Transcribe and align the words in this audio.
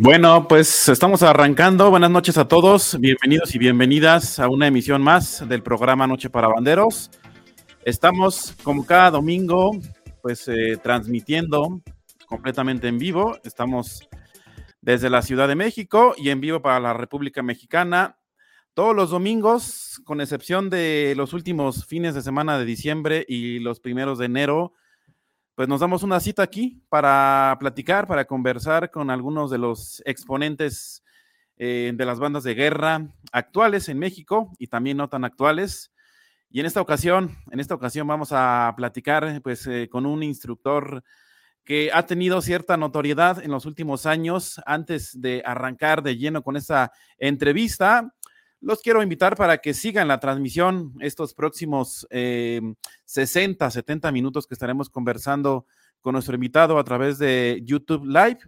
Bueno, 0.00 0.46
pues 0.46 0.88
estamos 0.88 1.24
arrancando. 1.24 1.90
Buenas 1.90 2.12
noches 2.12 2.38
a 2.38 2.46
todos. 2.46 2.96
Bienvenidos 3.00 3.52
y 3.56 3.58
bienvenidas 3.58 4.38
a 4.38 4.48
una 4.48 4.68
emisión 4.68 5.02
más 5.02 5.46
del 5.48 5.60
programa 5.64 6.06
Noche 6.06 6.30
para 6.30 6.46
Banderos. 6.46 7.10
Estamos 7.84 8.54
como 8.62 8.86
cada 8.86 9.10
domingo, 9.10 9.72
pues 10.22 10.46
eh, 10.46 10.78
transmitiendo 10.80 11.82
completamente 12.26 12.86
en 12.86 12.98
vivo. 12.98 13.38
Estamos 13.42 14.08
desde 14.80 15.10
la 15.10 15.20
Ciudad 15.20 15.48
de 15.48 15.56
México 15.56 16.14
y 16.16 16.30
en 16.30 16.40
vivo 16.40 16.62
para 16.62 16.78
la 16.78 16.92
República 16.92 17.42
Mexicana. 17.42 18.18
Todos 18.74 18.94
los 18.94 19.10
domingos, 19.10 20.00
con 20.04 20.20
excepción 20.20 20.70
de 20.70 21.14
los 21.16 21.32
últimos 21.32 21.86
fines 21.86 22.14
de 22.14 22.22
semana 22.22 22.56
de 22.56 22.66
diciembre 22.66 23.26
y 23.26 23.58
los 23.58 23.80
primeros 23.80 24.20
de 24.20 24.26
enero, 24.26 24.74
pues 25.58 25.68
nos 25.68 25.80
damos 25.80 26.04
una 26.04 26.20
cita 26.20 26.44
aquí 26.44 26.84
para 26.88 27.56
platicar, 27.58 28.06
para 28.06 28.26
conversar 28.26 28.92
con 28.92 29.10
algunos 29.10 29.50
de 29.50 29.58
los 29.58 30.00
exponentes 30.06 31.02
eh, 31.56 31.90
de 31.96 32.04
las 32.04 32.20
bandas 32.20 32.44
de 32.44 32.54
guerra 32.54 33.08
actuales 33.32 33.88
en 33.88 33.98
México 33.98 34.52
y 34.60 34.68
también 34.68 34.98
no 34.98 35.08
tan 35.08 35.24
actuales. 35.24 35.90
Y 36.48 36.60
en 36.60 36.66
esta 36.66 36.80
ocasión, 36.80 37.36
en 37.50 37.58
esta 37.58 37.74
ocasión 37.74 38.06
vamos 38.06 38.28
a 38.30 38.72
platicar 38.76 39.42
pues 39.42 39.66
eh, 39.66 39.88
con 39.90 40.06
un 40.06 40.22
instructor 40.22 41.02
que 41.64 41.90
ha 41.92 42.06
tenido 42.06 42.40
cierta 42.40 42.76
notoriedad 42.76 43.42
en 43.42 43.50
los 43.50 43.66
últimos 43.66 44.06
años. 44.06 44.60
Antes 44.64 45.20
de 45.20 45.42
arrancar 45.44 46.04
de 46.04 46.16
lleno 46.16 46.44
con 46.44 46.56
esta 46.56 46.92
entrevista, 47.18 48.14
los 48.60 48.80
quiero 48.82 49.02
invitar 49.02 49.36
para 49.36 49.58
que 49.58 49.74
sigan 49.74 50.08
la 50.08 50.20
transmisión 50.20 50.94
estos 51.00 51.34
próximos 51.34 52.06
60, 52.10 53.66
eh, 53.66 53.70
70 53.70 54.12
minutos 54.12 54.46
que 54.46 54.54
estaremos 54.54 54.90
conversando 54.90 55.66
con 56.00 56.12
nuestro 56.14 56.34
invitado 56.34 56.78
a 56.78 56.84
través 56.84 57.18
de 57.18 57.60
YouTube 57.64 58.04
Live. 58.04 58.40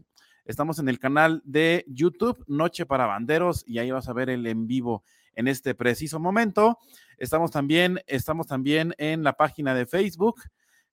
Estamos 0.44 0.78
en 0.78 0.88
el 0.88 0.98
canal 0.98 1.42
de 1.44 1.84
YouTube 1.86 2.44
Noche 2.48 2.86
para 2.86 3.06
Banderos 3.06 3.62
y 3.66 3.78
ahí 3.78 3.90
vas 3.90 4.08
a 4.08 4.12
ver 4.12 4.30
el 4.30 4.46
en 4.46 4.66
vivo 4.66 5.04
en 5.34 5.46
este 5.46 5.74
preciso 5.74 6.18
momento. 6.18 6.78
Estamos 7.16 7.50
también, 7.50 8.00
estamos 8.06 8.46
también 8.46 8.94
en 8.98 9.22
la 9.22 9.34
página 9.34 9.74
de 9.74 9.86
Facebook 9.86 10.42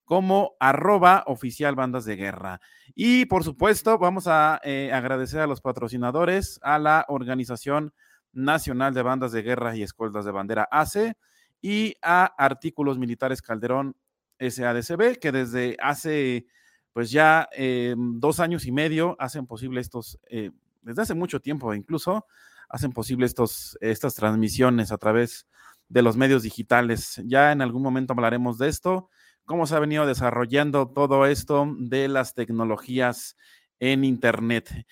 como 0.04 0.56
arroba 0.60 1.23
oficial 1.28 1.76
bandas 1.76 2.06
de 2.06 2.16
guerra. 2.16 2.62
Y 2.95 3.26
por 3.26 3.44
supuesto, 3.44 3.98
vamos 3.98 4.28
a 4.28 4.62
eh, 4.64 4.92
agradecer 4.94 5.42
a 5.42 5.48
los 5.48 5.60
patrocinadores, 5.60 6.60
a 6.62 6.80
la 6.80 7.06
organización 7.10 7.94
Nacional 8.38 8.94
de 8.94 9.02
Bandas 9.02 9.32
de 9.32 9.42
Guerra 9.42 9.76
y 9.76 9.84
Escoltas 9.84 10.24
de 10.26 10.32
Bandera 10.32 10.68
AC 10.72 11.16
y 11.62 11.96
a 12.02 12.26
Artículos 12.38 13.00
Militares 13.00 13.42
Calderón 13.42 13.96
SADCB, 14.40 15.18
que 15.20 15.32
desde 15.32 15.76
hace 15.82 16.46
pues 16.94 17.12
ya 17.12 17.48
eh, 17.56 17.96
dos 17.98 18.40
años 18.40 18.66
y 18.66 18.72
medio 18.72 19.16
hacen 19.20 19.46
posible 19.46 19.82
estos, 19.82 20.20
eh, 20.30 20.52
desde 20.82 21.02
hace 21.04 21.14
mucho 21.14 21.40
tiempo 21.40 21.74
incluso, 21.74 22.26
hacen 22.70 22.92
posible 22.92 23.26
estos, 23.26 23.78
estas 23.82 24.16
transmisiones 24.16 24.92
a 24.92 24.98
través 24.98 25.48
de 25.90 26.02
los 26.02 26.18
medios 26.18 26.44
digitales. 26.44 27.22
Ya 27.26 27.52
en 27.52 27.62
algún 27.62 27.84
momento 27.84 28.14
hablaremos 28.14 28.58
de 28.58 28.68
esto, 28.68 29.10
cómo 29.46 29.68
se 29.68 29.76
ha 29.76 29.80
venido 29.80 30.06
desarrollando 30.06 30.88
todo 30.90 31.26
esto 31.26 31.72
de 31.78 32.08
las 32.08 32.34
tecnologías 32.34 33.38
en 33.80 34.04
Internet. 34.04 34.86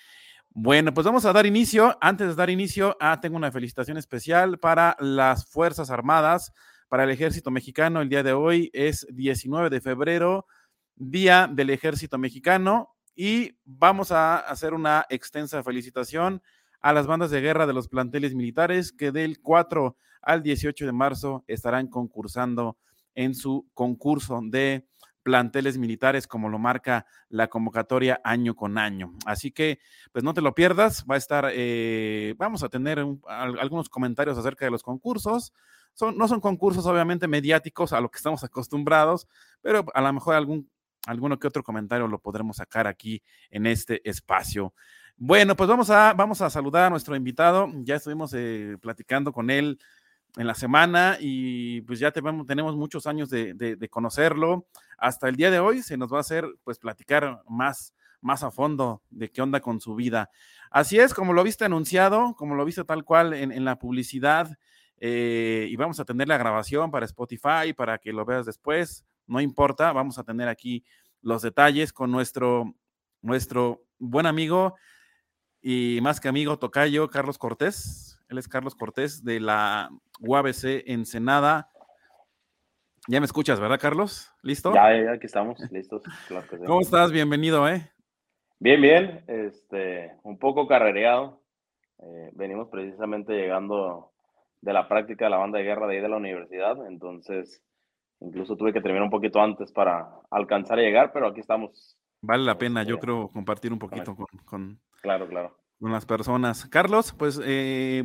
Bueno, 0.58 0.94
pues 0.94 1.04
vamos 1.04 1.26
a 1.26 1.34
dar 1.34 1.44
inicio. 1.44 1.98
Antes 2.00 2.28
de 2.28 2.34
dar 2.34 2.48
inicio, 2.48 2.96
ah, 2.98 3.20
tengo 3.20 3.36
una 3.36 3.52
felicitación 3.52 3.98
especial 3.98 4.58
para 4.58 4.96
las 5.00 5.44
Fuerzas 5.50 5.90
Armadas, 5.90 6.54
para 6.88 7.04
el 7.04 7.10
Ejército 7.10 7.50
Mexicano. 7.50 8.00
El 8.00 8.08
día 8.08 8.22
de 8.22 8.32
hoy 8.32 8.70
es 8.72 9.06
19 9.10 9.68
de 9.68 9.82
febrero, 9.82 10.46
Día 10.94 11.46
del 11.46 11.68
Ejército 11.68 12.16
Mexicano, 12.16 12.96
y 13.14 13.58
vamos 13.66 14.12
a 14.12 14.38
hacer 14.38 14.72
una 14.72 15.04
extensa 15.10 15.62
felicitación 15.62 16.40
a 16.80 16.94
las 16.94 17.06
bandas 17.06 17.30
de 17.30 17.42
guerra 17.42 17.66
de 17.66 17.74
los 17.74 17.88
planteles 17.88 18.34
militares 18.34 18.92
que 18.92 19.12
del 19.12 19.42
4 19.42 19.94
al 20.22 20.42
18 20.42 20.86
de 20.86 20.92
marzo 20.92 21.44
estarán 21.48 21.88
concursando 21.88 22.78
en 23.14 23.34
su 23.34 23.68
concurso 23.74 24.40
de 24.42 24.86
planteles 25.26 25.76
militares, 25.76 26.28
como 26.28 26.48
lo 26.48 26.56
marca 26.56 27.04
la 27.30 27.48
convocatoria 27.48 28.20
año 28.22 28.54
con 28.54 28.78
año. 28.78 29.12
Así 29.24 29.50
que, 29.50 29.80
pues 30.12 30.22
no 30.22 30.34
te 30.34 30.40
lo 30.40 30.54
pierdas, 30.54 31.04
va 31.10 31.16
a 31.16 31.18
estar, 31.18 31.50
eh, 31.52 32.36
vamos 32.38 32.62
a 32.62 32.68
tener 32.68 33.04
algunos 33.26 33.88
comentarios 33.88 34.38
acerca 34.38 34.66
de 34.66 34.70
los 34.70 34.84
concursos. 34.84 35.52
Son, 35.94 36.16
no 36.16 36.28
son 36.28 36.40
concursos 36.40 36.86
obviamente 36.86 37.26
mediáticos 37.26 37.92
a 37.92 38.00
lo 38.00 38.08
que 38.08 38.18
estamos 38.18 38.44
acostumbrados, 38.44 39.26
pero 39.60 39.84
a 39.92 40.00
lo 40.00 40.12
mejor 40.12 40.36
algún, 40.36 40.70
alguno 41.08 41.40
que 41.40 41.48
otro 41.48 41.64
comentario 41.64 42.06
lo 42.06 42.20
podremos 42.20 42.58
sacar 42.58 42.86
aquí 42.86 43.20
en 43.50 43.66
este 43.66 44.08
espacio. 44.08 44.74
Bueno, 45.16 45.56
pues 45.56 45.68
vamos 45.68 45.90
a, 45.90 46.12
vamos 46.12 46.40
a 46.40 46.50
saludar 46.50 46.84
a 46.84 46.90
nuestro 46.90 47.16
invitado. 47.16 47.68
Ya 47.82 47.96
estuvimos 47.96 48.32
eh, 48.32 48.76
platicando 48.80 49.32
con 49.32 49.50
él 49.50 49.80
en 50.36 50.46
la 50.46 50.54
semana 50.54 51.16
y 51.18 51.80
pues 51.80 51.98
ya 51.98 52.12
tenemos 52.12 52.76
muchos 52.76 53.06
años 53.08 53.28
de, 53.28 53.88
conocerlo. 53.90 54.68
Hasta 54.96 55.28
el 55.28 55.36
día 55.36 55.50
de 55.50 55.60
hoy 55.60 55.82
se 55.82 55.96
nos 55.96 56.12
va 56.12 56.18
a 56.18 56.20
hacer 56.20 56.46
pues 56.64 56.78
platicar 56.78 57.42
más, 57.48 57.94
más 58.20 58.42
a 58.42 58.50
fondo 58.50 59.02
de 59.10 59.30
qué 59.30 59.42
onda 59.42 59.60
con 59.60 59.80
su 59.80 59.94
vida. 59.94 60.30
Así 60.70 60.98
es, 60.98 61.14
como 61.14 61.32
lo 61.32 61.42
viste 61.42 61.64
anunciado, 61.64 62.34
como 62.36 62.54
lo 62.54 62.64
viste 62.64 62.84
tal 62.84 63.04
cual 63.04 63.34
en, 63.34 63.64
la 63.64 63.78
publicidad 63.78 64.58
eh, 64.98 65.66
y 65.70 65.76
vamos 65.76 66.00
a 66.00 66.04
tener 66.04 66.28
la 66.28 66.38
grabación 66.38 66.90
para 66.90 67.06
Spotify 67.06 67.72
para 67.76 67.98
que 67.98 68.12
lo 68.12 68.24
veas 68.24 68.46
después, 68.46 69.04
no 69.26 69.40
importa, 69.40 69.92
vamos 69.92 70.18
a 70.18 70.24
tener 70.24 70.48
aquí 70.48 70.84
los 71.20 71.42
detalles 71.42 71.92
con 71.92 72.10
nuestro, 72.10 72.74
nuestro 73.20 73.84
buen 73.98 74.26
amigo 74.26 74.74
y 75.60 75.98
más 76.02 76.20
que 76.20 76.28
amigo 76.28 76.58
tocayo 76.58 77.10
Carlos 77.10 77.38
Cortés. 77.38 78.20
Él 78.28 78.38
es 78.38 78.48
Carlos 78.48 78.74
Cortés 78.74 79.24
de 79.24 79.40
la 79.40 79.90
UABC 80.20 80.84
Ensenada. 80.86 81.70
Ya 83.08 83.20
me 83.20 83.26
escuchas, 83.26 83.60
¿verdad, 83.60 83.78
Carlos? 83.80 84.32
¿Listo? 84.42 84.74
Ya, 84.74 84.96
ya, 84.96 85.12
aquí 85.12 85.26
estamos, 85.26 85.58
listos. 85.70 86.02
¿Cómo 86.66 86.80
estás? 86.80 87.12
Bienvenido, 87.12 87.68
¿eh? 87.68 87.90
Bien, 88.58 88.80
bien. 88.80 89.24
Este, 89.28 90.12
un 90.24 90.38
poco 90.38 90.66
carrereado. 90.66 91.40
Eh, 91.98 92.30
venimos 92.34 92.68
precisamente 92.68 93.32
llegando 93.32 94.12
de 94.60 94.72
la 94.72 94.88
práctica 94.88 95.26
de 95.26 95.30
la 95.30 95.36
banda 95.38 95.58
de 95.58 95.64
guerra 95.64 95.86
de 95.86 95.96
ahí 95.96 96.02
de 96.02 96.08
la 96.08 96.16
universidad, 96.16 96.86
entonces 96.86 97.62
incluso 98.20 98.56
tuve 98.56 98.72
que 98.72 98.80
terminar 98.80 99.04
un 99.04 99.10
poquito 99.10 99.40
antes 99.40 99.70
para 99.72 100.08
alcanzar 100.30 100.78
a 100.78 100.82
llegar, 100.82 101.12
pero 101.12 101.28
aquí 101.28 101.40
estamos. 101.40 101.96
Vale 102.20 102.44
la 102.44 102.58
pena, 102.58 102.82
yo 102.82 102.96
este, 102.96 103.06
creo, 103.06 103.28
compartir 103.28 103.72
un 103.72 103.78
poquito 103.78 104.16
con, 104.16 104.26
con, 104.44 104.80
Claro, 105.00 105.28
claro 105.28 105.56
con 105.80 105.92
las 105.92 106.06
personas. 106.06 106.66
Carlos, 106.66 107.14
pues, 107.16 107.40
eh, 107.44 108.02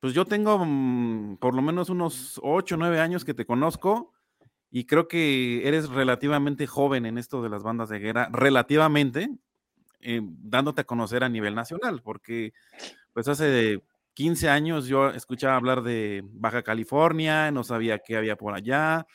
pues 0.00 0.14
yo 0.14 0.24
tengo 0.24 0.64
mm, 0.64 1.36
por 1.38 1.54
lo 1.54 1.62
menos 1.62 1.90
unos 1.90 2.40
8 2.42 2.74
o 2.74 2.78
9 2.78 3.00
años 3.00 3.24
que 3.24 3.34
te 3.34 3.46
conozco 3.46 4.12
y 4.70 4.84
creo 4.84 5.08
que 5.08 5.66
eres 5.66 5.88
relativamente 5.88 6.66
joven 6.66 7.06
en 7.06 7.18
esto 7.18 7.42
de 7.42 7.48
las 7.48 7.62
bandas 7.62 7.88
de 7.88 7.98
guerra, 7.98 8.28
relativamente, 8.32 9.30
eh, 10.00 10.20
dándote 10.22 10.82
a 10.82 10.84
conocer 10.84 11.24
a 11.24 11.28
nivel 11.28 11.54
nacional, 11.54 12.02
porque 12.02 12.52
pues 13.12 13.28
hace 13.28 13.82
15 14.14 14.48
años 14.48 14.86
yo 14.86 15.10
escuchaba 15.10 15.56
hablar 15.56 15.82
de 15.82 16.22
Baja 16.24 16.62
California, 16.62 17.50
no 17.50 17.64
sabía 17.64 17.98
qué 17.98 18.16
había 18.16 18.36
por 18.36 18.54
allá, 18.54 19.06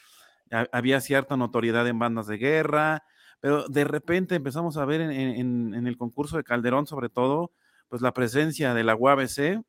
había 0.72 1.02
cierta 1.02 1.38
notoriedad 1.38 1.88
en 1.88 2.00
bandas 2.00 2.28
de 2.28 2.38
guerra, 2.38 3.04
pero 3.40 3.68
de 3.68 3.84
repente 3.84 4.36
empezamos 4.36 4.78
a 4.78 4.86
ver 4.86 5.02
en, 5.02 5.88
el 5.88 5.98
concurso 5.98 6.38
de 6.38 6.44
Calderón 6.44 6.88
sobre 6.88 7.10
todo, 7.10 7.52
pues 7.90 8.02
la 8.02 8.14
presencia 8.14 8.74
de 8.74 8.84
la 8.84 8.96
UABC, 8.96 9.62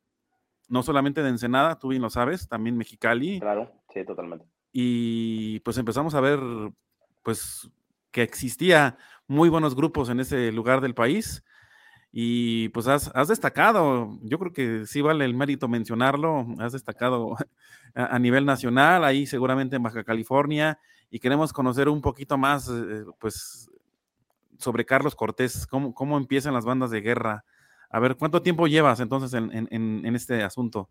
no 0.69 0.83
solamente 0.83 1.23
de 1.23 1.29
Ensenada, 1.29 1.79
tú 1.79 1.89
bien 1.89 2.03
lo 2.03 2.11
sabes, 2.11 2.49
también 2.49 2.77
Mexicali. 2.77 3.41
Claro, 3.41 3.71
sí, 3.93 4.05
totalmente. 4.05 4.47
Y 4.75 5.61
pues 5.61 5.79
empezamos 5.79 6.15
a 6.15 6.21
ver, 6.21 6.39
pues, 7.23 7.71
que 8.11 8.23
existía 8.23 8.99
muy 9.27 9.49
buenos 9.49 9.75
grupos 9.75 10.11
en 10.11 10.21
ese 10.21 10.53
lugar 10.53 10.83
del 10.83 10.95
país. 10.95 11.43
Y 12.13 12.69
pues 12.71 12.87
has, 12.87 13.29
destacado, 13.29 14.19
yo 14.23 14.39
creo 14.39 14.53
que 14.53 14.87
sí 14.87 15.01
vale 15.01 15.25
el 15.25 15.35
mérito 15.35 15.69
mencionarlo, 15.69 16.47
has 16.59 16.73
destacado 16.73 17.37
a, 17.95 18.19
nivel 18.19 18.45
nacional, 18.45 19.05
ahí 19.05 19.27
seguramente 19.27 19.77
en 19.77 19.83
Baja 19.83 20.05
California, 20.05 20.79
y 21.11 21.19
queremos 21.21 21.53
conocer 21.53 21.89
un 21.89 22.03
poquito 22.03 22.37
más, 22.37 22.69
eh, 22.69 23.05
pues, 23.19 23.71
sobre 24.59 24.85
Carlos 24.85 25.15
Cortés, 25.15 25.67
cómo, 25.67 25.95
cómo 25.95 26.19
empiezan 26.19 26.55
las 26.55 26.65
bandas 26.65 26.91
de 26.91 27.01
guerra 27.01 27.45
a 27.95 28.01
ver, 28.01 28.17
¿cuánto 28.17 28.43
tiempo 28.43 28.67
llevas 28.67 28.99
entonces 28.99 29.33
en, 29.35 30.17
este 30.17 30.43
asunto? 30.43 30.91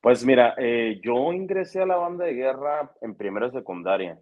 Pues 0.00 0.24
mira, 0.24 0.54
eh, 0.58 1.00
yo 1.02 1.32
ingresé 1.32 1.82
a 1.82 1.86
la 1.86 1.96
banda 1.96 2.24
de 2.24 2.34
guerra 2.34 2.92
en 3.00 3.16
primera 3.16 3.50
secundaria. 3.50 4.18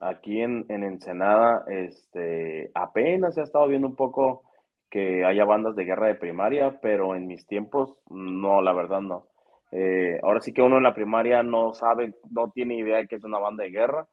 Aquí 0.00 0.40
en, 0.40 0.66
en 0.68 0.82
Ensenada, 0.82 1.64
este, 1.68 2.70
apenas 2.74 3.38
ha 3.38 3.42
estado 3.42 3.68
viendo 3.68 3.86
un 3.86 3.94
poco 3.94 4.42
que 4.90 5.24
haya 5.24 5.44
bandas 5.44 5.76
de 5.76 5.84
guerra 5.84 6.08
de 6.08 6.16
primaria, 6.16 6.78
pero 6.82 7.14
en 7.14 7.28
mis 7.28 7.46
tiempos, 7.46 7.96
no, 8.10 8.60
la 8.62 8.72
verdad 8.72 9.00
no. 9.00 9.28
Eh, 9.70 10.18
ahora 10.22 10.40
sí 10.40 10.52
que 10.52 10.60
uno 10.60 10.78
en 10.78 10.82
la 10.82 10.94
primaria 10.94 11.42
no 11.42 11.72
sabe, 11.72 12.14
no 12.30 12.50
tiene 12.50 12.74
idea 12.76 12.98
de 12.98 13.06
que 13.06 13.16
es 13.16 13.24
una 13.24 13.38
banda 13.38 13.62
de 13.62 13.70
guerra, 13.70 14.06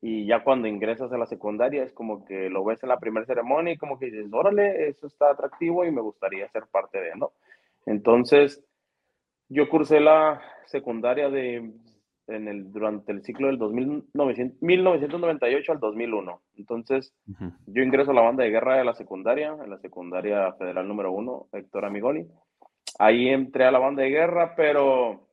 y 0.00 0.26
ya 0.26 0.42
cuando 0.42 0.68
ingresas 0.68 1.12
a 1.12 1.18
la 1.18 1.26
secundaria 1.26 1.84
es 1.84 1.92
como 1.92 2.24
que 2.24 2.48
lo 2.50 2.64
ves 2.64 2.82
en 2.82 2.88
la 2.88 2.98
primera 2.98 3.26
ceremonia 3.26 3.74
y 3.74 3.78
como 3.78 3.98
que 3.98 4.06
dices, 4.06 4.26
órale, 4.32 4.88
eso 4.88 5.06
está 5.06 5.30
atractivo 5.30 5.84
y 5.84 5.90
me 5.90 6.00
gustaría 6.00 6.48
ser 6.48 6.64
parte 6.70 7.00
de, 7.00 7.14
¿no? 7.14 7.32
Entonces, 7.86 8.64
yo 9.48 9.68
cursé 9.68 10.00
la 10.00 10.40
secundaria 10.66 11.30
de, 11.30 11.72
en 12.28 12.48
el, 12.48 12.72
durante 12.72 13.12
el 13.12 13.22
ciclo 13.22 13.48
del 13.48 13.58
1998 13.58 15.72
al 15.72 15.80
2001. 15.80 16.42
Entonces, 16.56 17.14
yo 17.66 17.82
ingreso 17.82 18.10
a 18.10 18.14
la 18.14 18.22
banda 18.22 18.44
de 18.44 18.50
guerra 18.50 18.78
de 18.78 18.84
la 18.84 18.94
secundaria, 18.94 19.56
en 19.62 19.70
la 19.70 19.78
secundaria 19.78 20.52
federal 20.54 20.88
número 20.88 21.12
uno, 21.12 21.46
Héctor 21.52 21.84
Amigoni. 21.84 22.26
Ahí 22.98 23.28
entré 23.28 23.64
a 23.64 23.70
la 23.70 23.78
banda 23.78 24.02
de 24.02 24.10
guerra, 24.10 24.54
pero 24.56 25.28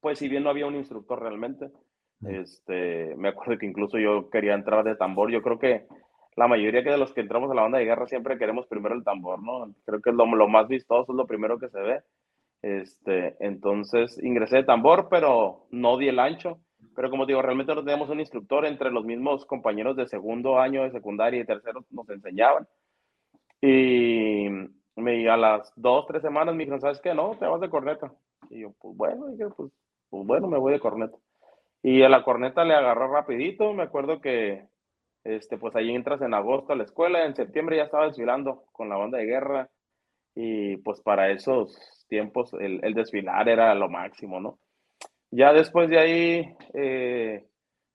pues 0.00 0.18
si 0.18 0.28
bien 0.28 0.44
no 0.44 0.50
había 0.50 0.66
un 0.66 0.76
instructor 0.76 1.20
realmente, 1.20 1.70
este, 2.26 3.14
me 3.16 3.28
acuerdo 3.28 3.58
que 3.58 3.66
incluso 3.66 3.98
yo 3.98 4.30
quería 4.30 4.54
entrar 4.54 4.84
de 4.84 4.96
tambor. 4.96 5.30
Yo 5.30 5.42
creo 5.42 5.58
que 5.58 5.86
la 6.36 6.48
mayoría 6.48 6.82
de 6.82 6.98
los 6.98 7.12
que 7.12 7.20
entramos 7.20 7.50
a 7.50 7.54
la 7.54 7.62
banda 7.62 7.78
de 7.78 7.84
guerra 7.84 8.06
siempre 8.06 8.38
queremos 8.38 8.66
primero 8.66 8.94
el 8.94 9.04
tambor, 9.04 9.42
¿no? 9.42 9.72
Creo 9.84 10.00
que 10.00 10.10
es 10.10 10.16
lo, 10.16 10.26
lo 10.26 10.48
más 10.48 10.68
vistoso, 10.68 11.12
es 11.12 11.16
lo 11.16 11.26
primero 11.26 11.58
que 11.58 11.68
se 11.68 11.80
ve. 11.80 12.02
Este, 12.62 13.36
entonces 13.40 14.22
ingresé 14.22 14.56
de 14.56 14.64
tambor, 14.64 15.08
pero 15.10 15.66
no 15.70 15.96
di 15.96 16.08
el 16.08 16.18
ancho. 16.18 16.58
Pero 16.94 17.10
como 17.10 17.26
digo, 17.26 17.40
realmente 17.40 17.74
no 17.74 17.82
teníamos 17.82 18.10
un 18.10 18.20
instructor 18.20 18.66
entre 18.66 18.90
los 18.90 19.04
mismos 19.04 19.46
compañeros 19.46 19.96
de 19.96 20.06
segundo 20.06 20.58
año 20.58 20.82
de 20.82 20.90
secundaria 20.90 21.40
y 21.40 21.46
tercero 21.46 21.84
nos 21.90 22.08
enseñaban. 22.10 22.66
Y 23.60 24.48
me, 24.96 25.28
a 25.28 25.36
las 25.36 25.72
dos, 25.76 26.06
tres 26.06 26.22
semanas 26.22 26.54
me 26.54 26.64
dijeron, 26.64 26.80
¿sabes 26.80 27.00
qué? 27.00 27.14
No, 27.14 27.36
te 27.38 27.46
vas 27.46 27.60
de 27.60 27.70
corneta. 27.70 28.12
Y 28.50 28.60
yo, 28.60 28.72
pues 28.80 28.96
bueno, 28.96 29.26
pues, 29.56 29.72
pues 30.08 30.26
bueno, 30.26 30.48
me 30.48 30.58
voy 30.58 30.72
de 30.72 30.80
corneta. 30.80 31.16
Y 31.82 32.02
a 32.02 32.08
la 32.08 32.24
corneta 32.24 32.64
le 32.64 32.74
agarró 32.74 33.12
rapidito. 33.12 33.72
Me 33.72 33.84
acuerdo 33.84 34.20
que, 34.20 34.66
este, 35.24 35.58
pues 35.58 35.74
ahí 35.76 35.90
entras 35.94 36.20
en 36.22 36.34
agosto 36.34 36.72
a 36.72 36.76
la 36.76 36.84
escuela. 36.84 37.24
En 37.24 37.34
septiembre 37.34 37.76
ya 37.76 37.84
estaba 37.84 38.06
desfilando 38.06 38.64
con 38.72 38.88
la 38.88 38.96
banda 38.96 39.18
de 39.18 39.26
guerra. 39.26 39.70
Y 40.34 40.76
pues 40.78 41.00
para 41.00 41.30
esos 41.30 42.06
tiempos 42.08 42.52
el, 42.54 42.94
desfilar 42.94 43.48
era 43.48 43.74
lo 43.74 43.88
máximo, 43.88 44.40
¿no? 44.40 44.58
Ya 45.30 45.52
después 45.52 45.88
de 45.88 45.98
ahí, 45.98 46.54
eh, 46.74 47.46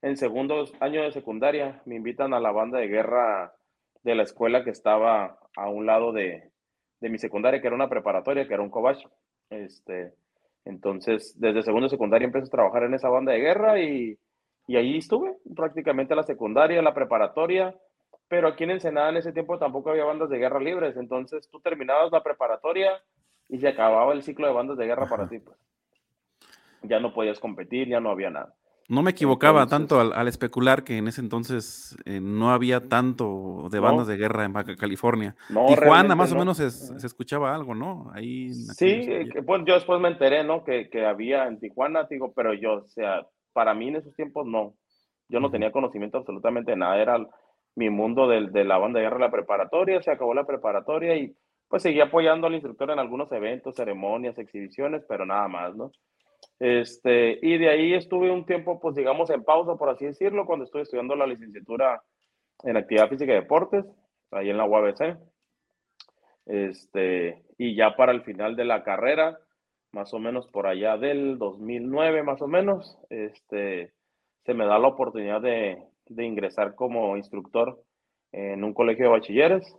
en 0.02 0.16
segundo 0.16 0.64
año 0.80 1.02
de 1.02 1.12
secundaria, 1.12 1.82
me 1.84 1.96
invitan 1.96 2.32
a 2.32 2.40
la 2.40 2.50
banda 2.50 2.78
de 2.78 2.88
guerra 2.88 3.52
de 4.02 4.14
la 4.14 4.22
escuela 4.22 4.64
que 4.64 4.70
estaba 4.70 5.38
a 5.56 5.68
un 5.68 5.86
lado 5.86 6.12
de, 6.12 6.50
de 7.00 7.10
mi 7.10 7.18
secundaria, 7.18 7.60
que 7.60 7.66
era 7.66 7.76
una 7.76 7.88
preparatoria, 7.88 8.46
que 8.46 8.54
era 8.54 8.62
un 8.62 8.70
cobach. 8.70 9.04
Este, 9.50 10.14
entonces, 10.64 11.34
desde 11.38 11.62
segundo 11.62 11.88
secundaria 11.88 12.26
empecé 12.26 12.46
a 12.46 12.50
trabajar 12.50 12.84
en 12.84 12.94
esa 12.94 13.08
banda 13.08 13.32
de 13.32 13.40
guerra 13.40 13.80
y, 13.80 14.18
y 14.66 14.76
ahí 14.76 14.98
estuve 14.98 15.36
prácticamente 15.54 16.14
la 16.14 16.22
secundaria, 16.22 16.82
la 16.82 16.94
preparatoria, 16.94 17.74
pero 18.28 18.48
aquí 18.48 18.64
en 18.64 18.72
Ensenada 18.72 19.10
en 19.10 19.16
ese 19.16 19.32
tiempo 19.32 19.58
tampoco 19.58 19.90
había 19.90 20.04
bandas 20.04 20.30
de 20.30 20.38
guerra 20.38 20.60
libres, 20.60 20.96
entonces 20.96 21.48
tú 21.50 21.60
terminabas 21.60 22.10
la 22.12 22.22
preparatoria 22.22 23.00
y 23.48 23.58
se 23.58 23.68
acababa 23.68 24.12
el 24.12 24.22
ciclo 24.22 24.46
de 24.46 24.52
bandas 24.52 24.76
de 24.76 24.86
guerra 24.86 25.08
para 25.08 25.28
ti. 25.28 25.38
Pues. 25.38 25.56
Ya 26.82 27.00
no 27.00 27.14
podías 27.14 27.38
competir, 27.38 27.88
ya 27.88 28.00
no 28.00 28.10
había 28.10 28.30
nada. 28.30 28.54
No 28.88 29.02
me 29.02 29.10
equivocaba 29.10 29.66
tanto 29.66 30.00
al, 30.00 30.28
especular 30.28 30.84
que 30.84 30.98
en 30.98 31.08
ese 31.08 31.20
entonces 31.20 31.96
eh, 32.04 32.20
no 32.20 32.50
había 32.50 32.88
tanto 32.88 33.68
de 33.68 33.80
bandas 33.80 34.06
de 34.06 34.16
guerra 34.16 34.44
en 34.44 34.52
Baja 34.52 34.76
California. 34.76 35.34
No, 35.48 35.66
Tijuana 35.66 36.14
más 36.14 36.30
o 36.30 36.36
menos 36.36 36.58
se, 36.58 36.66
escuchaba 37.04 37.52
algo, 37.52 37.74
¿no? 37.74 38.12
Ahí 38.14 38.54
sí, 38.54 39.08
pues 39.44 39.62
yo 39.66 39.74
después 39.74 40.00
me 40.00 40.08
enteré, 40.08 40.44
¿no? 40.44 40.62
Que, 40.62 40.88
que, 40.88 41.04
había 41.04 41.48
en 41.48 41.58
Tijuana, 41.58 42.06
digo, 42.08 42.32
pero 42.32 42.54
yo, 42.54 42.74
o 42.74 42.88
sea, 42.88 43.26
para 43.52 43.74
mí 43.74 43.88
en 43.88 43.96
esos 43.96 44.14
tiempos 44.14 44.46
no. 44.46 44.74
Yo 45.28 45.40
no 45.40 45.50
tenía 45.50 45.72
conocimiento 45.72 46.18
absolutamente 46.18 46.70
de 46.70 46.76
nada. 46.76 47.02
Era 47.02 47.26
mi 47.76 47.90
mundo 47.90 48.26
de, 48.26 48.48
de 48.48 48.64
la 48.64 48.78
banda 48.78 48.98
de 48.98 49.06
guerra, 49.06 49.18
la 49.18 49.30
preparatoria, 49.30 50.02
se 50.02 50.10
acabó 50.10 50.34
la 50.34 50.46
preparatoria 50.46 51.16
y 51.16 51.36
pues 51.68 51.82
seguí 51.82 52.00
apoyando 52.00 52.46
al 52.46 52.54
instructor 52.54 52.90
en 52.90 52.98
algunos 52.98 53.30
eventos, 53.32 53.76
ceremonias, 53.76 54.38
exhibiciones, 54.38 55.04
pero 55.08 55.26
nada 55.26 55.48
más, 55.48 55.74
¿no? 55.74 55.90
Este, 56.58 57.38
y 57.42 57.58
de 57.58 57.68
ahí 57.68 57.94
estuve 57.94 58.30
un 58.30 58.46
tiempo, 58.46 58.80
pues 58.80 58.94
digamos, 58.94 59.30
en 59.30 59.44
pausa, 59.44 59.76
por 59.76 59.90
así 59.90 60.06
decirlo, 60.06 60.46
cuando 60.46 60.64
estuve 60.64 60.82
estudiando 60.82 61.14
la 61.16 61.26
licenciatura 61.26 62.02
en 62.62 62.76
actividad 62.76 63.08
física 63.08 63.32
y 63.32 63.36
deportes, 63.36 63.84
ahí 64.30 64.50
en 64.50 64.56
la 64.56 64.64
UABC. 64.64 65.18
Este, 66.46 67.44
y 67.58 67.74
ya 67.74 67.96
para 67.96 68.12
el 68.12 68.22
final 68.22 68.56
de 68.56 68.64
la 68.64 68.84
carrera, 68.84 69.38
más 69.92 70.14
o 70.14 70.18
menos 70.18 70.46
por 70.48 70.66
allá 70.66 70.96
del 70.96 71.38
2009, 71.38 72.22
más 72.22 72.40
o 72.40 72.48
menos, 72.48 72.98
este, 73.10 73.92
se 74.44 74.54
me 74.54 74.66
da 74.66 74.78
la 74.78 74.88
oportunidad 74.88 75.40
de, 75.40 75.82
de 76.08 76.24
ingresar 76.24 76.74
como 76.74 77.16
instructor 77.16 77.82
en 78.32 78.64
un 78.64 78.74
colegio 78.74 79.06
de 79.06 79.10
bachilleres. 79.12 79.76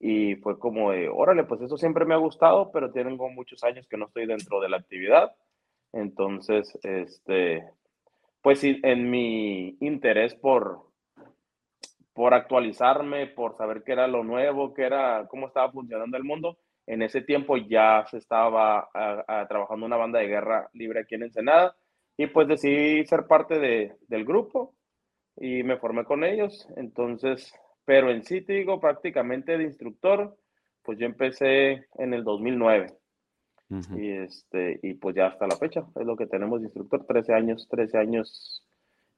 Y 0.00 0.34
fue 0.36 0.58
como 0.58 0.90
de, 0.90 1.08
órale, 1.08 1.44
pues 1.44 1.60
eso 1.60 1.76
siempre 1.76 2.04
me 2.04 2.14
ha 2.14 2.18
gustado, 2.18 2.72
pero 2.72 2.90
tengo 2.90 3.28
muchos 3.30 3.62
años 3.62 3.86
que 3.86 3.96
no 3.96 4.06
estoy 4.06 4.26
dentro 4.26 4.60
de 4.60 4.68
la 4.68 4.78
actividad 4.78 5.32
entonces, 5.92 6.78
este, 6.82 7.64
pues 8.40 8.64
en 8.64 9.10
mi 9.10 9.76
interés 9.80 10.34
por, 10.34 10.86
por 12.14 12.34
actualizarme, 12.34 13.26
por 13.26 13.56
saber 13.56 13.82
qué 13.84 13.92
era 13.92 14.08
lo 14.08 14.24
nuevo, 14.24 14.72
qué 14.72 14.84
era, 14.84 15.26
cómo 15.28 15.46
estaba 15.46 15.70
funcionando 15.70 16.16
el 16.16 16.24
mundo, 16.24 16.58
en 16.86 17.02
ese 17.02 17.20
tiempo 17.20 17.56
ya 17.56 18.04
se 18.10 18.18
estaba 18.18 18.88
trabajando 19.48 19.86
una 19.86 19.96
banda 19.96 20.18
de 20.18 20.28
guerra 20.28 20.68
libre 20.72 21.00
aquí 21.00 21.14
en 21.14 21.24
Ensenada 21.24 21.76
y 22.16 22.26
pues 22.26 22.48
decidí 22.48 23.04
ser 23.06 23.26
parte 23.26 23.58
de, 23.58 23.96
del 24.08 24.24
grupo 24.24 24.74
y 25.36 25.62
me 25.62 25.76
formé 25.78 26.04
con 26.04 26.24
ellos. 26.24 26.68
Entonces, 26.76 27.52
pero 27.84 28.10
en 28.10 28.24
sí 28.24 28.40
te 28.42 28.54
digo, 28.54 28.80
prácticamente 28.80 29.56
de 29.56 29.64
instructor, 29.64 30.36
pues 30.82 30.98
yo 30.98 31.06
empecé 31.06 31.86
en 31.98 32.14
el 32.14 32.24
2009. 32.24 32.94
Y 33.96 34.10
este, 34.10 34.78
y 34.82 34.92
pues 34.94 35.16
ya 35.16 35.28
hasta 35.28 35.46
la 35.46 35.56
fecha, 35.56 35.86
es 35.98 36.04
lo 36.04 36.14
que 36.14 36.26
tenemos 36.26 36.60
de 36.60 36.66
instructor, 36.66 37.06
13 37.06 37.32
años, 37.32 37.66
13 37.70 37.96
años 37.96 38.62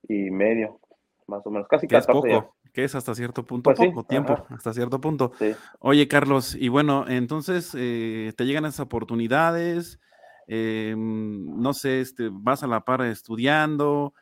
y 0.08 0.30
medio, 0.30 0.78
más 1.26 1.44
o 1.44 1.50
menos, 1.50 1.66
casi 1.66 1.88
que 1.88 1.96
es 1.96 2.06
poco, 2.06 2.54
que 2.72 2.84
es 2.84 2.94
hasta 2.94 3.16
cierto 3.16 3.44
punto 3.44 3.74
pues 3.74 3.88
poco 3.88 4.04
tiempo, 4.04 4.46
hasta 4.50 4.72
cierto 4.72 5.00
punto. 5.00 5.32
Oye, 5.80 6.06
Carlos, 6.06 6.54
y 6.54 6.68
bueno, 6.68 7.04
entonces 7.08 7.74
eh, 7.76 8.32
te 8.36 8.44
llegan 8.44 8.64
esas 8.64 8.78
oportunidades, 8.78 9.98
em, 10.46 11.60
no 11.60 11.72
sé, 11.72 12.00
este, 12.00 12.28
vas 12.30 12.62
a 12.62 12.68
la 12.68 12.84
par 12.84 13.02
estudiando, 13.02 14.14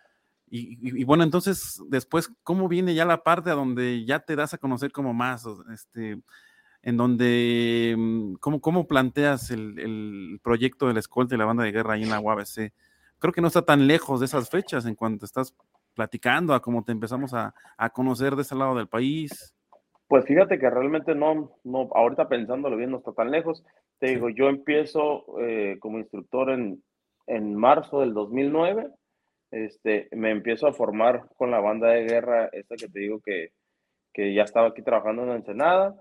y, 0.55 1.01
y, 1.01 1.05
bueno, 1.05 1.25
entonces 1.25 1.83
después, 1.89 2.31
¿cómo 2.43 2.69
viene 2.69 2.95
ya 2.95 3.07
la 3.07 3.23
parte 3.23 3.49
a 3.49 3.55
donde 3.55 4.05
ya 4.05 4.21
te 4.21 4.37
das 4.37 4.53
a 4.53 4.59
conocer 4.59 4.93
como 4.93 5.15
más? 5.15 5.47
Este, 5.73 6.21
en 6.83 6.97
donde, 6.99 7.95
mm, 7.97 8.35
¿cómo, 8.35 8.61
cómo 8.61 8.87
planteas 8.87 9.51
el, 9.51 9.79
el, 9.79 10.41
proyecto 10.43 10.89
de 10.89 10.93
la 10.93 11.01
escolta 11.01 11.35
y 11.35 11.39
la 11.39 11.47
banda 11.47 11.65
de 11.65 11.73
guerra 11.73 11.95
ahí 11.95 12.03
en 12.03 12.11
la 12.11 12.21
UABC? 12.21 12.71
Creo 13.19 13.33
que 13.33 13.41
no 13.41 13.47
está 13.47 13.63
tan 13.63 13.87
lejos 13.87 14.21
de 14.21 14.27
esas 14.27 14.51
fechas 14.51 14.85
en 14.85 14.95
cuanto 14.95 15.25
estás 15.25 15.57
platicando, 15.95 16.53
a 16.53 16.61
cómo 16.61 16.85
te 16.85 16.93
empezamos 16.93 17.33
a, 17.33 17.55
a 17.79 17.89
conocer 17.89 18.37
de 18.37 18.43
ese 18.43 18.55
lado 18.55 18.75
del 18.75 18.89
país. 18.89 19.55
Pues 20.07 20.27
fíjate 20.27 20.59
que 20.59 20.69
realmente 20.69 21.15
no, 21.15 21.53
no, 21.65 21.89
ahorita 21.95 22.29
pensándolo 22.29 22.77
bien, 22.77 22.91
no 22.91 22.99
está 22.99 23.13
tan 23.13 23.31
lejos. 23.31 23.65
Te 23.99 24.09
digo, 24.09 24.29
yo 24.29 24.51
empiezo 24.51 25.25
eh, 25.41 25.79
como 25.81 25.99
instructor 25.99 26.51
en, 26.51 26.83
en 27.27 27.55
marzo 27.55 28.01
del 28.01 28.13
2009. 28.13 28.91
Este, 29.53 30.09
me 30.13 30.31
empiezo 30.31 30.67
a 30.67 30.73
formar 30.73 31.29
con 31.37 31.51
la 31.51 31.61
banda 31.61 31.89
de 31.91 32.05
guerra, 32.05 32.49
esta 32.53 32.75
que 32.75 32.89
te 32.89 33.01
digo 33.01 33.21
que, 33.21 33.51
que 34.13 34.35
ya 34.35 34.43
estaba 34.43 34.69
aquí 34.69 34.83
trabajando 34.83 35.23
en 35.23 35.31
Ensenada. 35.31 35.95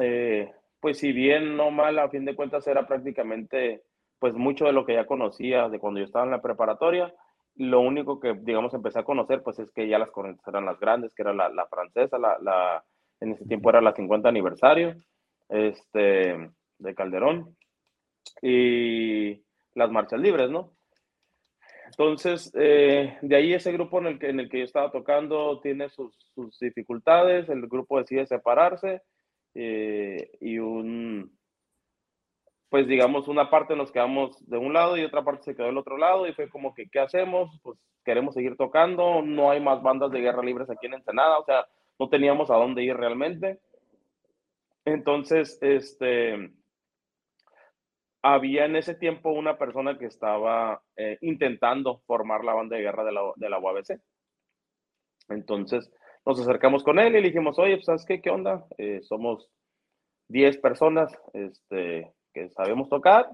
Eh, 0.00 0.50
pues 0.80 0.98
si 0.98 1.12
bien 1.12 1.56
no 1.56 1.70
mal, 1.70 1.98
a 1.98 2.08
fin 2.08 2.24
de 2.24 2.36
cuentas 2.36 2.66
era 2.66 2.86
prácticamente 2.86 3.82
pues 4.20 4.34
mucho 4.34 4.66
de 4.66 4.72
lo 4.72 4.86
que 4.86 4.94
ya 4.94 5.06
conocía 5.06 5.68
de 5.68 5.78
cuando 5.78 6.00
yo 6.00 6.06
estaba 6.06 6.24
en 6.24 6.30
la 6.30 6.40
preparatoria. 6.40 7.12
Lo 7.56 7.80
único 7.80 8.20
que, 8.20 8.34
digamos, 8.34 8.72
empecé 8.74 9.00
a 9.00 9.04
conocer, 9.04 9.42
pues 9.42 9.58
es 9.58 9.70
que 9.72 9.88
ya 9.88 9.98
las 9.98 10.10
corrientes 10.10 10.46
eran 10.46 10.64
las 10.64 10.78
grandes, 10.78 11.12
que 11.14 11.22
era 11.22 11.32
la, 11.32 11.48
la 11.48 11.66
francesa, 11.66 12.16
la, 12.16 12.38
la, 12.40 12.84
en 13.20 13.32
ese 13.32 13.44
tiempo 13.44 13.70
era 13.70 13.80
la 13.80 13.92
50 13.92 14.28
aniversario 14.28 14.94
este, 15.48 16.50
de 16.78 16.94
Calderón, 16.94 17.56
y 18.42 19.42
las 19.74 19.90
marchas 19.90 20.20
libres, 20.20 20.50
¿no? 20.50 20.77
Entonces, 21.88 22.52
eh, 22.54 23.18
de 23.22 23.36
ahí 23.36 23.54
ese 23.54 23.72
grupo 23.72 23.98
en 23.98 24.06
el, 24.06 24.18
que, 24.18 24.28
en 24.28 24.40
el 24.40 24.48
que 24.48 24.58
yo 24.58 24.64
estaba 24.64 24.90
tocando 24.90 25.60
tiene 25.60 25.88
sus, 25.88 26.14
sus 26.34 26.58
dificultades, 26.58 27.48
el 27.48 27.66
grupo 27.66 27.98
decide 27.98 28.26
separarse, 28.26 29.02
eh, 29.54 30.30
y 30.40 30.58
un, 30.58 31.36
pues 32.68 32.86
digamos, 32.86 33.28
una 33.28 33.50
parte 33.50 33.74
nos 33.74 33.90
quedamos 33.90 34.36
de 34.46 34.58
un 34.58 34.72
lado 34.72 34.96
y 34.96 35.04
otra 35.04 35.24
parte 35.24 35.44
se 35.44 35.56
quedó 35.56 35.66
del 35.66 35.78
otro 35.78 35.96
lado 35.96 36.26
y 36.26 36.34
fue 36.34 36.48
como 36.48 36.74
que, 36.74 36.88
¿qué 36.90 37.00
hacemos? 37.00 37.58
Pues 37.62 37.78
queremos 38.04 38.34
seguir 38.34 38.56
tocando, 38.56 39.22
no 39.22 39.50
hay 39.50 39.60
más 39.60 39.82
bandas 39.82 40.10
de 40.10 40.20
guerra 40.20 40.42
libres 40.42 40.70
aquí 40.70 40.86
en 40.86 40.94
Ensenada, 40.94 41.38
o 41.38 41.44
sea, 41.44 41.66
no 41.98 42.08
teníamos 42.08 42.50
a 42.50 42.56
dónde 42.56 42.82
ir 42.82 42.96
realmente. 42.96 43.58
Entonces, 44.84 45.58
este, 45.60 46.52
había 48.22 48.64
en 48.64 48.76
ese 48.76 48.94
tiempo 48.94 49.30
una 49.30 49.58
persona 49.58 49.98
que 49.98 50.06
estaba 50.06 50.82
eh, 50.96 51.18
intentando 51.20 52.02
formar 52.06 52.44
la 52.44 52.54
banda 52.54 52.76
de 52.76 52.82
guerra 52.82 53.04
de 53.04 53.12
la, 53.12 53.20
de 53.36 53.48
la 53.48 53.58
UABC. 53.58 54.00
Entonces, 55.28 55.90
nos 56.26 56.40
acercamos 56.40 56.82
con 56.82 56.98
él 56.98 57.08
y 57.08 57.20
le 57.20 57.28
dijimos, 57.28 57.58
oye, 57.58 57.76
pues, 57.76 57.86
¿sabes 57.86 58.04
qué? 58.04 58.20
¿Qué 58.20 58.30
onda? 58.30 58.66
Eh, 58.76 59.00
somos 59.02 59.48
10 60.28 60.58
personas, 60.58 61.16
este, 61.32 62.12
que 62.32 62.50
sabemos 62.50 62.88
tocar 62.88 63.30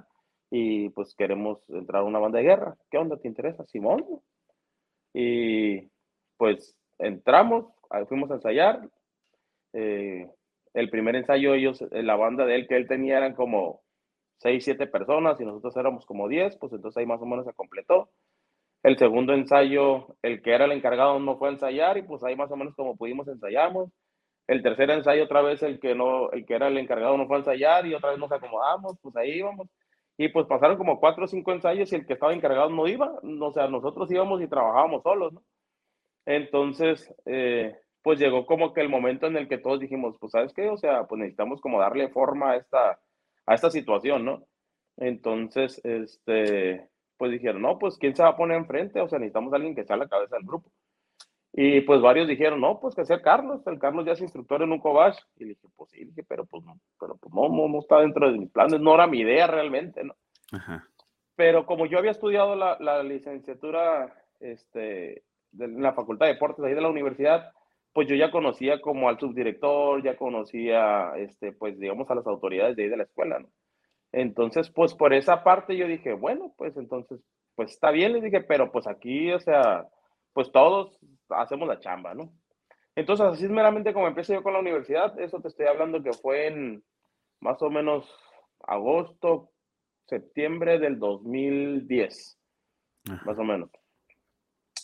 y 0.51 0.91
pues 0.91 1.15
queremos 1.15 1.59
entrar 1.71 2.03
a 2.03 2.05
una 2.05 2.19
banda 2.19 2.39
de 2.39 2.45
guerra. 2.45 2.77
¿Qué 2.91 2.99
onda? 2.99 3.17
¿Te 3.17 3.29
interesa, 3.29 3.65
Simón? 3.65 4.05
Y 5.13 5.89
pues 6.37 6.77
entramos, 6.99 7.67
fuimos 8.09 8.31
a 8.31 8.35
ensayar. 8.35 8.89
Eh, 9.73 10.29
el 10.75 10.91
primer 10.91 11.17
ensayo, 11.17 11.55
ellos, 11.55 11.85
la 11.91 12.17
banda 12.17 12.45
de 12.45 12.57
él 12.57 12.69
que 12.69 12.77
él 12.77 12.87
tenía 12.87 13.17
eran 13.17 13.35
como 13.35 13.84
6, 14.39 14.65
7 14.65 14.87
personas 14.87 15.41
y 15.41 15.45
nosotros 15.45 15.77
éramos 15.77 16.07
como 16.07 16.29
10, 16.29 16.57
pues 16.59 16.73
entonces 16.73 16.99
ahí 16.99 17.07
más 17.07 17.21
o 17.23 17.27
menos 17.27 17.47
se 17.47 17.53
completó. 17.55 18.11
El 18.83 18.99
segundo 18.99 19.33
ensayo, 19.33 20.17
el 20.23 20.43
que 20.43 20.53
era 20.55 20.67
el 20.67 20.73
encargado 20.73 21.19
no 21.19 21.39
fue 21.39 21.49
a 21.49 21.53
ensayar 21.53 21.97
y 21.99 22.03
pues 22.03 22.23
ahí 22.23 22.37
más 22.37 22.51
o 22.51 22.57
menos 22.57 22.75
como 22.75 22.97
pudimos 22.97 23.27
ensayamos. 23.29 23.91
El 24.47 24.63
tercer 24.63 24.91
ensayo, 24.91 25.25
otra 25.25 25.41
vez 25.43 25.63
el 25.63 25.81
que, 25.81 25.95
no, 25.95 26.31
el 26.33 26.45
que 26.45 26.55
era 26.55 26.69
el 26.69 26.77
encargado 26.77 27.17
no 27.17 27.27
fue 27.27 27.37
a 27.37 27.39
ensayar 27.41 27.87
y 27.87 27.95
otra 27.95 28.11
vez 28.11 28.19
nos 28.19 28.31
acomodamos, 28.31 28.99
pues 29.01 29.17
ahí 29.17 29.39
íbamos. 29.39 29.69
Y 30.19 30.29
pues 30.29 30.47
pasaron 30.47 30.77
como 30.77 31.01
cuatro 31.01 31.25
o 31.25 31.29
cinco 31.29 31.53
ensayos 31.53 31.91
y 31.93 31.97
el 31.97 32.07
que 32.07 32.13
estaba 32.13 32.35
encargado 32.35 32.71
no 32.71 32.87
iba, 32.87 33.19
o 33.41 33.53
sea, 33.53 33.69
nosotros 33.69 34.11
íbamos 34.11 34.43
y 34.43 34.49
trabajábamos 34.49 35.03
solos, 35.03 35.33
¿no? 35.33 35.43
Entonces, 36.27 37.13
eh, 37.27 37.77
pues 38.03 38.19
llegó 38.19 38.47
como 38.47 38.73
que 38.73 38.81
el 38.81 38.89
momento 38.89 39.27
en 39.27 39.37
el 39.37 39.49
que 39.49 39.59
todos 39.59 39.81
dijimos, 39.81 40.17
pues 40.21 40.33
sabes 40.33 40.53
qué, 40.55 40.69
o 40.69 40.77
sea, 40.77 41.05
pues 41.07 41.19
necesitamos 41.19 41.61
como 41.61 41.81
darle 41.81 42.09
forma 42.11 42.53
a 42.53 42.57
esta, 42.57 43.01
a 43.47 43.55
esta 43.55 43.71
situación, 43.71 44.25
¿no? 44.25 44.47
Entonces, 44.97 45.81
este, 45.85 46.89
pues 47.17 47.33
dijeron, 47.33 47.63
no, 47.63 47.79
pues 47.79 47.97
¿quién 47.99 48.15
se 48.15 48.23
va 48.23 48.31
a 48.31 48.37
poner 48.37 48.57
enfrente? 48.57 49.01
O 49.01 49.09
sea, 49.09 49.19
necesitamos 49.19 49.53
a 49.53 49.57
alguien 49.57 49.75
que 49.75 49.85
sea 49.85 49.97
la 49.97 50.09
cabeza 50.09 50.37
del 50.37 50.47
grupo. 50.47 50.71
Y 51.53 51.83
pues 51.83 52.01
varios 52.01 52.27
dijeron, 52.27 52.61
no, 52.61 52.81
pues 52.81 52.97
que 52.97 53.05
sea 53.05 53.23
Carlos, 53.23 53.65
el 53.67 53.79
Carlos 53.79 54.05
ya 54.05 54.13
es 54.13 54.21
instructor 54.21 54.63
en 54.63 54.73
un 54.73 54.81
cobash. 54.81 55.19
Y 55.37 55.45
le 55.45 55.51
dije, 55.51 55.69
pues 55.77 55.91
sí, 55.91 56.05
dije, 56.05 56.25
pero 56.27 56.45
pues 56.47 56.65
no, 56.65 56.79
pero 56.99 57.17
pues 57.17 57.33
no, 57.33 57.49
no, 57.49 57.79
está 57.79 58.01
dentro 58.01 58.31
de 58.31 58.39
mis 58.39 58.51
planes, 58.51 58.81
no 58.81 58.95
era 58.95 59.07
mi 59.07 59.21
idea 59.21 59.47
realmente, 59.47 60.03
¿no? 60.03 60.17
Pero 61.37 61.65
como 61.65 61.87
yo 61.87 61.99
había 61.99 62.11
estudiado 62.11 62.57
la, 62.57 62.77
la 62.81 63.03
licenciatura 63.03 64.15
este, 64.41 65.23
de 65.53 65.69
la 65.69 65.93
Facultad 65.93 66.27
de 66.27 66.33
Deportes 66.35 66.65
ahí 66.65 66.75
de 66.75 66.81
la 66.81 66.91
universidad, 66.91 67.53
pues 67.95 68.09
yo 68.09 68.17
ya 68.17 68.33
conocía 68.33 68.81
como 68.81 69.09
al 69.09 69.21
subdirector, 69.21 70.03
ya 70.03 70.17
conocía, 70.17 71.13
este, 71.17 71.53
pues 71.53 71.79
digamos, 71.79 72.11
a 72.11 72.17
las 72.17 72.27
autoridades 72.27 72.77
de 72.77 72.83
ahí 72.83 72.89
de 72.89 72.97
la 72.97 73.05
escuela, 73.05 73.39
¿no? 73.39 73.49
Entonces, 74.11 74.69
pues 74.71 74.95
por 74.95 75.15
esa 75.15 75.45
parte 75.45 75.77
yo 75.77 75.87
dije, 75.87 76.13
bueno, 76.13 76.53
pues 76.59 76.77
entonces, 76.77 77.21
pues 77.55 77.71
está 77.71 77.93
bien, 77.93 78.13
les 78.13 78.23
dije, 78.25 78.41
pero 78.43 78.73
pues 78.73 78.89
aquí, 78.89 79.31
o 79.33 79.39
sea, 79.39 79.87
pues 80.33 80.51
todos 80.51 80.99
hacemos 81.29 81.69
la 81.69 81.79
chamba, 81.79 82.15
¿no? 82.15 82.33
Entonces, 82.97 83.27
así 83.27 83.45
es 83.45 83.51
meramente 83.51 83.93
como 83.93 84.09
empecé 84.09 84.35
yo 84.35 84.43
con 84.43 84.53
la 84.53 84.61
universidad. 84.61 85.19
Eso 85.21 85.41
te 85.41 85.49
estoy 85.49 85.67
hablando 85.67 86.03
que 86.03 86.13
fue 86.13 86.49
en 86.49 86.85
más 87.41 87.63
o 87.63 87.71
menos 87.71 88.13
agosto, 88.67 89.51
septiembre 90.07 90.81
del 90.81 90.99
2010, 90.99 92.39
más 93.25 93.39
o 93.39 93.45
menos. 93.45 93.71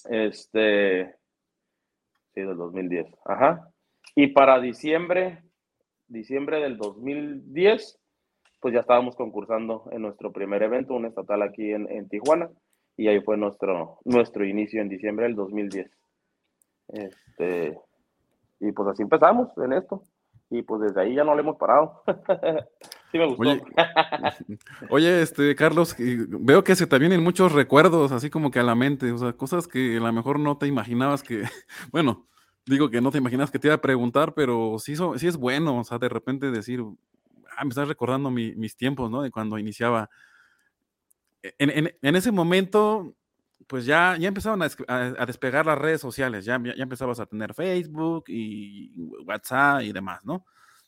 Este, 0.08 1.19
sí, 2.34 2.40
del 2.40 2.56
2010, 2.56 3.06
ajá. 3.24 3.70
Y 4.14 4.28
para 4.28 4.60
diciembre, 4.60 5.42
diciembre 6.08 6.60
del 6.60 6.76
2010, 6.76 7.98
pues 8.60 8.74
ya 8.74 8.80
estábamos 8.80 9.16
concursando 9.16 9.88
en 9.92 10.02
nuestro 10.02 10.32
primer 10.32 10.62
evento, 10.62 10.94
un 10.94 11.06
estatal 11.06 11.42
aquí 11.42 11.72
en, 11.72 11.90
en 11.90 12.08
Tijuana 12.08 12.50
y 12.96 13.08
ahí 13.08 13.20
fue 13.20 13.38
nuestro, 13.38 13.98
nuestro 14.04 14.44
inicio 14.44 14.82
en 14.82 14.90
diciembre 14.90 15.26
del 15.26 15.34
2010. 15.34 15.90
Este, 16.88 17.78
y 18.58 18.72
pues 18.72 18.88
así 18.88 19.02
empezamos 19.02 19.56
en 19.56 19.72
esto. 19.72 20.02
Y 20.50 20.62
pues 20.62 20.82
desde 20.82 21.00
ahí 21.00 21.14
ya 21.14 21.24
no 21.24 21.34
le 21.34 21.40
hemos 21.40 21.56
parado. 21.56 22.02
sí 23.10 23.18
me 23.18 23.26
gustó. 23.26 23.60
Oye, 24.88 25.22
este, 25.22 25.54
Carlos, 25.54 25.94
veo 25.98 26.64
que 26.64 26.76
se 26.76 26.86
te 26.86 26.98
vienen 26.98 27.22
muchos 27.22 27.52
recuerdos, 27.52 28.12
así 28.12 28.30
como 28.30 28.50
que 28.50 28.58
a 28.58 28.64
la 28.64 28.74
mente, 28.74 29.12
o 29.12 29.18
sea, 29.18 29.32
cosas 29.32 29.66
que 29.66 29.96
a 29.96 30.00
lo 30.00 30.12
mejor 30.12 30.38
no 30.38 30.58
te 30.58 30.66
imaginabas 30.66 31.22
que, 31.22 31.42
bueno, 31.92 32.26
digo 32.66 32.90
que 32.90 33.00
no 33.00 33.10
te 33.10 33.18
imaginas 33.18 33.50
que 33.50 33.58
te 33.58 33.68
iba 33.68 33.74
a 33.74 33.80
preguntar, 33.80 34.34
pero 34.34 34.76
sí, 34.78 34.94
sí 35.16 35.26
es 35.26 35.36
bueno, 35.36 35.78
o 35.78 35.84
sea, 35.84 35.98
de 35.98 36.08
repente 36.08 36.50
decir, 36.50 36.84
ah, 37.56 37.64
me 37.64 37.70
estás 37.70 37.88
recordando 37.88 38.30
mis 38.30 38.76
tiempos, 38.76 39.10
¿no? 39.10 39.22
De 39.22 39.30
cuando 39.30 39.58
iniciaba 39.58 40.10
en, 41.42 42.16
ese 42.16 42.32
momento, 42.32 43.14
pues 43.66 43.84
ya, 43.86 44.16
ya 44.18 44.28
empezaban 44.28 44.62
a, 44.62 45.26
despegar 45.26 45.66
las 45.66 45.78
redes 45.78 46.00
sociales, 46.00 46.44
ya, 46.44 46.60
ya, 46.62 46.82
empezabas 46.82 47.20
a 47.20 47.26
tener 47.26 47.54
Facebook 47.54 48.24
y 48.28 48.92
WhatsApp 49.24 49.82
y 49.82 49.92
demás, 49.92 50.24
¿no? 50.24 50.44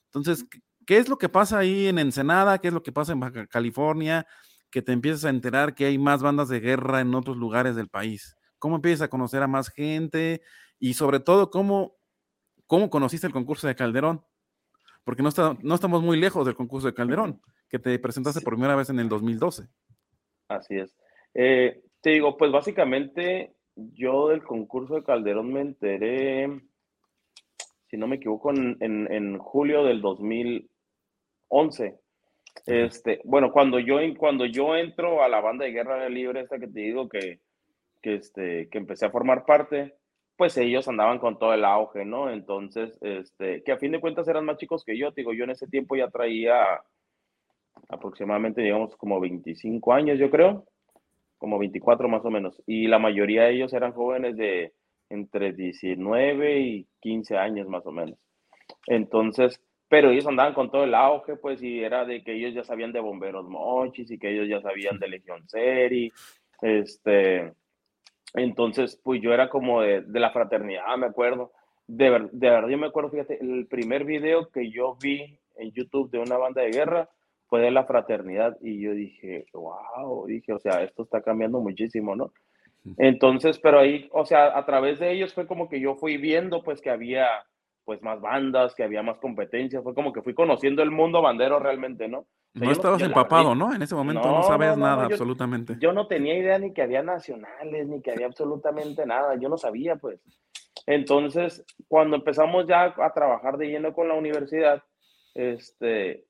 Entonces, 0.06 0.46
¿qué 0.86 0.98
es 0.98 1.08
lo 1.08 1.18
que 1.18 1.28
pasa 1.28 1.58
ahí 1.58 1.86
en 1.86 1.98
Ensenada? 1.98 2.58
¿Qué 2.58 2.68
es 2.68 2.74
lo 2.74 2.82
que 2.82 2.92
pasa 2.92 3.12
en 3.12 3.20
Baja 3.20 3.46
California? 3.46 4.26
Que 4.70 4.82
te 4.82 4.92
empiezas 4.92 5.24
a 5.24 5.30
enterar 5.30 5.74
que 5.74 5.86
hay 5.86 5.98
más 5.98 6.22
bandas 6.22 6.48
de 6.48 6.60
guerra 6.60 7.00
en 7.00 7.14
otros 7.14 7.36
lugares 7.36 7.76
del 7.76 7.88
país. 7.88 8.36
¿Cómo 8.58 8.76
empiezas 8.76 9.02
a 9.02 9.10
conocer 9.10 9.42
a 9.42 9.48
más 9.48 9.68
gente? 9.70 10.42
Y 10.78 10.94
sobre 10.94 11.20
todo, 11.20 11.50
¿cómo, 11.50 11.96
cómo 12.66 12.90
conociste 12.90 13.26
el 13.26 13.32
concurso 13.32 13.66
de 13.66 13.74
Calderón? 13.74 14.24
Porque 15.04 15.22
no, 15.22 15.28
está, 15.28 15.56
no 15.62 15.74
estamos 15.74 16.02
muy 16.02 16.18
lejos 16.18 16.46
del 16.46 16.54
concurso 16.54 16.86
de 16.86 16.94
Calderón, 16.94 17.40
que 17.68 17.78
te 17.78 17.98
presentaste 17.98 18.40
por 18.40 18.54
primera 18.54 18.76
vez 18.76 18.88
en 18.90 19.00
el 19.00 19.08
2012. 19.08 19.68
Así 20.48 20.76
es. 20.76 20.96
Eh, 21.34 21.82
te 22.00 22.10
digo, 22.10 22.36
pues 22.36 22.52
básicamente 22.52 23.54
yo 23.74 24.28
del 24.28 24.42
concurso 24.42 24.94
de 24.94 25.04
Calderón 25.04 25.52
me 25.52 25.60
enteré, 25.60 26.48
si 27.88 27.96
no 27.96 28.06
me 28.06 28.16
equivoco, 28.16 28.52
en, 28.52 29.38
julio 29.38 29.84
del 29.84 30.00
2011. 31.52 31.98
Este, 32.66 33.20
bueno, 33.24 33.52
cuando 33.52 33.78
yo, 33.78 33.98
cuando 34.18 34.46
yo 34.46 34.76
entro 34.76 35.22
a 35.22 35.28
la 35.28 35.40
banda 35.40 35.64
de 35.64 35.72
guerra 35.72 36.08
libre, 36.08 36.40
esta 36.40 36.58
que 36.58 36.68
te 36.68 36.80
digo 36.80 37.08
que, 37.08 37.40
que, 38.00 38.14
este, 38.14 38.68
que 38.68 38.78
empecé 38.78 39.06
a 39.06 39.10
formar 39.10 39.44
parte, 39.44 39.94
pues 40.36 40.56
ellos 40.56 40.88
andaban 40.88 41.18
con 41.18 41.38
todo 41.38 41.54
el 41.54 41.64
auge, 41.64 42.04
¿no? 42.04 42.30
Entonces, 42.30 42.98
este, 43.02 43.62
que 43.62 43.72
a 43.72 43.78
fin 43.78 43.92
de 43.92 44.00
cuentas 44.00 44.26
eran 44.28 44.44
más 44.44 44.56
chicos 44.56 44.84
que 44.84 44.96
yo, 44.98 45.12
te 45.12 45.20
digo, 45.20 45.32
yo 45.32 45.44
en 45.44 45.50
ese 45.50 45.66
tiempo 45.66 45.96
ya 45.96 46.08
traía 46.08 46.82
aproximadamente, 47.88 48.62
digamos, 48.62 48.96
como 48.96 49.20
25 49.20 49.92
años, 49.92 50.18
yo 50.18 50.30
creo, 50.30 50.64
como 51.38 51.58
24 51.58 52.08
más 52.08 52.24
o 52.24 52.30
menos. 52.30 52.62
Y 52.66 52.86
la 52.86 52.98
mayoría 52.98 53.44
de 53.44 53.54
ellos 53.54 53.72
eran 53.72 53.92
jóvenes 53.92 54.36
de 54.36 54.72
entre 55.10 55.52
19 55.52 56.60
y 56.60 56.86
15 57.00 57.36
años 57.36 57.68
más 57.68 57.84
o 57.86 57.92
menos. 57.92 58.18
Entonces, 58.86 59.60
pero 59.92 60.10
ellos 60.10 60.26
andaban 60.26 60.54
con 60.54 60.70
todo 60.70 60.84
el 60.84 60.94
auge, 60.94 61.36
pues, 61.36 61.62
y 61.62 61.84
era 61.84 62.06
de 62.06 62.24
que 62.24 62.32
ellos 62.32 62.54
ya 62.54 62.64
sabían 62.64 62.92
de 62.92 63.00
Bomberos 63.00 63.46
Mochis 63.46 64.10
y 64.10 64.18
que 64.18 64.30
ellos 64.30 64.48
ya 64.48 64.62
sabían 64.62 64.98
de 64.98 65.06
Legión 65.06 65.46
Seri, 65.46 66.10
este, 66.62 67.52
entonces, 68.32 68.98
pues 69.04 69.20
yo 69.20 69.34
era 69.34 69.50
como 69.50 69.82
de, 69.82 70.00
de 70.00 70.18
la 70.18 70.30
fraternidad, 70.30 70.96
me 70.96 71.08
acuerdo. 71.08 71.52
De, 71.86 72.08
de 72.32 72.50
verdad, 72.50 72.70
yo 72.70 72.78
me 72.78 72.86
acuerdo, 72.86 73.10
fíjate, 73.10 73.38
el 73.42 73.66
primer 73.66 74.06
video 74.06 74.48
que 74.48 74.70
yo 74.70 74.96
vi 74.98 75.38
en 75.56 75.72
YouTube 75.72 76.10
de 76.10 76.20
una 76.20 76.38
banda 76.38 76.62
de 76.62 76.70
guerra 76.70 77.10
fue 77.48 77.60
de 77.60 77.70
la 77.70 77.84
fraternidad 77.84 78.56
y 78.62 78.80
yo 78.80 78.94
dije, 78.94 79.44
wow, 79.52 80.24
dije, 80.26 80.54
o 80.54 80.58
sea, 80.58 80.82
esto 80.82 81.02
está 81.02 81.20
cambiando 81.20 81.60
muchísimo, 81.60 82.16
¿no? 82.16 82.32
Entonces, 82.96 83.58
pero 83.58 83.80
ahí, 83.80 84.08
o 84.10 84.24
sea, 84.24 84.56
a 84.56 84.64
través 84.64 85.00
de 85.00 85.12
ellos 85.12 85.34
fue 85.34 85.46
como 85.46 85.68
que 85.68 85.80
yo 85.80 85.96
fui 85.96 86.16
viendo 86.16 86.62
pues 86.62 86.80
que 86.80 86.88
había 86.88 87.28
pues 87.84 88.02
más 88.02 88.20
bandas, 88.20 88.74
que 88.74 88.84
había 88.84 89.02
más 89.02 89.18
competencia, 89.18 89.82
fue 89.82 89.94
como 89.94 90.12
que 90.12 90.22
fui 90.22 90.34
conociendo 90.34 90.82
el 90.82 90.90
mundo 90.90 91.22
bandero 91.22 91.58
realmente, 91.58 92.08
¿no? 92.08 92.26
no 92.54 92.70
estabas 92.70 93.02
empapado, 93.02 93.54
¿no? 93.54 93.74
En 93.74 93.82
ese 93.82 93.94
momento 93.94 94.28
no, 94.30 94.42
sabías 94.42 94.76
nada, 94.76 95.06
absolutamente. 95.06 95.76
Yo 95.80 95.92
no 95.92 96.06
tenía 96.06 96.36
idea 96.36 96.58
ni 96.58 96.72
que 96.72 96.82
había 96.82 97.02
nacionales, 97.02 97.88
ni 97.88 98.02
que 98.02 98.12
había 98.12 98.26
absolutamente 98.26 99.06
nada, 99.06 99.36
yo 99.36 99.48
no 99.48 99.56
sabía, 99.56 99.96
pues. 99.96 100.20
Entonces, 100.86 101.64
cuando 101.88 102.16
empezamos 102.16 102.66
ya 102.66 102.94
a 102.96 103.12
trabajar 103.12 103.56
de 103.56 103.68
lleno 103.68 103.94
con 103.94 104.08
la 104.08 104.14
universidad, 104.14 104.82
este, 105.34 106.26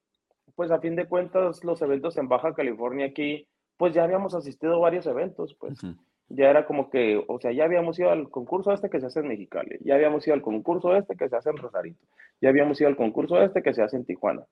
pues 0.55 0.71
a 0.71 0.81
fin 0.81 0.95
de 0.95 1.07
cuentas 1.07 1.65
los 1.65 1.81
eventos 1.83 2.17
en 2.19 2.29
Baja 2.29 2.55
California 2.55 3.07
aquí, 3.07 3.49
pues 3.77 3.95
ya 3.95 4.05
habíamos 4.05 4.35
asistido 4.35 4.77
a 4.77 4.81
varios 4.81 5.07
eventos, 5.07 5.57
pues 5.59 5.81
ya 6.35 6.49
era 6.51 6.65
como 6.67 6.91
que, 6.91 7.23
o 7.29 7.39
sea, 7.39 7.53
ya 7.53 7.65
habíamos 7.65 7.99
ido 7.99 8.11
al 8.11 8.31
concurso 8.31 8.73
este 8.73 8.89
que 8.89 9.01
se 9.01 9.07
hace 9.07 9.21
en 9.21 9.29
Mexicali, 9.29 9.79
ya 9.81 9.95
habíamos 9.95 10.27
ido 10.27 10.35
al 10.35 10.43
concurso 10.43 10.97
este 10.97 11.17
que 11.17 11.29
se 11.29 11.37
hace 11.37 11.51
en 11.51 11.59
Rosarito, 11.59 12.05
ya 12.41 12.49
habíamos 12.49 12.81
ido 12.81 12.89
al 12.89 12.97
concurso 12.97 13.41
este 13.43 13.63
que 13.63 13.75
se 13.75 13.83
hace 13.83 13.97
en 13.97 14.05
Tijuana. 14.07 14.45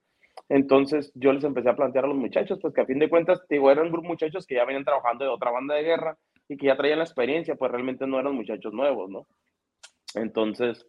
Entonces 0.47 1.11
yo 1.15 1.33
les 1.33 1.43
empecé 1.43 1.69
a 1.69 1.75
plantear 1.75 2.05
a 2.05 2.07
los 2.07 2.17
muchachos, 2.17 2.59
pues 2.61 2.73
que 2.73 2.81
a 2.81 2.85
fin 2.85 2.99
de 2.99 3.09
cuentas, 3.09 3.41
digo, 3.49 3.71
eran 3.71 3.91
muchachos 3.91 4.45
que 4.45 4.55
ya 4.55 4.65
venían 4.65 4.85
trabajando 4.85 5.25
de 5.25 5.31
otra 5.31 5.51
banda 5.51 5.75
de 5.75 5.83
guerra 5.83 6.17
y 6.47 6.57
que 6.57 6.67
ya 6.67 6.77
traían 6.77 6.99
la 6.99 7.05
experiencia, 7.05 7.55
pues 7.55 7.71
realmente 7.71 8.05
no 8.05 8.19
eran 8.19 8.35
muchachos 8.35 8.73
nuevos, 8.73 9.09
¿no? 9.09 9.27
Entonces, 10.15 10.85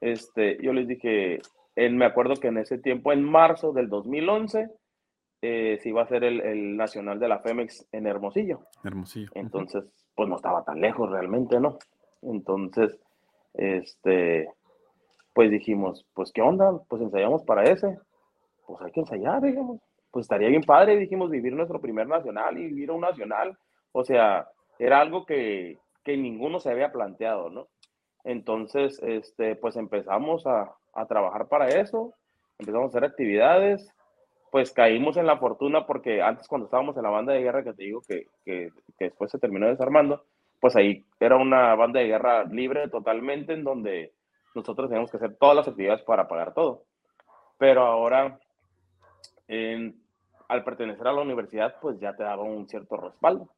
este, 0.00 0.58
yo 0.62 0.72
les 0.72 0.86
dije, 0.86 1.40
en, 1.74 1.96
me 1.96 2.04
acuerdo 2.04 2.34
que 2.36 2.48
en 2.48 2.58
ese 2.58 2.78
tiempo, 2.78 3.12
en 3.12 3.22
marzo 3.22 3.72
del 3.72 3.88
2011, 3.88 4.68
eh, 5.42 5.78
se 5.80 5.88
iba 5.88 6.02
a 6.02 6.04
hacer 6.04 6.24
el, 6.24 6.40
el, 6.40 6.76
Nacional 6.76 7.18
de 7.18 7.28
la 7.28 7.40
Femex 7.40 7.86
en 7.92 8.06
Hermosillo. 8.06 8.60
Hermosillo. 8.84 9.30
Entonces, 9.34 9.84
pues 10.16 10.28
no 10.28 10.36
estaba 10.36 10.64
tan 10.64 10.80
lejos 10.80 11.10
realmente, 11.10 11.60
¿no? 11.60 11.78
Entonces, 12.22 12.98
este, 13.54 14.48
pues 15.32 15.50
dijimos, 15.50 16.04
pues 16.14 16.32
qué 16.32 16.42
onda, 16.42 16.80
pues 16.88 17.02
ensayamos 17.02 17.44
para 17.44 17.64
ese, 17.64 17.98
pues 18.66 18.80
hay 18.82 18.90
que 18.90 19.00
ensayar, 19.00 19.42
digamos, 19.42 19.80
pues 20.10 20.24
estaría 20.24 20.48
bien 20.48 20.62
padre, 20.62 20.96
dijimos, 20.96 21.30
vivir 21.30 21.52
nuestro 21.52 21.80
primer 21.80 22.08
nacional 22.08 22.56
y 22.58 22.66
vivir 22.66 22.90
un 22.90 23.02
nacional, 23.02 23.56
o 23.92 24.02
sea, 24.02 24.48
era 24.78 25.00
algo 25.00 25.26
que, 25.26 25.78
que 26.02 26.16
ninguno 26.16 26.58
se 26.58 26.70
había 26.70 26.90
planteado, 26.90 27.50
¿no? 27.50 27.68
Entonces, 28.24 28.98
este, 29.02 29.54
pues 29.56 29.76
empezamos 29.76 30.46
a, 30.46 30.74
a 30.94 31.06
trabajar 31.06 31.48
para 31.48 31.68
eso, 31.68 32.14
empezamos 32.58 32.86
a 32.86 32.88
hacer 32.88 33.04
actividades, 33.04 33.92
pues 34.56 34.72
caímos 34.72 35.18
en 35.18 35.26
la 35.26 35.36
fortuna 35.36 35.84
porque 35.84 36.22
antes 36.22 36.48
cuando 36.48 36.64
estábamos 36.64 36.96
en 36.96 37.02
la 37.02 37.10
banda 37.10 37.34
de 37.34 37.42
guerra 37.42 37.62
que 37.62 37.74
te 37.74 37.82
digo 37.82 38.00
que, 38.08 38.28
que, 38.42 38.70
que, 38.98 39.04
después 39.04 39.30
se 39.30 39.38
terminó 39.38 39.66
desarmando, 39.66 40.24
pues 40.60 40.74
ahí 40.76 41.04
era 41.20 41.36
una 41.36 41.74
banda 41.74 42.00
de 42.00 42.06
guerra 42.06 42.44
libre 42.44 42.88
totalmente 42.88 43.52
en 43.52 43.64
donde 43.64 44.14
nosotros 44.54 44.88
teníamos 44.88 45.10
que 45.10 45.18
hacer 45.18 45.36
todas 45.36 45.56
las 45.56 45.68
actividades 45.68 46.02
para 46.04 46.26
pagar 46.26 46.54
todo. 46.54 46.84
Pero 47.58 47.82
ahora, 47.82 48.40
en, 49.46 50.00
al 50.48 50.64
pertenecer 50.64 51.06
a 51.06 51.12
la 51.12 51.20
universidad, 51.20 51.74
pues 51.82 52.00
ya 52.00 52.16
te 52.16 52.22
daba 52.22 52.42
un 52.42 52.66
cierto 52.66 52.96
respaldo. 52.96 53.50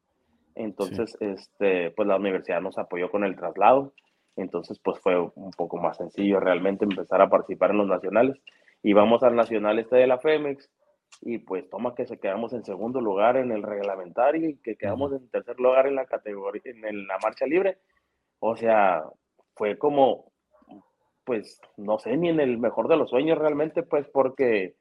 Entonces, 0.56 1.14
sí. 1.16 1.26
este, 1.26 1.92
pues 1.92 2.08
la 2.08 2.16
universidad 2.16 2.60
nos 2.60 2.76
apoyó 2.76 3.08
con 3.08 3.22
el 3.22 3.36
traslado. 3.36 3.92
Entonces, 4.34 4.80
pues 4.80 4.98
fue 4.98 5.16
un 5.16 5.52
poco 5.52 5.76
más 5.76 5.96
sencillo 5.96 6.40
realmente 6.40 6.84
empezar 6.84 7.22
a 7.22 7.30
participar 7.30 7.70
en 7.70 7.78
los 7.78 7.86
nacionales. 7.86 8.36
Y 8.82 8.94
vamos 8.94 9.22
al 9.22 9.36
nacional 9.36 9.78
este 9.78 9.94
de 9.94 10.08
la 10.08 10.18
FEMEX 10.18 10.68
y 11.20 11.38
pues 11.38 11.68
toma 11.68 11.94
que 11.94 12.06
se 12.06 12.18
quedamos 12.18 12.52
en 12.52 12.64
segundo 12.64 13.00
lugar 13.00 13.36
en 13.36 13.50
el 13.50 13.62
reglamentario 13.62 14.48
y 14.48 14.56
que 14.58 14.76
quedamos 14.76 15.12
en 15.12 15.28
tercer 15.28 15.58
lugar 15.58 15.86
en 15.86 15.96
la 15.96 16.06
categoría, 16.06 16.62
en 16.64 17.06
la 17.06 17.18
marcha 17.22 17.46
libre. 17.46 17.78
O 18.38 18.56
sea, 18.56 19.04
fue 19.54 19.76
como, 19.78 20.32
pues, 21.24 21.60
no 21.76 21.98
sé, 21.98 22.16
ni 22.16 22.28
en 22.28 22.40
el 22.40 22.58
mejor 22.58 22.88
de 22.88 22.96
los 22.96 23.10
sueños 23.10 23.36
realmente, 23.36 23.82
pues, 23.82 24.06
porque, 24.08 24.76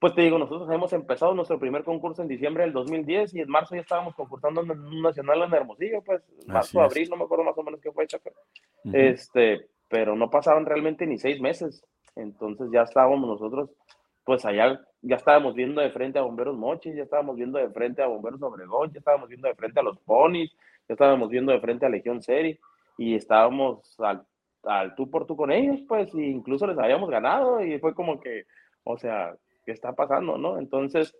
pues 0.00 0.14
te 0.14 0.22
digo, 0.22 0.38
nosotros 0.38 0.68
hemos 0.70 0.92
empezado 0.92 1.32
nuestro 1.32 1.60
primer 1.60 1.84
concurso 1.84 2.22
en 2.22 2.28
diciembre 2.28 2.64
del 2.64 2.72
2010 2.72 3.34
y 3.34 3.40
en 3.40 3.48
marzo 3.48 3.76
ya 3.76 3.82
estábamos 3.82 4.16
concursando 4.16 4.62
en 4.62 4.70
un 4.72 5.02
nacional 5.02 5.42
en 5.42 5.54
Hermosillo, 5.54 6.02
pues, 6.02 6.22
marzo, 6.46 6.82
abril, 6.82 7.08
no 7.08 7.16
me 7.16 7.24
acuerdo 7.24 7.44
más 7.44 7.56
o 7.56 7.62
menos 7.62 7.80
qué 7.80 7.92
fue, 7.92 8.04
uh 8.04 8.08
-huh. 8.08 8.94
este, 8.94 9.68
pero 9.88 10.16
no 10.16 10.28
pasaron 10.28 10.66
realmente 10.66 11.06
ni 11.06 11.18
seis 11.18 11.40
meses. 11.40 11.84
Entonces 12.16 12.68
ya 12.72 12.82
estábamos 12.82 13.28
nosotros 13.28 13.70
pues 14.24 14.44
allá 14.44 14.80
ya 15.04 15.16
estábamos 15.16 15.54
viendo 15.54 15.80
de 15.80 15.90
frente 15.90 16.18
a 16.18 16.22
Bomberos 16.22 16.56
Mochis, 16.56 16.94
ya 16.94 17.02
estábamos 17.02 17.36
viendo 17.36 17.58
de 17.58 17.68
frente 17.70 18.02
a 18.02 18.06
Bomberos 18.06 18.42
Obregón, 18.42 18.92
ya 18.92 18.98
estábamos 18.98 19.28
viendo 19.28 19.48
de 19.48 19.54
frente 19.54 19.80
a 19.80 19.82
los 19.82 19.98
Ponis, 20.00 20.50
ya 20.88 20.94
estábamos 20.94 21.28
viendo 21.28 21.52
de 21.52 21.60
frente 21.60 21.86
a 21.86 21.90
Legión 21.90 22.22
Serie 22.22 22.58
y 22.96 23.14
estábamos 23.14 23.98
al, 24.00 24.24
al 24.64 24.94
tú 24.94 25.10
por 25.10 25.26
tú 25.26 25.36
con 25.36 25.52
ellos, 25.52 25.80
pues, 25.86 26.14
e 26.14 26.22
incluso 26.22 26.66
les 26.66 26.78
habíamos 26.78 27.10
ganado 27.10 27.62
y 27.62 27.78
fue 27.78 27.94
como 27.94 28.18
que, 28.18 28.44
o 28.84 28.96
sea, 28.96 29.34
¿qué 29.64 29.72
está 29.72 29.92
pasando, 29.92 30.38
no? 30.38 30.58
Entonces, 30.58 31.14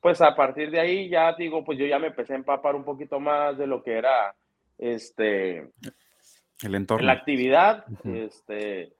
pues 0.00 0.20
a 0.20 0.34
partir 0.34 0.70
de 0.70 0.80
ahí 0.80 1.08
ya 1.08 1.34
digo, 1.34 1.64
pues 1.64 1.78
yo 1.78 1.86
ya 1.86 1.98
me 1.98 2.08
empecé 2.08 2.32
a 2.32 2.36
empapar 2.36 2.74
un 2.74 2.84
poquito 2.84 3.20
más 3.20 3.56
de 3.58 3.66
lo 3.66 3.82
que 3.82 3.92
era, 3.92 4.34
este, 4.78 5.68
el 6.62 6.74
entorno. 6.74 7.06
La 7.06 7.12
actividad, 7.12 7.84
uh 7.88 8.08
-huh. 8.08 8.26
este, 8.26 8.92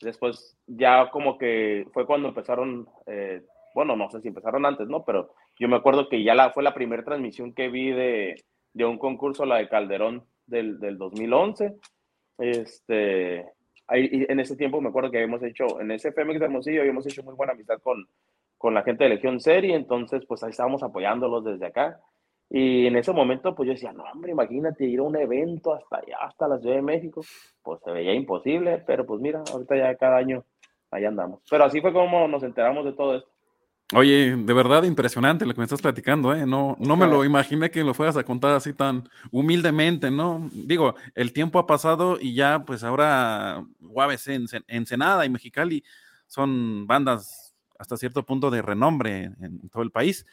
Después 0.00 0.56
ya 0.66 1.10
como 1.10 1.38
que 1.38 1.86
fue 1.92 2.06
cuando 2.06 2.28
empezaron, 2.28 2.88
eh, 3.06 3.42
bueno, 3.78 3.94
no 3.94 4.10
sé 4.10 4.20
si 4.20 4.26
empezaron 4.26 4.66
antes, 4.66 4.88
¿no? 4.88 5.04
Pero 5.04 5.30
yo 5.56 5.68
me 5.68 5.76
acuerdo 5.76 6.08
que 6.08 6.24
ya 6.24 6.34
la, 6.34 6.50
fue 6.50 6.64
la 6.64 6.74
primera 6.74 7.04
transmisión 7.04 7.54
que 7.54 7.68
vi 7.68 7.92
de, 7.92 8.34
de 8.72 8.84
un 8.84 8.98
concurso, 8.98 9.46
la 9.46 9.58
de 9.58 9.68
Calderón 9.68 10.24
del, 10.46 10.80
del 10.80 10.98
2011. 10.98 11.76
Este, 12.38 13.46
ahí, 13.86 14.26
en 14.28 14.40
ese 14.40 14.56
tiempo 14.56 14.80
me 14.80 14.88
acuerdo 14.88 15.12
que 15.12 15.18
habíamos 15.18 15.44
hecho, 15.44 15.80
en 15.80 15.92
ese 15.92 16.10
FEMEX 16.10 16.40
de 16.40 16.46
Hermosillo 16.46 16.80
habíamos 16.80 17.06
hecho 17.06 17.22
muy 17.22 17.34
buena 17.36 17.52
amistad 17.52 17.78
con, 17.80 18.04
con 18.56 18.74
la 18.74 18.82
gente 18.82 19.04
de 19.04 19.10
Legión 19.10 19.38
Serie, 19.38 19.76
entonces 19.76 20.24
pues 20.26 20.42
ahí 20.42 20.50
estábamos 20.50 20.82
apoyándolos 20.82 21.44
desde 21.44 21.66
acá. 21.66 22.00
Y 22.50 22.84
en 22.88 22.96
ese 22.96 23.12
momento, 23.12 23.54
pues 23.54 23.68
yo 23.68 23.74
decía, 23.74 23.92
no, 23.92 24.02
hombre, 24.12 24.32
imagínate 24.32 24.86
ir 24.86 24.98
a 24.98 25.04
un 25.04 25.14
evento 25.14 25.72
hasta 25.72 25.98
allá, 25.98 26.16
hasta 26.22 26.48
la 26.48 26.58
Ciudad 26.58 26.74
de 26.74 26.82
México. 26.82 27.20
Pues 27.62 27.80
se 27.84 27.92
veía 27.92 28.12
imposible, 28.12 28.82
pero 28.84 29.06
pues 29.06 29.20
mira, 29.20 29.44
ahorita 29.52 29.76
ya 29.76 29.94
cada 29.94 30.16
año 30.16 30.42
ahí 30.90 31.04
andamos. 31.04 31.42
Pero 31.48 31.62
así 31.62 31.80
fue 31.80 31.92
como 31.92 32.26
nos 32.26 32.42
enteramos 32.42 32.84
de 32.84 32.94
todo 32.94 33.14
esto. 33.18 33.37
Oye, 33.94 34.36
de 34.36 34.52
verdad 34.52 34.82
impresionante 34.82 35.46
lo 35.46 35.54
que 35.54 35.60
me 35.60 35.64
estás 35.64 35.80
platicando, 35.80 36.34
¿eh? 36.34 36.44
No, 36.44 36.76
no 36.78 36.96
me 36.96 37.06
lo 37.06 37.24
imaginé 37.24 37.70
que 37.70 37.82
lo 37.82 37.94
fueras 37.94 38.18
a 38.18 38.24
contar 38.24 38.54
así 38.54 38.74
tan 38.74 39.08
humildemente, 39.30 40.10
¿no? 40.10 40.50
Digo, 40.52 40.94
el 41.14 41.32
tiempo 41.32 41.58
ha 41.58 41.66
pasado 41.66 42.18
y 42.20 42.34
ya, 42.34 42.64
pues 42.66 42.84
ahora 42.84 43.64
UABC, 43.80 44.64
Ensenada 44.66 45.24
y 45.24 45.30
Mexicali 45.30 45.82
son 46.26 46.86
bandas 46.86 47.54
hasta 47.78 47.96
cierto 47.96 48.26
punto 48.26 48.50
de 48.50 48.60
renombre 48.60 49.30
en 49.40 49.68
todo 49.70 49.82
el 49.82 49.90
país 49.90 50.26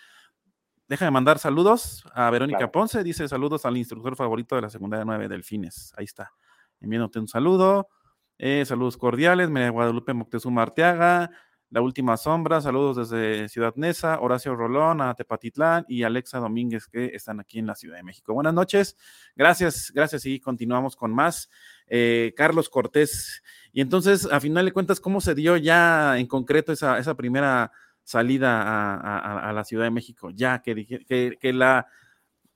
Deja 0.88 1.06
de 1.06 1.12
mandar 1.12 1.40
saludos 1.40 2.06
a 2.14 2.30
Verónica 2.30 2.60
claro. 2.60 2.72
Ponce. 2.72 3.04
Dice 3.04 3.28
saludos 3.28 3.66
al 3.66 3.76
instructor 3.76 4.16
favorito 4.16 4.56
de 4.56 4.62
la 4.62 4.70
secundaria 4.70 5.04
9 5.04 5.28
Delfines. 5.28 5.94
Ahí 5.98 6.06
está. 6.06 6.32
Enviándote 6.80 7.20
un 7.20 7.28
saludo. 7.28 7.90
Eh, 8.38 8.64
saludos 8.66 8.96
cordiales. 8.96 9.50
María 9.50 9.72
Guadalupe 9.72 10.14
Moctezuma 10.14 10.62
Arteaga. 10.62 11.32
La 11.70 11.82
Última 11.82 12.16
Sombra. 12.16 12.62
Saludos 12.62 13.10
desde 13.10 13.50
Ciudad 13.50 13.74
Neza. 13.76 14.20
Horacio 14.20 14.56
Rolón, 14.56 15.02
a 15.02 15.14
Tepatitlán 15.16 15.86
y 15.88 16.04
Alexa 16.04 16.40
Domínguez 16.40 16.88
que 16.88 17.08
están 17.08 17.40
aquí 17.40 17.60
en 17.60 17.68
la 17.68 17.76
Ciudad 17.76 17.98
de 17.98 18.04
México. 18.04 18.34
Buenas 18.34 18.54
noches. 18.54 18.96
Gracias, 19.36 19.92
gracias 19.94 20.26
y 20.26 20.40
continuamos 20.40 20.96
con 20.96 21.14
más. 21.14 21.50
Eh, 21.88 22.34
Carlos 22.38 22.70
Cortés. 22.70 23.44
Y 23.74 23.82
entonces, 23.82 24.28
a 24.32 24.40
final 24.40 24.66
de 24.66 24.72
cuentas, 24.72 25.00
¿cómo 25.00 25.22
se 25.22 25.36
dio 25.36 25.58
ya 25.58 26.18
en 26.18 26.28
concreto 26.28 26.72
esa, 26.72 27.16
primera 27.16 27.72
salida 28.04 29.50
a, 29.50 29.52
la 29.52 29.64
Ciudad 29.64 29.86
de 29.86 29.92
México, 29.92 30.30
ya 30.30 30.62
que, 30.62 30.86
que, 30.86 31.38
que 31.40 31.54
la, 31.54 31.88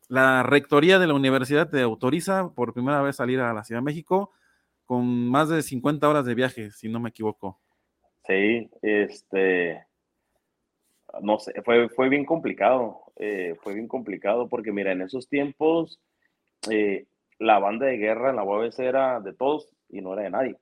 la, 0.07 0.43
rectoría 0.43 0.99
de 0.99 1.07
la 1.07 1.15
universidad 1.15 1.69
te 1.69 1.81
autoriza 1.81 2.53
por 2.53 2.73
primera 2.73 3.01
vez 3.01 3.15
salir 3.15 3.39
a 3.39 3.53
la 3.53 3.63
Ciudad 3.63 3.81
de 3.81 3.85
México 3.85 4.31
con 4.85 5.29
más 5.29 5.49
de 5.49 5.61
50 5.61 6.07
horas 6.07 6.25
de 6.25 6.35
viaje, 6.35 6.71
si 6.71 6.89
no 6.89 6.99
me 6.99 7.09
equivoco. 7.09 7.59
Sí, 8.29 8.69
este, 8.83 9.83
no 11.19 11.39
sé, 11.39 11.51
fue, 11.63 11.89
fue 11.89 12.09
bien 12.09 12.25
complicado, 12.25 13.01
eh, 13.15 13.55
fue 13.63 13.73
bien 13.73 13.87
complicado 13.87 14.47
porque 14.47 14.71
mira, 14.71 14.91
en 14.91 15.01
esos 15.01 15.27
tiempos 15.27 15.99
eh, 16.69 17.07
la 17.39 17.57
banda 17.57 17.87
de 17.87 17.97
guerra 17.97 18.29
en 18.29 18.35
la 18.35 18.43
UABC 18.43 18.81
era 18.81 19.19
de 19.19 19.33
todos 19.33 19.73
y 19.89 20.01
no 20.01 20.13
era 20.13 20.21
de 20.21 20.29
nadie. 20.29 20.57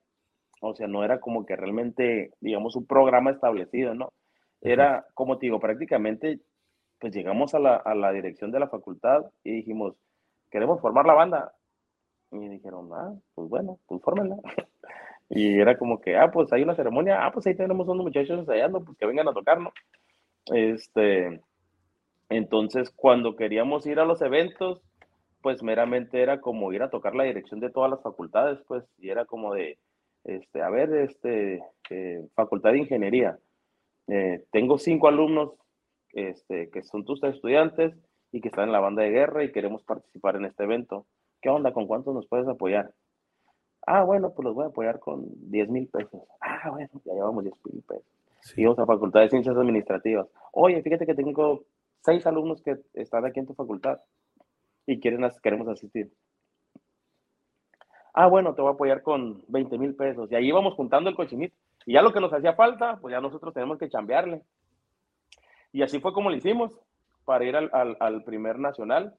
O 0.61 0.75
sea, 0.75 0.87
no 0.87 1.03
era 1.03 1.19
como 1.19 1.45
que 1.45 1.57
realmente, 1.57 2.31
digamos, 2.39 2.77
un 2.77 2.87
programa 2.87 3.31
establecido, 3.31 3.93
¿no? 3.93 4.13
era, 4.61 5.05
como 5.13 5.37
te 5.37 5.47
digo, 5.47 5.59
prácticamente, 5.59 6.39
pues 6.99 7.13
llegamos 7.13 7.53
a 7.53 7.59
la, 7.59 7.75
a 7.75 7.95
la, 7.95 8.13
dirección 8.13 8.49
de 8.51 8.61
la 8.61 8.69
facultad 8.69 9.25
y 9.43 9.51
dijimos, 9.51 9.95
queremos 10.49 10.79
formar 10.79 11.05
la 11.05 11.13
banda. 11.15 11.53
Y 12.31 12.47
dijeron, 12.47 12.89
ah, 12.93 13.13
pues 13.35 13.49
bueno, 13.49 13.77
pues 13.87 14.01
fórmenla. 14.01 14.37
y 15.29 15.59
era 15.59 15.77
como 15.77 15.99
que, 16.01 16.17
ah, 16.17 16.31
pues 16.31 16.51
hay 16.53 16.63
una 16.63 16.75
ceremonia, 16.75 17.25
ah, 17.25 17.31
pues 17.31 17.47
ahí 17.47 17.55
tenemos 17.55 17.87
unos 17.87 18.05
muchachos 18.05 18.39
ensayando, 18.39 18.83
pues 18.83 18.97
que 18.97 19.05
vengan 19.05 19.27
a 19.27 19.33
tocarnos. 19.33 19.73
Este, 20.47 21.41
entonces, 22.29 22.91
cuando 22.91 23.35
queríamos 23.35 23.85
ir 23.85 23.99
a 23.99 24.05
los 24.05 24.21
eventos, 24.21 24.81
pues 25.41 25.63
meramente 25.63 26.21
era 26.21 26.41
como 26.41 26.73
ir 26.73 26.83
a 26.83 26.89
tocar 26.89 27.15
la 27.15 27.23
dirección 27.25 27.59
de 27.59 27.69
todas 27.69 27.91
las 27.91 28.01
facultades, 28.01 28.59
pues, 28.67 28.83
y 28.97 29.09
era 29.09 29.25
como 29.25 29.53
de, 29.53 29.77
este, 30.25 30.61
a 30.61 30.69
ver, 30.69 30.93
este, 30.93 31.63
eh, 31.89 32.27
facultad 32.35 32.71
de 32.71 32.79
ingeniería 32.79 33.39
eh, 34.07 34.45
tengo 34.51 34.77
cinco 34.77 35.07
alumnos 35.07 35.51
este, 36.13 36.69
que 36.69 36.83
son 36.83 37.05
tus 37.05 37.21
estudiantes 37.23 37.93
y 38.31 38.41
que 38.41 38.47
están 38.47 38.65
en 38.65 38.71
la 38.71 38.79
banda 38.79 39.03
de 39.03 39.11
guerra 39.11 39.43
y 39.43 39.51
queremos 39.51 39.83
participar 39.83 40.37
en 40.37 40.45
este 40.45 40.63
evento. 40.63 41.05
¿Qué 41.41 41.49
onda? 41.49 41.73
¿Con 41.73 41.87
cuántos 41.87 42.13
nos 42.15 42.27
puedes 42.27 42.47
apoyar? 42.47 42.91
Ah, 43.89 44.03
bueno, 44.03 44.33
pues 44.33 44.43
los 44.45 44.53
voy 44.53 44.65
a 44.65 44.67
apoyar 44.67 44.99
con 44.99 45.25
10 45.49 45.69
mil 45.69 45.87
pesos. 45.87 46.21
Ah, 46.41 46.69
bueno, 46.71 46.89
ya 47.05 47.13
llevamos 47.13 47.41
10 47.43 47.55
mil 47.71 47.83
pesos. 47.83 48.05
Sí. 48.41 48.61
Y 48.61 48.65
vamos 48.65 48.79
a 48.79 48.85
Facultad 48.85 49.21
de 49.21 49.29
Ciencias 49.29 49.55
Administrativas. 49.55 50.27
Oye, 50.51 50.81
fíjate 50.81 51.05
que 51.05 51.15
tengo 51.15 51.63
seis 52.01 52.27
alumnos 52.27 52.61
que 52.61 52.77
están 52.93 53.25
aquí 53.25 53.39
en 53.39 53.47
tu 53.47 53.53
facultad 53.53 53.99
y 54.85 54.99
quieren, 54.99 55.25
queremos 55.41 55.69
asistir. 55.69 56.11
Ah, 58.13 58.27
bueno, 58.27 58.55
te 58.55 58.61
voy 58.61 58.71
a 58.71 58.73
apoyar 58.73 59.01
con 59.03 59.43
20 59.47 59.77
mil 59.77 59.95
pesos. 59.95 60.29
Y 60.31 60.35
ahí 60.35 60.47
íbamos 60.47 60.73
juntando 60.73 61.09
el 61.09 61.15
cochinito. 61.15 61.55
Y 61.85 61.93
ya 61.93 62.01
lo 62.01 62.11
que 62.11 62.19
nos 62.19 62.33
hacía 62.33 62.55
falta, 62.55 62.97
pues 62.99 63.13
ya 63.13 63.21
nosotros 63.21 63.53
tenemos 63.53 63.77
que 63.77 63.87
chambearle. 63.87 64.41
Y 65.71 65.81
así 65.81 66.01
fue 66.01 66.11
como 66.11 66.29
lo 66.29 66.35
hicimos 66.35 66.77
para 67.23 67.45
ir 67.45 67.55
al, 67.55 67.69
al, 67.99 68.23
primer 68.25 68.59
nacional 68.59 69.15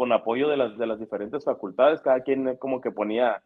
con 0.00 0.12
apoyo 0.12 0.48
de 0.48 0.56
las, 0.56 0.78
de 0.78 0.86
las 0.86 0.98
diferentes 0.98 1.44
facultades, 1.44 2.00
cada 2.00 2.22
quien 2.22 2.56
como 2.56 2.80
que 2.80 2.90
ponía 2.90 3.42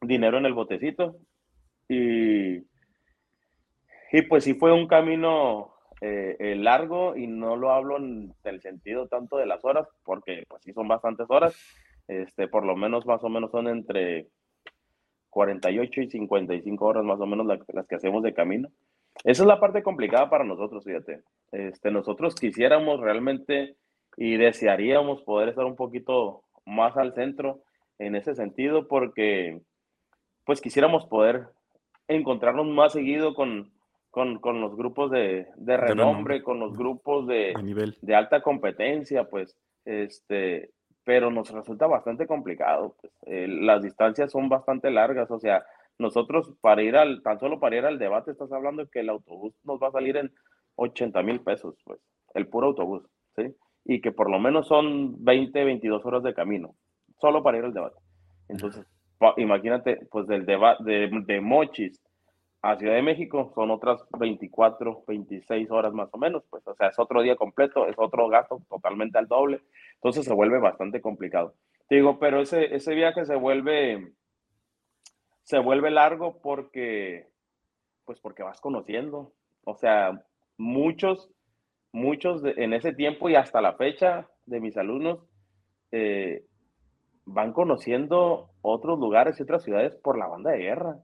dinero 0.00 0.38
en 0.38 0.46
el 0.46 0.54
botecito 0.54 1.16
y, 1.88 2.58
y 4.12 4.22
pues 4.28 4.44
sí 4.44 4.54
fue 4.54 4.72
un 4.72 4.86
camino 4.86 5.74
eh, 6.00 6.36
eh, 6.38 6.54
largo 6.54 7.16
y 7.16 7.26
no 7.26 7.56
lo 7.56 7.72
hablo 7.72 7.96
en 7.96 8.32
el 8.44 8.60
sentido 8.60 9.08
tanto 9.08 9.38
de 9.38 9.46
las 9.46 9.64
horas, 9.64 9.88
porque 10.04 10.44
pues 10.48 10.62
sí 10.62 10.72
son 10.72 10.86
bastantes 10.86 11.26
horas, 11.28 11.60
este, 12.06 12.46
por 12.46 12.64
lo 12.64 12.76
menos 12.76 13.04
más 13.04 13.24
o 13.24 13.28
menos 13.28 13.50
son 13.50 13.66
entre 13.66 14.28
48 15.30 16.00
y 16.00 16.10
55 16.10 16.86
horas 16.86 17.02
más 17.02 17.18
o 17.18 17.26
menos 17.26 17.44
las, 17.44 17.58
que 17.88 17.96
hacemos 17.96 18.22
de 18.22 18.34
camino. 18.34 18.68
Esa 19.24 19.42
es 19.42 19.48
la 19.48 19.58
parte 19.58 19.82
complicada 19.82 20.30
para 20.30 20.44
nosotros, 20.44 20.84
fíjate. 20.84 21.22
Este, 21.50 21.90
nosotros 21.90 22.36
quisiéramos 22.36 23.00
realmente 23.00 23.74
y 24.20 24.36
desearíamos 24.36 25.22
poder 25.22 25.50
estar 25.50 25.64
un 25.64 25.76
poquito 25.76 26.42
más 26.66 26.96
al 26.96 27.14
centro 27.14 27.62
en 28.00 28.16
ese 28.16 28.34
sentido 28.34 28.88
porque 28.88 29.60
pues 30.44 30.60
quisiéramos 30.60 31.06
poder 31.06 31.46
encontrarnos 32.08 32.66
más 32.66 32.94
seguido 32.94 33.34
con, 33.34 33.70
con, 34.10 34.40
con 34.40 34.60
los 34.60 34.74
grupos 34.74 35.12
de, 35.12 35.46
de 35.56 35.76
renombre, 35.76 36.42
con 36.42 36.58
los 36.58 36.76
grupos 36.76 37.28
de, 37.28 37.54
nivel. 37.62 37.96
de 38.02 38.14
alta 38.16 38.42
competencia, 38.42 39.28
pues, 39.28 39.56
este, 39.84 40.72
pero 41.04 41.30
nos 41.30 41.50
resulta 41.50 41.86
bastante 41.86 42.26
complicado. 42.26 42.96
Pues, 43.00 43.12
eh, 43.26 43.46
las 43.46 43.82
distancias 43.82 44.32
son 44.32 44.48
bastante 44.48 44.90
largas, 44.90 45.30
o 45.30 45.38
sea, 45.38 45.64
nosotros 45.96 46.54
para 46.60 46.82
ir 46.82 46.96
al, 46.96 47.22
tan 47.22 47.38
solo 47.38 47.60
para 47.60 47.76
ir 47.76 47.84
al 47.84 48.00
debate, 48.00 48.32
estás 48.32 48.50
hablando 48.50 48.82
de 48.82 48.90
que 48.90 49.00
el 49.00 49.10
autobús 49.10 49.54
nos 49.62 49.80
va 49.80 49.88
a 49.88 49.92
salir 49.92 50.16
en 50.16 50.32
80 50.74 51.22
mil 51.22 51.40
pesos, 51.40 51.76
pues, 51.84 52.00
el 52.34 52.48
puro 52.48 52.68
autobús, 52.68 53.04
¿sí? 53.36 53.54
Y 53.88 54.00
que 54.00 54.12
por 54.12 54.30
lo 54.30 54.38
menos 54.38 54.68
son 54.68 55.24
20, 55.24 55.64
22 55.64 56.06
horas 56.06 56.22
de 56.22 56.34
camino, 56.34 56.76
solo 57.20 57.42
para 57.42 57.58
ir 57.58 57.64
al 57.64 57.74
debate. 57.74 57.96
Entonces, 58.48 58.86
imagínate, 59.38 60.06
pues 60.10 60.28
del 60.28 60.46
debate 60.46 60.84
de, 60.84 61.10
de 61.26 61.40
Mochis 61.40 62.00
a 62.62 62.76
Ciudad 62.76 62.94
de 62.94 63.02
México 63.02 63.52
son 63.54 63.70
otras 63.70 64.04
24, 64.18 65.04
26 65.06 65.70
horas 65.70 65.92
más 65.92 66.08
o 66.12 66.18
menos, 66.18 66.42
pues, 66.50 66.66
o 66.66 66.74
sea, 66.74 66.88
es 66.88 66.98
otro 66.98 67.22
día 67.22 67.36
completo, 67.36 67.86
es 67.86 67.94
otro 67.96 68.28
gasto 68.28 68.60
totalmente 68.68 69.18
al 69.18 69.28
doble, 69.28 69.60
entonces 69.94 70.24
se 70.24 70.34
vuelve 70.34 70.58
bastante 70.58 71.00
complicado. 71.00 71.54
Te 71.88 71.96
digo, 71.96 72.18
pero 72.18 72.40
ese, 72.40 72.74
ese 72.74 72.94
viaje 72.94 73.24
se 73.24 73.36
vuelve, 73.36 74.12
se 75.42 75.58
vuelve 75.58 75.90
largo 75.90 76.40
porque, 76.42 77.28
pues 78.04 78.20
porque 78.20 78.42
vas 78.42 78.60
conociendo, 78.60 79.32
o 79.64 79.76
sea, 79.76 80.20
muchos, 80.56 81.30
muchos 81.98 82.42
en 82.44 82.72
ese 82.72 82.92
tiempo 82.92 83.28
y 83.28 83.34
hasta 83.34 83.60
la 83.60 83.74
fecha 83.74 84.28
de 84.46 84.60
mis 84.60 84.76
alumnos, 84.76 85.20
eh, 85.92 86.44
van 87.24 87.52
conociendo 87.52 88.50
otros 88.62 88.98
lugares 88.98 89.38
y 89.38 89.42
otras 89.42 89.62
ciudades 89.62 89.94
por 89.96 90.18
la 90.18 90.26
banda 90.26 90.52
de 90.52 90.58
guerra 90.58 90.98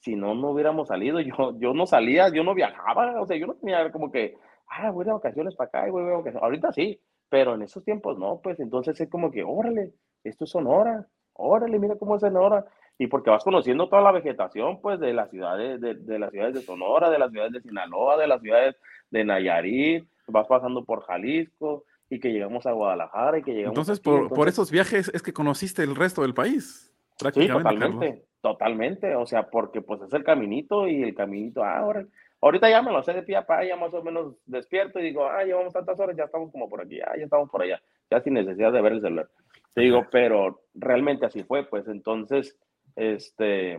si 0.00 0.16
no, 0.16 0.34
no 0.34 0.50
hubiéramos 0.50 0.88
salido. 0.88 1.20
Yo, 1.20 1.58
yo 1.58 1.74
no 1.74 1.86
salía, 1.86 2.28
yo 2.30 2.42
no 2.42 2.54
viajaba, 2.54 3.20
o 3.20 3.26
sea, 3.26 3.36
yo 3.36 3.46
no 3.46 3.54
tenía 3.54 3.90
como 3.92 4.10
que, 4.10 4.36
ah, 4.68 4.90
voy 4.90 5.04
de 5.04 5.12
vacaciones 5.12 5.54
para 5.54 5.68
acá 5.68 5.88
y 5.88 5.90
voy 5.90 6.04
de 6.04 6.10
vacaciones. 6.10 6.42
Ahorita 6.42 6.72
sí, 6.72 7.00
pero 7.28 7.54
en 7.54 7.62
esos 7.62 7.84
tiempos 7.84 8.18
no, 8.18 8.40
pues 8.42 8.58
entonces 8.60 9.00
es 9.00 9.08
como 9.08 9.30
que, 9.30 9.44
órale, 9.44 9.92
esto 10.24 10.44
es 10.44 10.50
Sonora, 10.50 11.06
órale, 11.34 11.78
mira 11.78 11.96
cómo 11.96 12.16
es 12.16 12.22
Sonora. 12.22 12.64
Y 12.98 13.06
porque 13.06 13.30
vas 13.30 13.44
conociendo 13.44 13.88
toda 13.88 14.02
la 14.02 14.12
vegetación, 14.12 14.80
pues, 14.82 15.00
de 15.00 15.14
las 15.14 15.30
ciudades 15.30 15.80
de, 15.80 15.94
de 15.94 16.18
las 16.18 16.30
ciudades 16.30 16.54
de 16.54 16.60
Sonora, 16.60 17.08
de 17.08 17.18
las 17.18 17.30
ciudades 17.30 17.52
de 17.52 17.62
Sinaloa, 17.62 18.18
de 18.18 18.26
las 18.26 18.42
ciudades 18.42 18.76
de 19.10 19.24
Nayarit, 19.24 20.04
vas 20.26 20.46
pasando 20.46 20.84
por 20.84 21.02
Jalisco 21.02 21.84
y 22.08 22.20
que 22.20 22.32
llegamos 22.32 22.66
a 22.66 22.72
Guadalajara 22.72 23.38
y 23.38 23.42
que 23.42 23.52
llegamos. 23.52 23.78
Entonces, 23.78 24.00
por, 24.00 24.28
por 24.28 24.48
esos 24.48 24.70
viajes 24.70 25.10
es 25.14 25.22
que 25.22 25.32
conociste 25.32 25.82
el 25.82 25.94
resto 25.94 26.22
del 26.22 26.34
país. 26.34 26.92
Sí, 27.34 27.48
totalmente, 27.48 28.24
totalmente, 28.40 29.14
o 29.14 29.26
sea, 29.26 29.50
porque 29.50 29.82
pues 29.82 30.00
es 30.00 30.12
el 30.14 30.24
caminito 30.24 30.88
y 30.88 31.02
el 31.02 31.14
caminito, 31.14 31.62
ah, 31.62 31.78
ahora, 31.78 32.06
ahorita 32.40 32.70
ya 32.70 32.80
me 32.80 32.92
lo 32.92 33.02
sé 33.02 33.12
de 33.12 33.22
pie 33.22 33.36
a 33.36 33.46
pa, 33.46 33.62
ya 33.62 33.76
más 33.76 33.92
o 33.92 34.02
menos 34.02 34.36
despierto 34.46 34.98
y 34.98 35.02
digo, 35.02 35.26
ah, 35.26 35.44
llevamos 35.44 35.74
tantas 35.74 36.00
horas, 36.00 36.16
ya 36.16 36.24
estamos 36.24 36.50
como 36.50 36.68
por 36.68 36.80
aquí, 36.80 36.98
ah, 37.02 37.12
ya 37.18 37.24
estamos 37.24 37.50
por 37.50 37.60
allá, 37.60 37.80
ya 38.10 38.22
sin 38.22 38.34
necesidad 38.34 38.72
de 38.72 38.80
ver 38.80 38.92
el 38.94 39.02
celular. 39.02 39.28
Te 39.74 39.82
digo, 39.82 40.06
pero 40.10 40.62
realmente 40.74 41.26
así 41.26 41.44
fue, 41.44 41.64
pues 41.64 41.86
entonces, 41.88 42.58
este, 42.96 43.78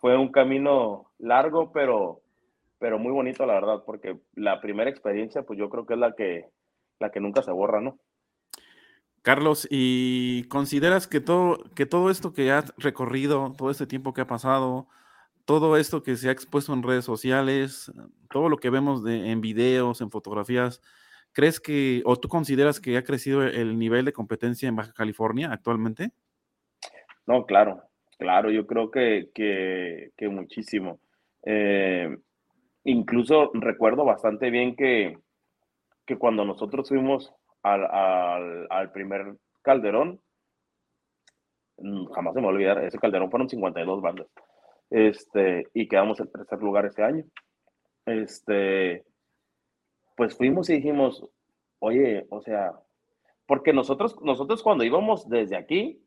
fue 0.00 0.16
un 0.16 0.32
camino 0.32 1.12
largo, 1.18 1.70
pero, 1.72 2.22
pero 2.78 2.98
muy 2.98 3.12
bonito, 3.12 3.46
la 3.46 3.54
verdad, 3.54 3.82
porque 3.84 4.18
la 4.34 4.60
primera 4.60 4.90
experiencia, 4.90 5.42
pues 5.42 5.58
yo 5.58 5.68
creo 5.70 5.86
que 5.86 5.94
es 5.94 6.00
la 6.00 6.14
que, 6.14 6.48
la 6.98 7.10
que 7.10 7.20
nunca 7.20 7.42
se 7.42 7.52
borra, 7.52 7.80
¿no? 7.80 7.98
Carlos, 9.22 9.66
¿y 9.70 10.44
consideras 10.44 11.08
que 11.08 11.20
todo, 11.20 11.58
que 11.74 11.84
todo 11.84 12.10
esto 12.10 12.32
que 12.32 12.52
has 12.52 12.72
recorrido, 12.76 13.52
todo 13.58 13.70
este 13.70 13.86
tiempo 13.86 14.12
que 14.12 14.20
ha 14.20 14.26
pasado, 14.26 14.86
todo 15.44 15.76
esto 15.76 16.02
que 16.02 16.16
se 16.16 16.28
ha 16.28 16.32
expuesto 16.32 16.72
en 16.72 16.82
redes 16.82 17.04
sociales, 17.04 17.90
todo 18.30 18.48
lo 18.48 18.58
que 18.58 18.70
vemos 18.70 19.02
de, 19.02 19.30
en 19.30 19.40
videos, 19.40 20.00
en 20.00 20.10
fotografías, 20.10 20.80
¿crees 21.32 21.60
que, 21.60 22.02
o 22.04 22.16
tú 22.16 22.28
consideras 22.28 22.80
que 22.80 22.96
ha 22.96 23.04
crecido 23.04 23.42
el 23.42 23.78
nivel 23.78 24.04
de 24.04 24.12
competencia 24.12 24.68
en 24.68 24.76
Baja 24.76 24.92
California 24.92 25.50
actualmente? 25.52 26.10
No, 27.26 27.46
claro, 27.46 27.82
claro, 28.18 28.50
yo 28.50 28.66
creo 28.66 28.90
que, 28.90 29.30
que, 29.34 30.28
muchísimo. 30.28 31.00
Eh, 31.44 32.16
incluso 32.86 33.50
recuerdo 33.54 34.04
bastante 34.04 34.50
bien 34.50 34.76
que, 34.76 35.18
que 36.06 36.16
cuando 36.16 36.44
nosotros 36.44 36.88
fuimos 36.88 37.34
al, 37.62 37.84
al, 38.70 38.92
primer 38.92 39.36
Calderón, 39.62 40.20
mm, 41.78 42.06
jamás 42.12 42.34
se 42.34 42.40
me 42.40 42.46
va 42.46 42.52
a 42.52 42.54
olvidar, 42.54 42.84
ese 42.84 42.98
Calderón 42.98 43.30
fueron 43.30 43.48
52 43.48 44.00
bandas. 44.00 44.28
Este, 44.88 45.66
y 45.74 45.88
quedamos 45.88 46.20
en 46.20 46.30
tercer 46.30 46.60
lugar 46.60 46.86
ese 46.86 47.02
año. 47.02 47.24
Este, 48.06 49.04
pues 50.16 50.36
fuimos 50.36 50.70
y 50.70 50.74
dijimos, 50.74 51.28
oye, 51.80 52.26
o 52.30 52.40
sea, 52.40 52.72
porque 53.46 53.72
nosotros, 53.72 54.16
nosotros 54.22 54.62
cuando 54.62 54.84
íbamos 54.84 55.28
desde 55.28 55.56
aquí, 55.56 56.00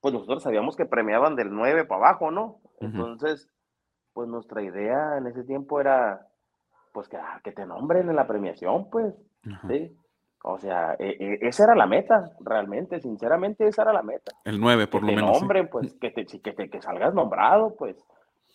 pues 0.00 0.14
nosotros 0.14 0.44
sabíamos 0.44 0.76
que 0.76 0.86
premiaban 0.86 1.34
del 1.34 1.50
9 1.50 1.86
para 1.86 2.08
abajo, 2.08 2.30
¿no? 2.30 2.60
Entonces, 2.80 3.48
pues 4.12 4.28
nuestra 4.28 4.62
idea 4.62 5.18
en 5.18 5.26
ese 5.26 5.44
tiempo 5.44 5.80
era, 5.80 6.26
pues 6.92 7.08
que, 7.08 7.16
ah, 7.16 7.40
que 7.42 7.52
te 7.52 7.66
nombren 7.66 8.08
en 8.08 8.16
la 8.16 8.26
premiación, 8.26 8.90
pues, 8.90 9.14
¿sí? 9.68 9.96
O 10.42 10.58
sea, 10.58 10.96
e, 10.98 11.16
e, 11.18 11.38
esa 11.46 11.64
era 11.64 11.74
la 11.74 11.86
meta, 11.86 12.32
realmente, 12.40 13.00
sinceramente, 13.00 13.66
esa 13.66 13.82
era 13.82 13.92
la 13.92 14.02
meta. 14.02 14.32
El 14.44 14.60
9, 14.60 14.86
por 14.86 15.02
lo 15.02 15.08
menos. 15.08 15.38
Nombre, 15.38 15.64
pues, 15.64 15.94
que, 15.94 16.10
te, 16.10 16.24
que, 16.26 16.52
te, 16.52 16.70
que 16.70 16.80
salgas 16.80 17.14
nombrado, 17.14 17.76
pues, 17.76 17.96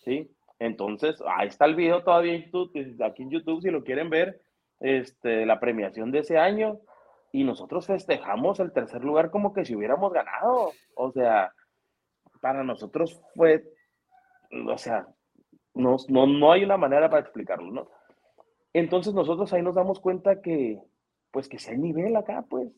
¿sí? 0.04 0.32
Entonces, 0.60 1.22
ahí 1.38 1.48
está 1.48 1.66
el 1.66 1.76
video 1.76 2.04
todavía 2.04 2.34
en 2.34 2.46
YouTube, 2.46 3.04
aquí 3.04 3.24
en 3.24 3.30
YouTube, 3.30 3.62
si 3.62 3.70
lo 3.70 3.84
quieren 3.84 4.10
ver, 4.10 4.42
este, 4.80 5.46
la 5.46 5.60
premiación 5.60 6.12
de 6.12 6.20
ese 6.20 6.38
año, 6.38 6.80
y 7.32 7.44
nosotros 7.44 7.86
festejamos 7.86 8.60
el 8.60 8.72
tercer 8.72 9.04
lugar 9.04 9.30
como 9.30 9.54
que 9.54 9.66
si 9.66 9.76
hubiéramos 9.76 10.14
ganado. 10.14 10.72
O 10.96 11.12
sea, 11.12 11.52
para 12.40 12.64
nosotros 12.64 13.22
fue, 13.36 13.64
o 14.68 14.78
sea, 14.78 15.06
no, 15.76 15.98
no, 16.08 16.26
no 16.26 16.52
hay 16.52 16.64
una 16.64 16.78
manera 16.78 17.10
para 17.10 17.22
explicarlo, 17.22 17.72
¿no? 17.72 17.88
Entonces 18.74 19.14
nosotros 19.14 19.52
ahí 19.54 19.62
nos 19.62 19.76
damos 19.76 20.00
cuenta 20.00 20.42
que, 20.42 20.82
pues 21.32 21.48
que 21.48 21.60
sea 21.60 21.74
el 21.74 21.82
nivel 21.82 22.16
acá, 22.16 22.46
pues, 22.50 22.70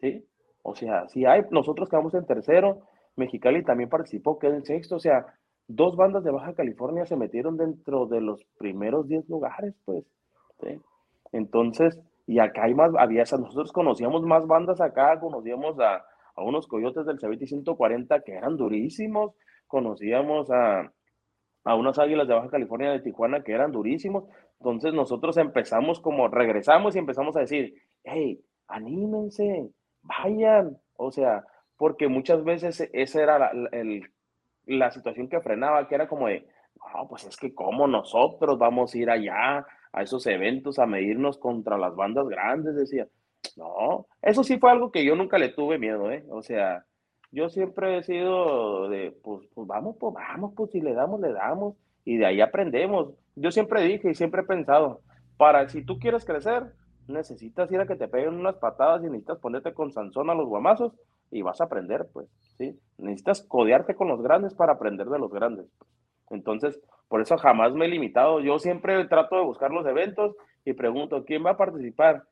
¿sí? 0.00 0.26
O 0.62 0.74
sea, 0.74 1.08
si 1.08 1.24
hay, 1.24 1.42
nosotros 1.50 1.88
quedamos 1.88 2.14
en 2.14 2.26
tercero, 2.26 2.82
Mexicali 3.16 3.62
también 3.62 3.90
participó, 3.90 4.38
quedó 4.38 4.54
en 4.54 4.64
sexto, 4.64 4.96
o 4.96 5.00
sea, 5.00 5.26
dos 5.68 5.96
bandas 5.96 6.24
de 6.24 6.30
Baja 6.30 6.54
California 6.54 7.06
se 7.06 7.16
metieron 7.16 7.56
dentro 7.56 8.06
de 8.06 8.20
los 8.20 8.44
primeros 8.58 9.08
10 9.08 9.28
lugares, 9.28 9.74
pues, 9.84 10.04
¿sí? 10.60 10.80
Entonces, 11.32 11.98
y 12.26 12.38
acá 12.38 12.64
hay 12.64 12.74
más, 12.74 12.92
había, 12.98 13.22
nosotros 13.22 13.72
conocíamos 13.72 14.22
más 14.22 14.46
bandas 14.46 14.80
acá, 14.80 15.18
conocíamos 15.20 15.78
a, 15.80 16.04
a 16.34 16.42
unos 16.42 16.66
coyotes 16.66 17.04
del 17.06 17.18
CBT 17.18 17.46
140 17.46 18.20
que 18.20 18.32
eran 18.32 18.56
durísimos, 18.56 19.34
conocíamos 19.66 20.50
a, 20.50 20.92
a 21.64 21.74
unas 21.74 21.98
águilas 21.98 22.28
de 22.28 22.34
Baja 22.34 22.50
California 22.50 22.90
de 22.90 23.00
Tijuana 23.00 23.42
que 23.42 23.52
eran 23.52 23.72
durísimos. 23.72 24.24
Entonces 24.58 24.94
nosotros 24.94 25.36
empezamos 25.36 26.00
como, 26.00 26.28
regresamos 26.28 26.94
y 26.94 26.98
empezamos 26.98 27.36
a 27.36 27.40
decir, 27.40 27.74
hey, 28.04 28.40
anímense, 28.68 29.70
vayan. 30.02 30.78
O 30.96 31.10
sea, 31.10 31.44
porque 31.76 32.08
muchas 32.08 32.44
veces 32.44 32.88
esa 32.92 33.22
era 33.22 33.38
la, 33.38 33.50
la 34.66 34.90
situación 34.90 35.28
que 35.28 35.40
frenaba, 35.40 35.88
que 35.88 35.94
era 35.94 36.08
como 36.08 36.28
de, 36.28 36.46
no, 36.76 37.08
pues 37.08 37.24
es 37.24 37.36
que 37.36 37.54
como 37.54 37.86
nosotros 37.86 38.58
vamos 38.58 38.94
a 38.94 38.98
ir 38.98 39.10
allá 39.10 39.66
a 39.92 40.02
esos 40.02 40.26
eventos 40.26 40.78
a 40.78 40.86
medirnos 40.86 41.38
contra 41.38 41.78
las 41.78 41.94
bandas 41.94 42.28
grandes, 42.28 42.74
decía. 42.74 43.06
No, 43.56 44.06
eso 44.22 44.44
sí 44.44 44.58
fue 44.58 44.70
algo 44.70 44.92
que 44.92 45.04
yo 45.04 45.16
nunca 45.16 45.36
le 45.36 45.48
tuve 45.50 45.78
miedo, 45.78 46.10
¿eh? 46.10 46.24
O 46.30 46.42
sea, 46.42 46.86
yo 47.32 47.48
siempre 47.48 47.98
he 47.98 48.02
sido 48.02 48.88
de, 48.88 49.10
pues, 49.22 49.46
pues, 49.54 49.66
vamos, 49.66 49.96
pues 49.98 50.14
vamos, 50.14 50.52
pues 50.54 50.70
si 50.70 50.80
le 50.80 50.92
damos, 50.92 51.20
le 51.20 51.32
damos, 51.32 51.74
y 52.04 52.18
de 52.18 52.26
ahí 52.26 52.40
aprendemos. 52.40 53.14
Yo 53.34 53.50
siempre 53.50 53.82
dije 53.82 54.10
y 54.10 54.14
siempre 54.14 54.42
he 54.42 54.44
pensado, 54.44 55.00
para 55.38 55.68
si 55.68 55.82
tú 55.82 55.98
quieres 55.98 56.24
crecer, 56.24 56.72
necesitas 57.08 57.72
ir 57.72 57.80
a 57.80 57.86
que 57.86 57.96
te 57.96 58.06
peguen 58.06 58.34
unas 58.34 58.56
patadas 58.56 59.02
y 59.02 59.06
necesitas 59.06 59.38
ponerte 59.38 59.72
con 59.72 59.90
Sansón 59.90 60.30
a 60.30 60.34
los 60.34 60.46
guamazos 60.46 60.92
y 61.30 61.42
vas 61.42 61.60
a 61.60 61.64
aprender, 61.64 62.06
pues, 62.12 62.28
¿sí? 62.58 62.78
Necesitas 62.98 63.42
codearte 63.42 63.94
con 63.94 64.08
los 64.08 64.22
grandes 64.22 64.54
para 64.54 64.74
aprender 64.74 65.08
de 65.08 65.18
los 65.18 65.32
grandes. 65.32 65.66
Entonces, 66.30 66.80
por 67.08 67.22
eso 67.22 67.36
jamás 67.38 67.72
me 67.72 67.86
he 67.86 67.88
limitado. 67.88 68.40
Yo 68.40 68.58
siempre 68.58 69.04
trato 69.06 69.36
de 69.36 69.42
buscar 69.42 69.70
los 69.70 69.86
eventos 69.86 70.36
y 70.64 70.74
pregunto, 70.74 71.24
¿quién 71.24 71.44
va 71.44 71.52
a 71.52 71.56
participar? 71.56 72.24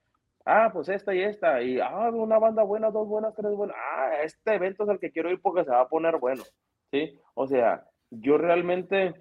Ah, 0.45 0.71
pues 0.73 0.89
esta 0.89 1.15
y 1.15 1.23
esta. 1.23 1.63
Y, 1.63 1.81
ah, 1.81 2.11
una 2.11 2.39
banda 2.39 2.63
buena, 2.63 2.91
dos 2.91 3.07
buenas, 3.07 3.35
tres 3.35 3.53
buenas. 3.53 3.77
Ah, 3.79 4.23
este 4.25 4.55
evento 4.55 4.85
es 4.85 4.91
el 4.91 4.99
que 4.99 5.11
quiero 5.11 5.31
ir 5.31 5.41
porque 5.41 5.65
se 5.65 5.71
va 5.71 5.83
a 5.83 5.89
poner 5.89 6.19
bueno. 6.19 6.43
¿Sí? 6.91 7.19
O 7.35 7.47
sea, 7.47 7.85
yo 8.11 8.39
realmente, 8.39 9.15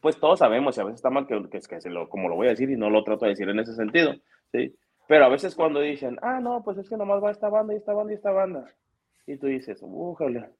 pues 0.00 0.18
todos 0.20 0.38
sabemos, 0.38 0.76
y 0.76 0.80
a 0.80 0.84
veces 0.84 0.98
está 0.98 1.10
mal 1.10 1.26
que, 1.26 1.48
que, 1.50 1.60
que 1.60 1.80
se 1.80 1.90
lo, 1.90 2.08
como 2.08 2.28
lo 2.28 2.36
voy 2.36 2.46
a 2.46 2.50
decir 2.50 2.70
y 2.70 2.76
no 2.76 2.90
lo 2.90 3.02
trato 3.02 3.24
de 3.24 3.30
decir 3.30 3.48
en 3.48 3.58
ese 3.58 3.74
sentido. 3.74 4.14
¿Sí? 4.52 4.76
Pero 5.08 5.24
a 5.24 5.28
veces 5.28 5.56
cuando 5.56 5.80
dicen, 5.80 6.18
ah, 6.22 6.38
no, 6.38 6.62
pues 6.62 6.78
es 6.78 6.88
que 6.88 6.96
nomás 6.96 7.22
va 7.22 7.32
esta 7.32 7.48
banda 7.48 7.74
y 7.74 7.78
esta 7.78 7.92
banda 7.92 8.12
y 8.12 8.16
esta 8.16 8.30
banda. 8.30 8.66
Y 9.26 9.36
tú 9.38 9.48
dices, 9.48 9.80
újale, 9.82 10.50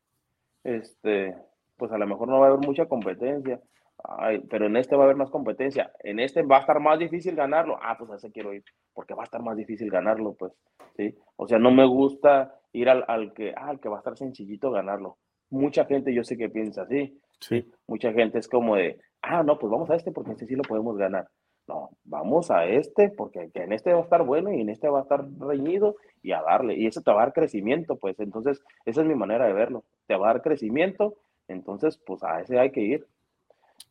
este, 0.65 1.37
pues 1.77 1.93
a 1.93 1.99
lo 1.99 2.07
mejor 2.07 2.29
no 2.29 2.41
va 2.41 2.47
a 2.47 2.51
haber 2.51 2.67
mucha 2.67 2.87
competencia. 2.87 3.61
Ay, 4.05 4.41
pero 4.49 4.67
en 4.67 4.77
este 4.77 4.97
va 4.97 5.03
a 5.03 5.05
haber 5.05 5.17
más 5.17 5.31
competencia. 5.31 5.93
En 6.01 6.21
este 6.21 6.43
va 6.43 6.59
a 6.59 6.61
estar 6.61 6.81
más 6.81 6.99
difícil 6.99 7.35
ganarlo. 7.35 7.79
Ah, 7.83 7.97
pues 7.99 8.11
a 8.11 8.17
ese 8.17 8.33
quiero 8.33 8.53
ir, 8.53 8.65
porque 8.95 9.15
va 9.15 9.23
a 9.23 9.25
estar 9.25 9.43
más 9.43 9.57
difícil 9.57 9.91
ganarlo, 9.91 10.35
pues, 10.35 10.53
¿sí? 10.97 11.17
O 11.37 11.47
sea, 11.47 11.59
no 11.59 11.71
me 11.71 11.87
gusta 11.87 12.55
ir 12.73 12.89
al, 12.89 13.05
al 13.09 13.33
que, 13.33 13.53
ah, 13.57 13.69
al 13.69 13.81
que 13.81 13.89
va 13.89 13.97
a 13.97 14.01
estar 14.01 14.17
sencillito 14.17 14.71
ganarlo. 14.71 15.19
Mucha 15.51 15.85
gente 15.85 16.15
yo 16.15 16.25
sé 16.25 16.37
que 16.37 16.49
piensa 16.49 16.83
así, 16.83 17.19
¿sí? 17.41 17.69
Mucha 17.87 18.13
gente 18.13 18.39
es 18.39 18.49
como 18.49 18.77
de, 18.77 19.01
ah, 19.23 19.43
no, 19.43 19.59
pues 19.59 19.71
vamos 19.71 19.91
a 19.91 19.97
este 19.97 20.13
porque 20.13 20.33
este 20.33 20.47
sí 20.47 20.55
lo 20.55 20.63
podemos 20.63 20.97
ganar. 20.97 21.29
No, 21.67 21.91
vamos 22.05 22.51
a 22.51 22.67
este 22.67 23.11
porque 23.11 23.49
en 23.55 23.73
este 23.73 23.93
va 23.93 24.01
a 24.01 24.03
estar 24.03 24.25
bueno 24.25 24.53
y 24.53 24.61
en 24.61 24.71
este 24.71 24.89
va 24.89 25.01
a 25.01 25.03
estar 25.03 25.25
reñido 25.39 25.95
y 26.23 26.33
a 26.33 26.43
darle. 26.43 26.75
Y 26.75 26.87
eso 26.87 27.01
te 27.01 27.13
va 27.13 27.23
a 27.23 27.25
dar 27.27 27.33
crecimiento, 27.33 27.97
pues 27.97 28.19
entonces 28.19 28.61
esa 28.85 29.03
es 29.03 29.07
mi 29.07 29.15
manera 29.15 29.47
de 29.47 29.53
verlo. 29.53 29.85
Te 30.07 30.17
va 30.17 30.31
a 30.31 30.33
dar 30.33 30.43
crecimiento, 30.43 31.15
entonces 31.47 31.97
pues 32.05 32.25
a 32.25 32.41
ese 32.41 32.59
hay 32.59 32.73
que 32.73 32.81
ir. 32.81 33.07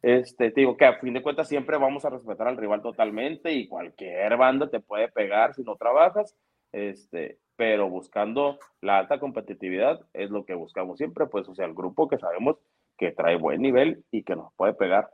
Este, 0.01 0.51
te 0.51 0.61
digo 0.61 0.77
que 0.77 0.85
a 0.85 0.99
fin 0.99 1.13
de 1.13 1.21
cuentas 1.21 1.47
siempre 1.47 1.77
vamos 1.77 2.05
a 2.05 2.09
respetar 2.09 2.47
al 2.47 2.57
rival 2.57 2.81
totalmente 2.81 3.51
y 3.51 3.67
cualquier 3.67 4.37
banda 4.37 4.69
te 4.69 4.79
puede 4.79 5.09
pegar 5.09 5.53
si 5.53 5.63
no 5.63 5.75
trabajas, 5.75 6.35
este, 6.71 7.39
pero 7.57 7.89
buscando 7.89 8.59
la 8.81 8.99
alta 8.99 9.19
competitividad 9.19 9.99
es 10.13 10.29
lo 10.29 10.45
que 10.45 10.53
buscamos 10.53 10.97
siempre, 10.97 11.27
pues 11.27 11.49
o 11.49 11.55
sea, 11.55 11.65
el 11.65 11.73
grupo 11.73 12.07
que 12.07 12.17
sabemos 12.17 12.57
que 12.97 13.11
trae 13.11 13.35
buen 13.35 13.61
nivel 13.61 14.03
y 14.11 14.23
que 14.23 14.35
nos 14.35 14.53
puede 14.53 14.73
pegar. 14.73 15.11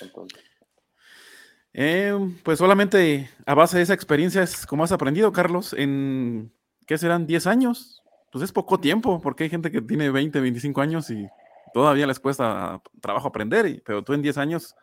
Entonces. 0.00 0.42
Eh, 1.72 2.12
pues 2.42 2.58
solamente 2.58 3.30
a 3.46 3.54
base 3.54 3.76
de 3.76 3.82
esa 3.84 3.94
experiencia 3.94 4.42
es 4.42 4.66
como 4.66 4.84
has 4.84 4.92
aprendido, 4.92 5.32
Carlos, 5.32 5.72
en, 5.72 6.52
¿qué 6.86 6.98
serán? 6.98 7.26
¿10 7.26 7.46
años? 7.46 8.02
Pues 8.32 8.44
es 8.44 8.52
poco 8.52 8.80
tiempo, 8.80 9.20
porque 9.22 9.44
hay 9.44 9.50
gente 9.50 9.70
que 9.70 9.80
tiene 9.80 10.10
20, 10.10 10.40
25 10.40 10.80
años 10.80 11.10
y 11.10 11.26
todavía 11.72 12.06
les 12.06 12.20
cuesta 12.20 12.80
trabajo 13.00 13.28
aprender, 13.28 13.82
pero 13.84 14.02
tú 14.02 14.12
en 14.12 14.22
10 14.22 14.38
años, 14.38 14.74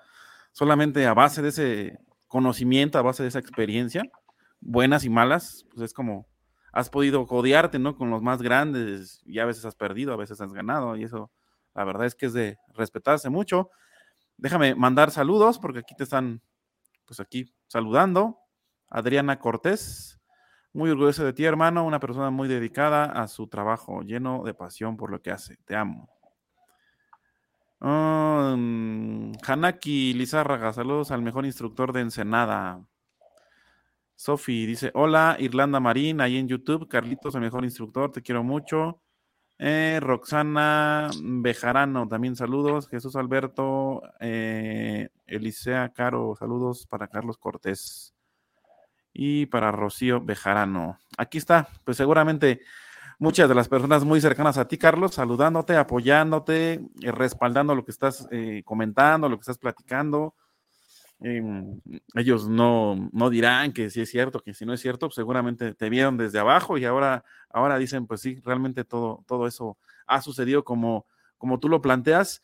solamente 0.52 1.06
a 1.06 1.14
base 1.14 1.42
de 1.42 1.50
ese 1.50 2.00
conocimiento, 2.28 2.98
a 2.98 3.02
base 3.02 3.24
de 3.24 3.30
esa 3.30 3.40
experiencia, 3.40 4.04
buenas 4.60 5.06
y 5.06 5.10
malas, 5.10 5.66
pues 5.70 5.82
es 5.82 5.94
como 5.94 6.28
has 6.72 6.90
podido 6.90 7.26
codearte, 7.26 7.80
¿no? 7.80 7.96
Con 7.96 8.10
los 8.10 8.22
más 8.22 8.42
grandes 8.42 9.22
y 9.26 9.40
a 9.40 9.46
veces 9.46 9.64
has 9.64 9.76
perdido, 9.76 10.14
a 10.14 10.18
veces 10.18 10.42
has 10.42 10.52
ganado 10.52 10.98
y 10.98 11.04
eso, 11.04 11.32
la 11.74 11.86
verdad 11.86 12.06
es 12.06 12.16
que 12.16 12.26
es 12.26 12.34
de 12.34 12.58
respetarse 12.74 13.30
mucho. 13.30 13.70
Déjame 14.36 14.76
mandar 14.76 15.12
saludos 15.12 15.58
porque 15.58 15.80
aquí 15.80 15.96
te 15.96 16.04
están 16.04 16.42
pues 17.06 17.22
aquí 17.22 17.54
saludando. 17.68 18.40
Adriana 18.90 19.40
Cortés, 19.40 20.20
muy 20.74 20.90
orgullosa 20.90 21.24
de 21.24 21.32
ti, 21.32 21.46
hermano, 21.46 21.86
una 21.86 22.02
persona 22.02 22.30
muy 22.30 22.50
dedicada 22.50 23.06
a 23.06 23.28
su 23.30 23.48
trabajo, 23.48 24.02
lleno 24.02 24.44
de 24.44 24.54
pasión 24.54 24.98
por 24.98 25.12
lo 25.12 25.22
que 25.22 25.32
hace. 25.32 25.56
Te 25.66 25.76
amo. 25.78 26.10
Um, 27.80 29.34
Hanaki 29.46 30.14
Lizárraga, 30.14 30.74
saludos 30.74 31.12
al 31.12 31.22
mejor 31.22 31.46
instructor 31.46 31.94
de 31.94 32.02
Ensenada. 32.02 32.86
Sofi 34.16 34.66
dice: 34.66 34.92
Hola, 34.94 35.36
Irlanda 35.40 35.80
Marín, 35.80 36.22
ahí 36.22 36.38
en 36.38 36.48
YouTube. 36.48 36.88
Carlitos, 36.88 37.36
el 37.36 37.42
mejor 37.42 37.64
instructor, 37.64 38.12
te 38.12 38.22
quiero 38.22 38.44
mucho. 38.44 39.02
Eh, 39.58 40.00
Roxana 40.02 41.10
Bejarano, 41.22 42.08
también 42.08 42.36
saludos. 42.36 42.88
Jesús 42.90 43.16
Alberto, 43.16 44.02
eh, 44.20 45.10
Elisea 45.28 45.94
Caro, 45.94 46.36
saludos 46.38 46.88
para 46.88 47.08
Carlos 47.08 47.38
Cortés 47.38 48.14
y 49.14 49.46
para 49.46 49.72
Rocío 49.72 50.22
Bejarano. 50.22 51.00
Aquí 51.18 51.38
está, 51.38 51.70
pues 51.86 51.98
seguramente 51.98 52.62
muchas 53.20 53.50
de 53.50 53.56
las 53.56 53.68
personas 53.68 54.04
muy 54.04 54.22
cercanas 54.22 54.58
a 54.58 54.68
ti, 54.68 54.78
Carlos, 54.78 55.16
saludándote, 55.16 55.78
apoyándote, 55.78 56.74
eh, 56.74 57.12
respaldando 57.12 57.76
lo 57.76 57.84
que 57.86 57.92
estás 57.92 58.28
comentando, 58.64 59.30
lo 59.30 59.38
que 59.38 59.42
estás 59.42 59.58
platicando. 59.58 60.36
Em, 61.22 61.80
ellos 62.14 62.50
no, 62.50 63.10
no 63.14 63.30
dirán 63.30 63.72
que 63.72 63.90
si 63.90 64.02
es 64.02 64.10
cierto, 64.10 64.42
que 64.42 64.54
si 64.54 64.66
no 64.66 64.74
es 64.74 64.82
cierto, 64.82 65.08
pues 65.08 65.16
seguramente 65.16 65.74
te 65.74 65.90
vieron 65.90 66.18
desde 66.18 66.40
abajo 66.40 66.78
y 66.78 66.86
ahora, 66.86 67.24
ahora 67.50 67.78
dicen, 67.78 68.06
pues 68.06 68.22
sí, 68.22 68.42
realmente 68.44 68.84
todo, 68.84 69.24
todo 69.26 69.48
eso 69.48 69.78
ha 70.08 70.22
sucedido 70.22 70.64
como, 70.64 71.06
como 71.38 71.60
tú 71.60 71.70
lo 71.70 71.82
planteas. 71.82 72.42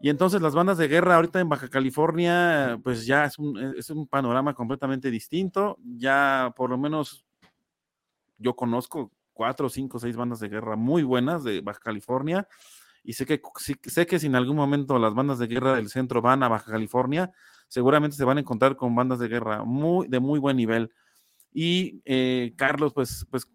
Y 0.00 0.10
entonces 0.10 0.42
las 0.42 0.54
bandas 0.54 0.78
de 0.78 0.88
guerra 0.88 1.16
ahorita 1.16 1.40
en 1.40 1.48
Baja 1.48 1.68
California, 1.68 2.78
pues 2.82 3.06
ya 3.06 3.24
es 3.24 3.38
un, 3.38 3.56
es 3.76 3.88
un 3.88 4.06
panorama 4.06 4.52
completamente 4.54 5.10
distinto. 5.10 5.78
Ya 5.96 6.52
por 6.56 6.70
lo 6.70 6.76
menos 6.76 7.24
yo 8.36 8.54
conozco 8.56 9.12
cuatro, 9.32 9.68
cinco, 9.68 9.98
seis 9.98 10.16
bandas 10.16 10.40
de 10.40 10.48
guerra 10.48 10.76
muy 10.76 11.02
buenas 11.02 11.44
de 11.44 11.60
Baja 11.60 11.80
California. 11.80 12.46
Y 13.04 13.14
sé 13.14 13.26
que, 13.26 13.40
sé 13.58 14.06
que 14.06 14.18
si 14.18 14.26
en 14.26 14.36
algún 14.36 14.56
momento 14.56 14.98
las 14.98 15.14
bandas 15.14 15.38
de 15.38 15.48
guerra 15.48 15.74
del 15.74 15.88
centro 15.88 16.22
van 16.22 16.42
a 16.42 16.48
Baja 16.48 16.70
California, 16.70 17.32
seguramente 17.68 18.16
se 18.16 18.24
van 18.24 18.36
a 18.36 18.40
encontrar 18.40 18.76
con 18.76 18.94
bandas 18.94 19.18
de 19.18 19.28
guerra 19.28 19.64
muy, 19.64 20.06
de 20.08 20.20
muy 20.20 20.38
buen 20.38 20.56
nivel. 20.56 20.92
Y 21.52 22.00
eh, 22.04 22.54
Carlos, 22.56 22.92
pues, 22.94 23.26
pues, 23.30 23.48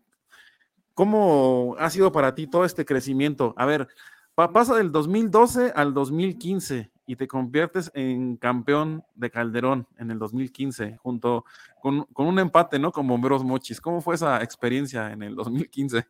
¿cómo 0.94 1.76
ha 1.80 1.90
sido 1.90 2.12
para 2.12 2.36
ti 2.36 2.48
todo 2.48 2.66
este 2.66 2.86
crecimiento? 2.86 3.54
A 3.58 3.66
ver, 3.66 3.88
pasa 4.36 4.76
del 4.76 4.92
2012 4.92 5.72
al 5.76 5.94
2015 5.94 6.92
y 7.08 7.16
te 7.16 7.28
conviertes 7.28 7.90
en 7.96 8.36
campeón 8.36 9.02
de 9.16 9.32
Calderón 9.32 9.88
en 9.98 10.12
el 10.12 10.20
2015, 10.20 10.98
junto 10.98 11.46
con, 11.82 12.04
con 12.14 12.28
un 12.28 12.38
empate, 12.38 12.78
¿no? 12.78 12.92
Con 12.92 13.08
Bomberos 13.08 13.46
Mochis. 13.46 13.80
¿Cómo 13.80 14.02
fue 14.02 14.16
esa 14.16 14.44
experiencia 14.44 15.12
en 15.14 15.24
el 15.24 15.34
2015? 15.34 16.06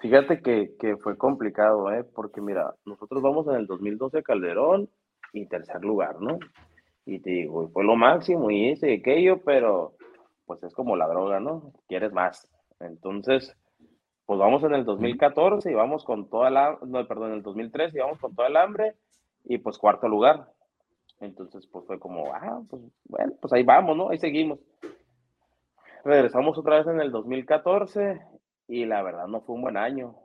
Fíjate 0.00 0.40
que, 0.40 0.74
que, 0.80 0.96
fue 0.96 1.18
complicado, 1.18 1.92
¿eh? 1.92 2.04
porque 2.04 2.40
mira, 2.40 2.74
nosotros 2.86 3.22
vamos 3.22 3.46
en 3.48 3.56
el 3.56 3.66
2012 3.66 4.18
a 4.18 4.22
Calderón 4.22 4.88
y 5.34 5.46
tercer 5.46 5.82
lugar, 5.82 6.20
¿no? 6.20 6.38
Y 7.04 7.18
te 7.20 7.30
digo, 7.30 7.68
fue 7.68 7.84
lo 7.84 7.96
máximo 7.96 8.50
y 8.50 8.70
ese 8.70 8.92
y 8.92 9.00
aquello, 9.00 9.42
pero 9.44 9.92
pues 10.46 10.62
es 10.62 10.72
como 10.74 10.96
la 10.96 11.06
droga, 11.06 11.38
¿no? 11.38 11.72
Quieres 11.86 12.12
más. 12.12 12.50
Entonces, 12.80 13.54
pues 14.24 14.38
vamos 14.38 14.62
en 14.64 14.72
el 14.72 14.86
2014 14.86 15.70
y 15.70 15.74
vamos 15.74 16.02
con 16.04 16.30
toda 16.30 16.48
la, 16.48 16.78
no, 16.86 17.06
perdón, 17.06 17.32
en 17.32 17.36
el 17.36 17.42
2013 17.42 17.98
y 17.98 18.00
vamos 18.00 18.18
con 18.18 18.34
todo 18.34 18.46
el 18.46 18.56
hambre 18.56 18.94
y 19.44 19.58
pues 19.58 19.78
cuarto 19.78 20.08
lugar. 20.08 20.48
Entonces, 21.20 21.66
pues 21.66 21.86
fue 21.86 21.98
como, 21.98 22.34
ah, 22.34 22.60
pues 22.68 22.82
bueno, 23.04 23.32
pues 23.40 23.52
ahí 23.52 23.62
vamos, 23.62 23.96
¿no? 23.96 24.10
Ahí 24.10 24.18
seguimos. 24.18 24.58
Regresamos 26.04 26.58
otra 26.58 26.78
vez 26.78 26.86
en 26.86 27.00
el 27.00 27.10
2014 27.10 28.20
y 28.68 28.84
la 28.84 29.02
verdad 29.02 29.26
no 29.26 29.40
fue 29.40 29.54
un 29.54 29.62
buen 29.62 29.76
año. 29.76 30.16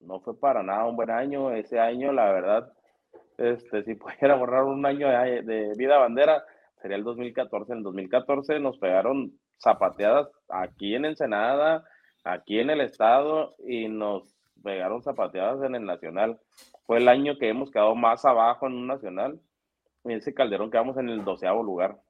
No 0.00 0.20
fue 0.20 0.38
para 0.38 0.62
nada 0.62 0.86
un 0.86 0.96
buen 0.96 1.10
año. 1.10 1.52
Ese 1.52 1.78
año, 1.78 2.12
la 2.12 2.32
verdad, 2.32 2.72
este, 3.36 3.84
si 3.84 3.94
pudiera 3.96 4.34
borrar 4.34 4.64
un 4.64 4.84
año 4.84 5.08
de, 5.08 5.72
vida 5.76 5.98
bandera, 5.98 6.44
sería 6.82 6.96
el 6.96 7.04
2014. 7.04 7.72
En 7.72 7.78
el 7.78 7.84
2014 7.84 8.58
nos 8.60 8.78
pegaron 8.78 9.32
zapateadas 9.60 10.28
aquí 10.48 10.94
en 10.94 11.04
Ensenada, 11.04 11.84
aquí 12.24 12.58
en 12.58 12.70
el 12.70 12.80
estado 12.80 13.54
y 13.66 13.88
nos 13.88 14.36
pegaron 14.62 15.02
zapateadas 15.02 15.62
en 15.62 15.74
el 15.74 15.84
nacional. 15.84 16.38
Fue 16.88 16.96
el 16.96 17.08
año 17.08 17.36
que 17.36 17.50
hemos 17.50 17.70
quedado 17.70 17.94
más 17.94 18.24
abajo 18.24 18.66
en 18.66 18.72
un 18.72 18.86
nacional. 18.86 19.38
En 20.04 20.12
ese 20.12 20.32
Calderón 20.32 20.70
quedamos 20.70 20.96
en 20.96 21.10
el 21.10 21.22
doceavo 21.22 21.62
lugar. 21.62 22.00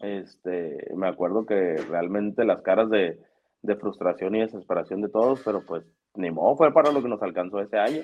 Este, 0.00 0.94
me 0.94 1.08
acuerdo 1.08 1.44
que 1.44 1.76
realmente 1.90 2.44
las 2.44 2.62
caras 2.62 2.88
de, 2.88 3.18
de 3.62 3.74
frustración 3.74 4.36
y 4.36 4.42
desesperación 4.42 5.00
de 5.00 5.08
todos, 5.08 5.42
pero 5.44 5.66
pues 5.66 5.84
ni 6.14 6.30
modo, 6.30 6.54
fue 6.54 6.72
para 6.72 6.92
lo 6.92 7.02
que 7.02 7.08
nos 7.08 7.20
alcanzó 7.20 7.58
ese 7.58 7.78
año. 7.78 8.02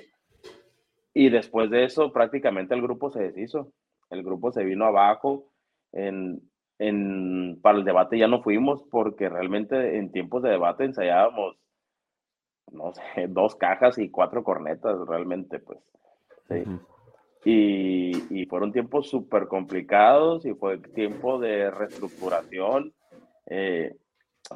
Y 1.13 1.29
después 1.29 1.69
de 1.69 1.85
eso, 1.85 2.11
prácticamente 2.11 2.75
el 2.75 2.81
grupo 2.81 3.09
se 3.09 3.23
deshizo. 3.23 3.71
El 4.09 4.23
grupo 4.23 4.51
se 4.51 4.65
vino 4.65 4.83
abajo. 4.83 5.53
En, 5.93 6.41
en, 6.79 7.61
para 7.61 7.77
el 7.77 7.85
debate 7.85 8.17
ya 8.17 8.27
no 8.27 8.43
fuimos 8.43 8.83
porque 8.91 9.29
realmente 9.29 9.95
en 9.95 10.11
tiempos 10.11 10.43
de 10.43 10.49
debate 10.49 10.83
ensayábamos, 10.83 11.55
no 12.71 12.93
sé, 12.93 13.01
dos 13.29 13.55
cajas 13.55 13.97
y 13.97 14.09
cuatro 14.09 14.43
cornetas 14.43 14.97
realmente, 15.07 15.59
pues. 15.59 15.79
Sí. 16.49 16.63
y, 17.43 18.45
fueron 18.45 18.71
tiempos 18.71 19.09
súper 19.09 19.47
complicados 19.47 20.45
y 20.45 20.53
fue 20.53 20.77
tiempo 20.77 21.39
de 21.39 21.69
reestructuración. 21.69 22.93
Eh, 23.47 23.95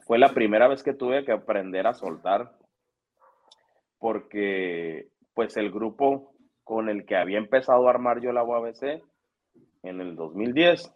fue 0.05 0.17
la 0.17 0.33
primera 0.33 0.69
vez 0.69 0.83
que 0.83 0.93
tuve 0.93 1.25
que 1.25 1.33
aprender 1.33 1.85
a 1.87 1.93
soltar 1.93 2.53
porque 3.99 5.09
pues 5.33 5.57
el 5.57 5.71
grupo 5.71 6.33
con 6.63 6.89
el 6.89 7.05
que 7.05 7.15
había 7.15 7.37
empezado 7.37 7.87
a 7.87 7.89
armar 7.91 8.21
yo 8.21 8.31
la 8.31 8.43
UABC 8.43 9.01
en 9.83 10.01
el 10.01 10.15
2010, 10.15 10.91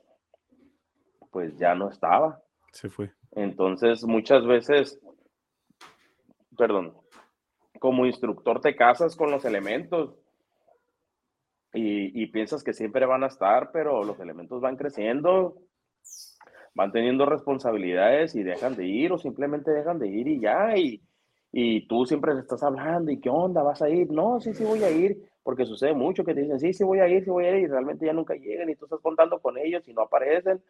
pues 1.31 1.57
ya 1.57 1.75
no 1.75 1.89
estaba. 1.89 2.41
Se 2.71 2.89
fue. 2.89 3.11
Entonces 3.31 4.03
muchas 4.05 4.45
veces, 4.45 4.99
perdón, 6.57 6.95
como 7.79 8.05
instructor 8.05 8.61
te 8.61 8.75
casas 8.75 9.15
con 9.15 9.31
los 9.31 9.45
elementos. 9.45 10.15
Y, 11.77 12.27
piensas 12.27 12.63
que 12.63 12.73
siempre 12.73 13.05
van 13.05 13.23
a 13.23 13.27
estar, 13.27 13.71
pero 13.73 14.03
los 14.05 14.17
elementos 14.21 14.61
van 14.61 14.77
creciendo, 14.77 15.57
van 16.73 16.93
teniendo 16.93 17.25
responsabilidades 17.25 18.33
y 18.35 18.43
dejan 18.43 18.75
de 18.77 18.85
ir 18.85 19.11
o 19.11 19.17
simplemente 19.17 19.71
dejan 19.71 19.99
de 19.99 20.07
ir 20.07 20.27
y 20.27 20.39
ya, 20.39 20.77
y, 20.77 21.01
y 21.51 21.85
tú 21.87 22.05
siempre 22.05 22.31
estás 22.39 22.63
hablando 22.63 23.11
y 23.11 23.19
qué 23.19 23.29
onda, 23.29 23.61
vas 23.61 23.81
a 23.81 23.89
ir, 23.89 24.09
no, 24.09 24.39
sí, 24.39 24.53
sí 24.53 24.63
voy 24.63 24.83
a 24.83 24.89
ir, 24.91 25.17
porque 25.43 25.65
sucede 25.65 25.93
mucho 25.93 26.23
que 26.23 26.33
te 26.33 26.41
dicen, 26.41 26.59
sí, 26.61 26.71
sí 26.71 26.85
voy 26.85 26.99
a 26.99 27.09
ir, 27.09 27.25
sí 27.25 27.29
voy 27.29 27.45
a 27.45 27.57
ir, 27.57 27.63
y 27.63 27.67
realmente 27.67 28.05
ya 28.05 28.13
nunca 28.13 28.35
llegan 28.35 28.69
y 28.69 28.75
tú 28.75 28.85
estás 28.85 29.01
contando 29.01 29.39
con 29.39 29.57
ellos 29.57 29.85
y 29.85 29.93
no 29.93 30.03
aparecen 30.03 30.61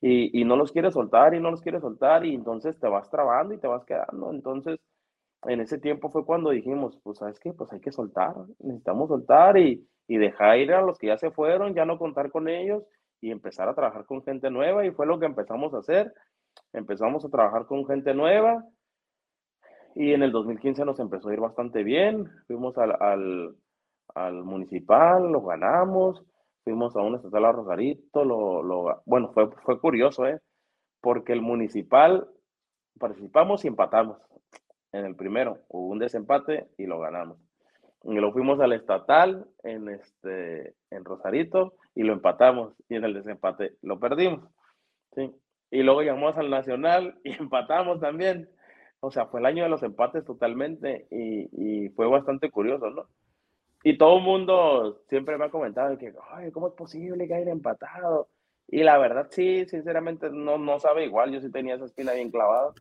y, 0.00 0.40
y 0.40 0.44
no 0.44 0.56
los 0.56 0.70
quieres 0.70 0.94
soltar 0.94 1.34
y 1.34 1.40
no 1.40 1.50
los 1.50 1.62
quieres 1.62 1.80
soltar 1.80 2.24
y 2.24 2.34
entonces 2.36 2.78
te 2.78 2.86
vas 2.86 3.10
trabando 3.10 3.52
y 3.52 3.58
te 3.58 3.66
vas 3.66 3.84
quedando, 3.84 4.30
entonces 4.30 4.78
en 5.44 5.60
ese 5.60 5.78
tiempo 5.78 6.10
fue 6.10 6.24
cuando 6.24 6.50
dijimos, 6.50 6.98
pues 7.02 7.18
sabes 7.18 7.38
qué, 7.40 7.52
pues 7.52 7.72
hay 7.72 7.80
que 7.80 7.92
soltar, 7.92 8.34
necesitamos 8.60 9.08
soltar 9.08 9.58
y, 9.58 9.86
y 10.06 10.16
dejar 10.16 10.58
ir 10.58 10.72
a 10.72 10.82
los 10.82 10.98
que 10.98 11.08
ya 11.08 11.18
se 11.18 11.30
fueron, 11.30 11.74
ya 11.74 11.84
no 11.84 11.98
contar 11.98 12.30
con 12.30 12.48
ellos 12.48 12.84
y 13.20 13.30
empezar 13.30 13.68
a 13.68 13.74
trabajar 13.74 14.04
con 14.04 14.22
gente 14.22 14.50
nueva 14.50 14.84
y 14.84 14.90
fue 14.90 15.06
lo 15.06 15.18
que 15.18 15.26
empezamos 15.26 15.74
a 15.74 15.78
hacer. 15.78 16.12
Empezamos 16.72 17.24
a 17.24 17.30
trabajar 17.30 17.66
con 17.66 17.86
gente 17.86 18.14
nueva 18.14 18.64
y 19.94 20.12
en 20.12 20.22
el 20.22 20.32
2015 20.32 20.84
nos 20.84 20.98
empezó 21.00 21.28
a 21.28 21.34
ir 21.34 21.40
bastante 21.40 21.82
bien. 21.82 22.28
Fuimos 22.46 22.76
al, 22.78 22.96
al, 23.00 23.56
al 24.14 24.44
municipal, 24.44 25.30
lo 25.30 25.42
ganamos, 25.42 26.24
fuimos 26.64 26.96
a 26.96 27.00
un 27.00 27.16
estatal 27.16 27.44
a 27.44 27.52
Rosarito, 27.52 28.24
lo, 28.24 28.62
lo, 28.62 29.02
bueno, 29.06 29.32
fue, 29.32 29.50
fue 29.64 29.80
curioso, 29.80 30.26
¿eh? 30.26 30.40
porque 31.00 31.32
el 31.32 31.42
municipal 31.42 32.28
participamos 32.98 33.64
y 33.64 33.68
empatamos 33.68 34.18
en 34.92 35.04
el 35.06 35.16
primero, 35.16 35.58
hubo 35.68 35.88
un 35.88 35.98
desempate 35.98 36.68
y 36.76 36.86
lo 36.86 37.00
ganamos. 37.00 37.38
Y 38.04 38.14
lo 38.14 38.32
fuimos 38.32 38.60
al 38.60 38.72
estatal 38.72 39.46
en, 39.62 39.88
este, 39.88 40.74
en 40.90 41.04
Rosarito 41.04 41.74
y 41.94 42.02
lo 42.02 42.12
empatamos 42.12 42.74
y 42.88 42.96
en 42.96 43.04
el 43.04 43.14
desempate 43.14 43.76
lo 43.82 43.98
perdimos. 43.98 44.48
¿sí? 45.14 45.30
Y 45.70 45.82
luego 45.82 46.02
llegamos 46.02 46.36
al 46.36 46.50
nacional 46.50 47.18
y 47.24 47.32
empatamos 47.38 48.00
también. 48.00 48.48
O 49.00 49.10
sea, 49.10 49.26
fue 49.26 49.40
el 49.40 49.46
año 49.46 49.64
de 49.64 49.70
los 49.70 49.82
empates 49.82 50.24
totalmente 50.24 51.06
y, 51.10 51.86
y 51.86 51.88
fue 51.90 52.06
bastante 52.06 52.50
curioso, 52.50 52.90
¿no? 52.90 53.08
Y 53.84 53.98
todo 53.98 54.18
el 54.18 54.22
mundo 54.22 55.02
siempre 55.08 55.36
me 55.36 55.46
ha 55.46 55.50
comentado 55.50 55.98
que, 55.98 56.12
ay, 56.30 56.52
¿cómo 56.52 56.68
es 56.68 56.74
posible 56.74 57.26
que 57.26 57.34
haya 57.34 57.50
empatado? 57.50 58.28
Y 58.68 58.84
la 58.84 58.96
verdad, 58.98 59.26
sí, 59.30 59.66
sinceramente, 59.66 60.30
no, 60.30 60.56
no 60.56 60.78
sabe 60.78 61.04
igual. 61.04 61.32
Yo 61.32 61.40
sí 61.40 61.50
tenía 61.50 61.74
esa 61.74 61.86
espina 61.86 62.12
bien 62.12 62.30
clavada. 62.30 62.72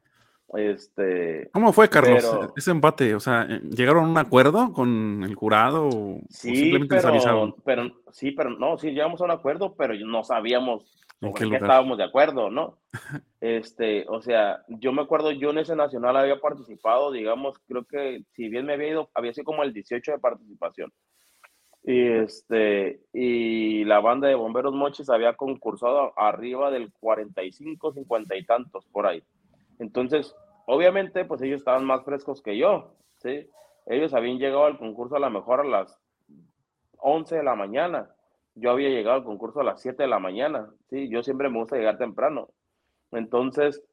Este, 0.53 1.49
¿Cómo 1.53 1.71
fue, 1.71 1.89
Carlos, 1.89 2.51
ese 2.57 2.71
empate? 2.71 3.15
O 3.15 3.19
sea, 3.19 3.47
¿llegaron 3.47 4.05
a 4.05 4.09
un 4.09 4.17
acuerdo 4.17 4.73
con 4.73 5.23
el 5.23 5.35
jurado 5.35 5.87
o, 5.87 6.19
sí, 6.29 6.55
simplemente 6.55 6.97
pero, 7.01 7.55
pero, 7.63 7.91
sí, 8.11 8.31
pero 8.31 8.49
no, 8.49 8.77
sí 8.77 8.91
llegamos 8.91 9.21
a 9.21 9.25
un 9.25 9.31
acuerdo, 9.31 9.75
pero 9.75 9.93
no 9.93 10.23
sabíamos 10.23 10.83
en 11.21 11.33
qué, 11.33 11.55
estábamos 11.55 11.97
de 11.97 12.03
acuerdo, 12.03 12.49
¿no? 12.49 12.79
este, 13.39 14.05
o 14.09 14.21
sea, 14.21 14.63
yo 14.67 14.91
me 14.91 15.03
acuerdo, 15.03 15.31
yo 15.31 15.51
en 15.51 15.59
ese 15.59 15.75
nacional 15.75 16.17
había 16.17 16.41
participado, 16.41 17.11
digamos, 17.11 17.57
creo 17.67 17.85
que 17.85 18.23
si 18.33 18.49
bien 18.49 18.65
me 18.65 18.73
había 18.73 18.89
ido, 18.89 19.09
había 19.13 19.33
sido 19.33 19.45
como 19.45 19.63
el 19.63 19.71
18 19.71 20.11
de 20.11 20.19
participación. 20.19 20.91
Y, 21.83 22.07
este, 22.07 23.01
y 23.13 23.85
la 23.85 23.99
banda 24.01 24.27
de 24.27 24.35
bomberos 24.35 24.73
moches 24.73 25.09
había 25.09 25.33
concursado 25.33 26.13
arriba 26.17 26.69
del 26.71 26.91
45, 26.99 27.93
50 27.93 28.35
y 28.35 28.45
tantos 28.45 28.85
por 28.87 29.07
ahí. 29.07 29.23
Entonces, 29.79 30.35
obviamente, 30.65 31.25
pues 31.25 31.41
ellos 31.41 31.61
estaban 31.61 31.85
más 31.85 32.03
frescos 32.03 32.41
que 32.41 32.57
yo, 32.57 32.95
¿sí? 33.17 33.49
Ellos 33.85 34.13
habían 34.13 34.37
llegado 34.37 34.65
al 34.65 34.77
concurso 34.77 35.15
a 35.15 35.19
lo 35.19 35.29
mejor 35.29 35.61
a 35.61 35.63
las 35.63 35.99
11 36.97 37.37
de 37.37 37.43
la 37.43 37.55
mañana. 37.55 38.09
Yo 38.55 38.71
había 38.71 38.89
llegado 38.89 39.17
al 39.17 39.23
concurso 39.23 39.61
a 39.61 39.63
las 39.63 39.81
7 39.81 40.03
de 40.03 40.09
la 40.09 40.19
mañana, 40.19 40.69
¿sí? 40.89 41.09
Yo 41.09 41.23
siempre 41.23 41.49
me 41.49 41.59
gusta 41.59 41.77
llegar 41.77 41.97
temprano. 41.97 42.49
Entonces, 43.11 43.83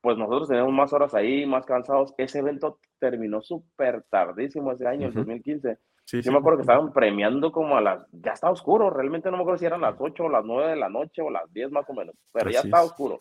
pues 0.00 0.18
nosotros 0.18 0.48
teníamos 0.48 0.72
más 0.72 0.92
horas 0.92 1.14
ahí, 1.14 1.46
más 1.46 1.64
cansados. 1.64 2.12
Ese 2.18 2.40
evento 2.40 2.78
terminó 2.98 3.40
súper 3.40 4.02
tardísimo 4.10 4.72
ese 4.72 4.86
año, 4.86 5.08
el 5.08 5.14
2015. 5.14 5.78
Sí, 6.04 6.20
Yo 6.20 6.32
me 6.32 6.38
acuerdo 6.38 6.58
que 6.58 6.62
estaban 6.62 6.92
premiando 6.92 7.52
como 7.52 7.76
a 7.76 7.80
las, 7.80 8.06
ya 8.10 8.32
está 8.32 8.50
oscuro, 8.50 8.90
realmente 8.90 9.30
no 9.30 9.36
me 9.36 9.42
acuerdo 9.42 9.58
si 9.58 9.66
eran 9.66 9.80
las 9.80 9.94
8 9.98 10.24
o 10.24 10.28
las 10.28 10.44
9 10.44 10.70
de 10.70 10.76
la 10.76 10.88
noche 10.88 11.22
o 11.22 11.30
las 11.30 11.50
10 11.52 11.70
más 11.70 11.88
o 11.88 11.94
menos, 11.94 12.16
pero 12.32 12.50
ya 12.50 12.60
está 12.60 12.82
oscuro. 12.82 13.20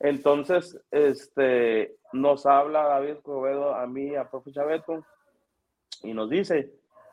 Entonces, 0.00 0.78
este, 0.90 1.96
nos 2.12 2.46
habla 2.46 2.84
David 2.84 3.10
Escobedo 3.10 3.74
a 3.74 3.86
mí, 3.86 4.14
a 4.14 4.28
profe 4.28 4.52
Chaveto, 4.52 5.04
y 6.02 6.12
nos 6.12 6.28
dice, 6.28 6.72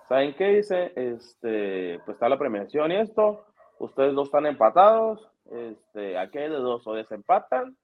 ¿saben 0.10 0.36
qué 0.36 0.56
dice? 0.56 0.92
Este, 0.96 2.00
pues 2.06 2.16
está 2.16 2.28
la 2.28 2.38
premiación 2.38 2.92
y 2.92 2.98
esto, 2.98 3.46
ustedes 3.80 4.14
dos 4.14 4.28
están 4.28 4.46
empatados, 4.46 5.30
este, 5.52 6.18
aquí 6.18 6.40
de 6.40 6.50
dos, 6.50 6.86
o 6.86 6.94
desempatan 6.94 7.78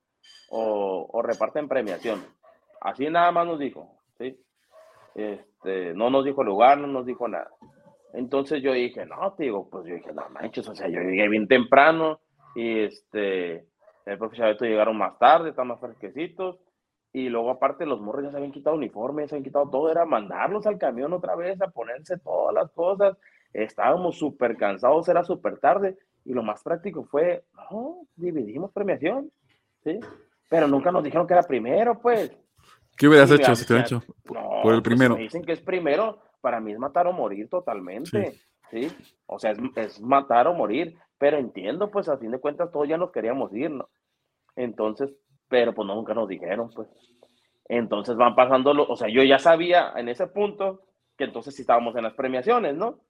o, 0.50 1.08
o 1.12 1.22
reparten 1.22 1.68
premiación. 1.68 2.24
Así 2.82 3.10
nada 3.10 3.32
más 3.32 3.46
nos 3.46 3.60
dijo, 3.60 3.98
¿sí? 4.18 4.38
Este, 5.16 5.94
no 5.94 6.10
nos 6.10 6.26
dijo 6.26 6.44
lugar, 6.44 6.78
no 6.78 6.88
nos 6.88 7.06
dijo 7.06 7.28
nada. 7.28 7.52
Entonces 8.14 8.62
yo 8.62 8.74
dije, 8.74 9.06
no, 9.06 9.34
te 9.34 9.44
digo, 9.44 9.70
pues 9.70 9.86
yo 9.86 9.96
dije, 9.96 10.12
no 10.14 10.28
manches, 10.30 10.68
o 10.68 10.76
sea, 10.76 10.88
yo 10.88 11.00
llegué 11.02 11.28
bien 11.30 11.48
temprano 11.48 12.20
y 12.56 12.80
este, 12.80 13.66
el 14.06 14.18
profe 14.18 14.38
Chaveto 14.38 14.66
llegaron 14.66 14.98
más 14.98 15.18
tarde, 15.20 15.50
están 15.50 15.68
más 15.68 15.80
fresquecitos. 15.80 16.60
Y 17.12 17.30
luego, 17.30 17.50
aparte, 17.50 17.86
los 17.86 18.00
morros 18.00 18.24
ya 18.24 18.32
se 18.32 18.38
habían 18.38 18.52
quitado 18.52 18.76
uniformes, 18.76 19.30
se 19.30 19.36
habían 19.36 19.44
quitado 19.44 19.70
todo. 19.70 19.92
Era 19.92 20.06
mandarlos 20.06 20.68
al 20.68 20.78
camión 20.78 21.12
otra 21.14 21.36
vez 21.36 21.62
a 21.62 21.68
ponerse 21.68 22.18
todas 22.20 22.54
las 22.54 22.72
cosas. 22.72 23.18
Estábamos 23.52 24.18
súper 24.18 24.58
cansados, 24.58 25.10
era 25.10 25.24
súper 25.24 25.60
tarde. 25.60 25.98
Y 26.26 26.34
lo 26.34 26.44
más 26.44 26.62
práctico 26.62 27.04
fue, 27.06 27.44
no, 27.54 28.06
dividimos 28.16 28.72
premiación. 28.72 29.32
¿sí? 29.84 30.00
Pero 30.50 30.68
nunca 30.68 30.92
nos 30.92 31.04
dijeron 31.04 31.26
que 31.26 31.34
era 31.34 31.44
primero, 31.44 32.00
pues. 32.00 32.32
¿Qué 32.96 33.08
hubieras 33.08 33.32
hecho 33.32 33.56
si 33.56 33.66
te 33.66 33.74
hubieran 33.74 33.86
hecho 33.86 34.04
por 34.26 34.74
el 34.74 34.82
pues, 34.82 34.82
primero? 34.82 35.16
me 35.16 35.22
dicen 35.22 35.44
que 35.44 35.54
es 35.54 35.62
primero, 35.62 36.20
para 36.42 36.60
mí 36.60 36.74
es 36.74 36.80
matar 36.80 37.08
o 37.08 37.14
morir 37.14 37.50
totalmente. 37.50 38.40
Sí. 38.70 38.92
O 39.26 39.40
sea, 39.40 39.52
es, 39.52 39.60
es, 39.76 40.02
matar 40.02 40.48
o 40.48 40.54
morir. 40.54 40.98
Pero 41.20 41.38
entiendo, 41.38 41.92
pues 41.92 42.10
a 42.10 42.18
fin 42.18 42.32
de 42.32 42.40
cuentas 42.40 42.72
todos 42.72 42.88
ya 42.88 42.98
nos 42.98 43.12
queríamos 43.12 43.54
ir, 43.54 43.70
¿no? 43.70 43.90
Entonces, 44.56 45.12
pero 45.48 45.74
pues 45.74 45.88
nunca 45.88 46.14
nos 46.14 46.28
dijeron, 46.28 46.72
pues. 46.74 46.88
Entonces 47.66 48.16
van 48.16 48.36
pasando, 48.36 48.72
o 48.72 48.96
sea, 48.96 49.10
yo 49.10 49.22
ya 49.24 49.38
sabía 49.38 49.94
en 49.96 50.10
ese 50.10 50.26
punto 50.28 50.82
que 51.18 51.26
entonces 51.26 51.54
sí 51.56 51.62
estábamos 51.62 51.96
en 51.96 52.04
las 52.04 52.14
premiaciones, 52.14 52.76
¿no? 52.76 53.02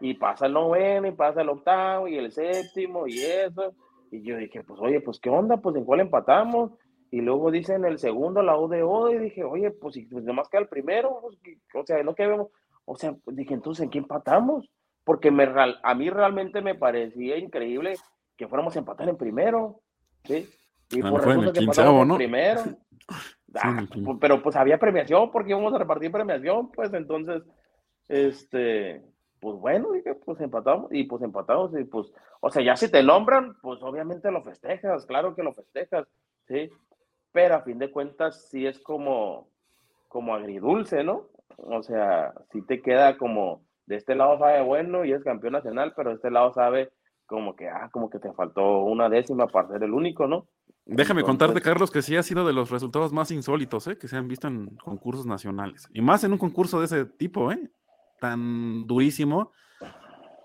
Y 0.00 0.14
pasa 0.14 0.46
el 0.46 0.52
noveno, 0.52 1.08
y 1.08 1.12
pasa 1.12 1.40
el 1.40 1.48
octavo, 1.48 2.06
y 2.06 2.16
el 2.16 2.30
séptimo, 2.30 3.08
y 3.08 3.18
eso. 3.18 3.74
Y 4.10 4.22
yo 4.22 4.36
dije, 4.36 4.62
pues 4.62 4.78
oye, 4.80 5.00
pues 5.00 5.18
qué 5.18 5.30
onda, 5.30 5.56
pues 5.56 5.74
en 5.76 5.84
cuál 5.84 6.00
empatamos. 6.00 6.72
Y 7.10 7.20
luego 7.22 7.50
dicen 7.50 7.84
el 7.84 7.98
segundo, 7.98 8.42
la 8.42 8.58
UDO, 8.58 9.10
y 9.10 9.18
dije, 9.18 9.44
oye, 9.44 9.70
pues, 9.70 9.96
pues 10.10 10.24
nomás 10.24 10.48
queda 10.48 10.62
el 10.62 10.68
primero, 10.68 11.20
pues, 11.22 11.38
o 11.74 11.86
sea, 11.86 12.02
no 12.02 12.14
que 12.14 12.26
vemos, 12.26 12.48
o 12.84 12.96
sea, 12.96 13.16
dije, 13.26 13.54
entonces, 13.54 13.84
¿en 13.84 13.90
qué 13.90 13.98
empatamos? 13.98 14.68
Porque 15.04 15.30
me, 15.30 15.46
a 15.82 15.94
mí 15.94 16.10
realmente 16.10 16.62
me 16.62 16.74
parecía 16.74 17.36
increíble 17.36 17.94
que 18.36 18.48
fuéramos 18.48 18.74
a 18.74 18.78
empatar 18.78 19.08
en 19.08 19.16
primero, 19.16 19.80
¿sí? 20.24 20.48
Y 20.90 21.02
por 21.02 21.22
fue 21.22 21.34
en 21.34 21.44
el 21.44 22.08
¿no? 22.08 22.16
Primero. 22.16 22.62
Ah, 23.56 23.86
pero 24.20 24.42
pues 24.42 24.56
había 24.56 24.78
premiación 24.78 25.30
porque 25.30 25.50
íbamos 25.50 25.72
a 25.74 25.78
repartir 25.78 26.10
premiación, 26.10 26.72
pues 26.72 26.92
entonces, 26.92 27.42
este, 28.08 29.02
pues 29.40 29.56
bueno, 29.58 29.92
dije, 29.92 30.14
pues 30.14 30.40
empatamos 30.40 30.92
y 30.92 31.04
pues 31.04 31.22
empatamos 31.22 31.78
y 31.78 31.84
pues, 31.84 32.12
o 32.40 32.50
sea, 32.50 32.64
ya 32.64 32.76
si 32.76 32.90
te 32.90 33.02
nombran, 33.02 33.56
pues 33.62 33.82
obviamente 33.82 34.30
lo 34.30 34.42
festejas, 34.42 35.06
claro 35.06 35.34
que 35.34 35.42
lo 35.42 35.52
festejas, 35.52 36.06
¿sí? 36.48 36.68
Pero 37.30 37.56
a 37.56 37.62
fin 37.62 37.78
de 37.78 37.90
cuentas 37.90 38.48
sí 38.48 38.66
es 38.66 38.80
como, 38.80 39.48
como 40.08 40.34
agridulce, 40.34 41.04
¿no? 41.04 41.28
O 41.58 41.82
sea, 41.82 42.32
sí 42.50 42.62
te 42.62 42.82
queda 42.82 43.16
como, 43.16 43.62
de 43.86 43.96
este 43.96 44.14
lado 44.14 44.38
sabe 44.38 44.62
bueno 44.62 45.04
y 45.04 45.12
es 45.12 45.22
campeón 45.22 45.52
nacional, 45.54 45.92
pero 45.96 46.10
de 46.10 46.16
este 46.16 46.30
lado 46.30 46.52
sabe 46.52 46.90
como 47.26 47.56
que, 47.56 47.68
ah, 47.68 47.88
como 47.92 48.10
que 48.10 48.18
te 48.18 48.32
faltó 48.32 48.80
una 48.80 49.08
décima 49.08 49.46
para 49.46 49.68
ser 49.68 49.82
el 49.82 49.92
único, 49.92 50.26
¿no? 50.26 50.46
Déjame 50.86 51.22
contarte, 51.22 51.62
Carlos, 51.62 51.90
que 51.90 52.02
sí 52.02 52.14
ha 52.16 52.22
sido 52.22 52.46
de 52.46 52.52
los 52.52 52.70
resultados 52.70 53.12
más 53.12 53.30
insólitos 53.30 53.86
¿eh? 53.86 53.96
que 53.96 54.06
se 54.06 54.16
han 54.16 54.28
visto 54.28 54.48
en 54.48 54.76
concursos 54.76 55.24
nacionales. 55.24 55.88
Y 55.94 56.02
más 56.02 56.24
en 56.24 56.32
un 56.32 56.38
concurso 56.38 56.78
de 56.78 56.86
ese 56.86 57.04
tipo, 57.06 57.50
¿eh? 57.50 57.70
tan 58.20 58.86
durísimo. 58.86 59.52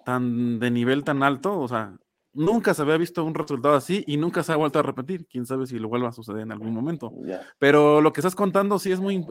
tan 0.05 0.59
de 0.59 0.71
nivel 0.71 1.03
tan 1.03 1.23
alto, 1.23 1.59
o 1.59 1.67
sea, 1.67 1.97
nunca 2.33 2.73
se 2.73 2.81
había 2.81 2.97
visto 2.97 3.23
un 3.23 3.35
resultado 3.35 3.75
así 3.75 4.03
y 4.07 4.17
nunca 4.17 4.43
se 4.43 4.53
ha 4.53 4.55
vuelto 4.55 4.79
a 4.79 4.83
repetir. 4.83 5.27
Quién 5.27 5.45
sabe 5.45 5.65
si 5.67 5.77
lo 5.77 5.89
vuelva 5.89 6.09
a 6.09 6.13
suceder 6.13 6.41
en 6.41 6.51
algún 6.51 6.73
momento. 6.73 7.11
Pero 7.57 8.01
lo 8.01 8.13
que 8.13 8.21
estás 8.21 8.35
contando 8.35 8.79
sí 8.79 8.91
es 8.91 8.99
muy, 8.99 9.25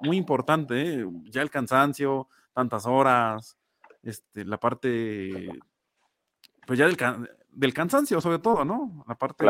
muy 0.00 0.16
importante. 0.16 1.00
¿eh? 1.00 1.06
Ya 1.24 1.42
el 1.42 1.50
cansancio, 1.50 2.28
tantas 2.52 2.86
horas, 2.86 3.56
este, 4.02 4.44
la 4.44 4.58
parte, 4.58 5.48
pues 6.66 6.78
ya 6.78 6.86
del, 6.86 6.96
del 7.50 7.74
cansancio 7.74 8.20
sobre 8.20 8.38
todo, 8.38 8.64
¿no? 8.64 9.04
La 9.08 9.14
parte 9.14 9.46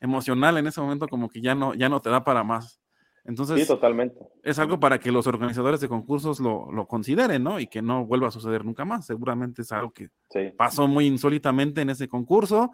emocional 0.00 0.58
en 0.58 0.66
ese 0.66 0.80
momento 0.80 1.08
como 1.08 1.28
que 1.28 1.40
ya 1.40 1.54
no, 1.54 1.74
ya 1.74 1.88
no 1.88 2.00
te 2.00 2.10
da 2.10 2.24
para 2.24 2.44
más. 2.44 2.80
Entonces, 3.24 3.60
sí, 3.60 3.66
totalmente. 3.66 4.18
Es 4.42 4.58
algo 4.58 4.80
para 4.80 4.98
que 4.98 5.12
los 5.12 5.26
organizadores 5.26 5.80
de 5.80 5.88
concursos 5.88 6.40
lo, 6.40 6.72
lo, 6.72 6.86
consideren, 6.86 7.42
¿no? 7.42 7.60
Y 7.60 7.66
que 7.66 7.82
no 7.82 8.06
vuelva 8.06 8.28
a 8.28 8.30
suceder 8.30 8.64
nunca 8.64 8.86
más. 8.86 9.04
Seguramente 9.04 9.62
es 9.62 9.72
algo 9.72 9.92
que 9.92 10.08
pasó 10.56 10.88
muy 10.88 11.06
insólitamente 11.06 11.82
en 11.82 11.90
ese 11.90 12.08
concurso 12.08 12.70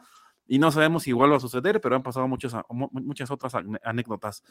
y 0.47 0.59
no 0.59 0.71
sabemos 0.71 1.03
si 1.03 1.13
vuelva 1.13 1.37
a 1.37 1.41
suceder, 1.41 1.81
pero 1.81 1.97
han 1.97 2.03
pasado 2.03 2.29
muchas, 2.29 2.55
muchas 2.69 3.31
otras 3.31 3.55
anécdotas. 3.83 4.45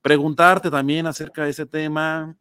Preguntarte 0.00 0.70
también 0.70 1.06
acerca 1.06 1.44
de 1.44 1.50
ese 1.50 1.66
tema, 1.66 2.34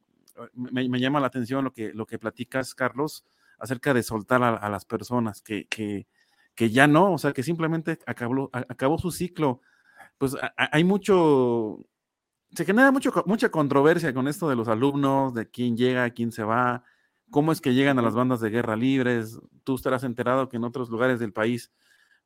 me, 0.54 1.00
llama 1.00 1.20
la 1.20 1.28
atención 1.28 1.64
lo 1.64 1.74
que, 1.74 1.94
lo 1.94 2.06
que 2.06 2.20
platicas, 2.20 2.76
Carlos, 2.76 3.26
acerca 3.60 3.94
de 3.94 4.04
soltar 4.04 4.44
a, 4.44 4.70
las 4.70 4.86
personas 4.86 5.42
que, 5.42 5.68
que, 5.68 6.08
que, 6.56 6.70
ya 6.70 6.88
no, 6.88 7.14
o 7.14 7.18
sea, 7.18 7.34
que 7.34 7.44
simplemente 7.44 8.00
acabó, 8.06 8.50
acabó 8.54 8.98
su 8.98 9.12
ciclo. 9.12 9.62
Pues 10.18 10.36
hay 10.56 10.84
mucho, 10.84 11.86
se 12.54 12.66
genera 12.66 12.92
mucho, 12.92 13.12
mucha 13.26 13.50
controversia 13.50 14.14
con 14.14 14.28
esto 14.28 14.50
de 14.50 14.56
los 14.56 14.68
alumnos, 14.68 15.34
de 15.34 15.50
quién 15.50 15.78
llega, 15.78 16.10
quién 16.12 16.32
se 16.32 16.44
va, 16.44 16.84
cómo 17.30 17.52
es 17.52 17.62
que 17.62 17.74
llegan 17.74 17.98
a 17.98 18.02
las 18.02 18.14
bandas 18.14 18.42
de 18.42 18.50
guerra 18.50 18.76
libres. 18.76 19.40
Tú 19.64 19.76
estarás 19.76 20.04
enterado 20.04 20.50
que 20.50 20.58
en 20.58 20.64
otros 20.64 20.90
lugares 20.90 21.20
del 21.20 21.34
país, 21.34 21.72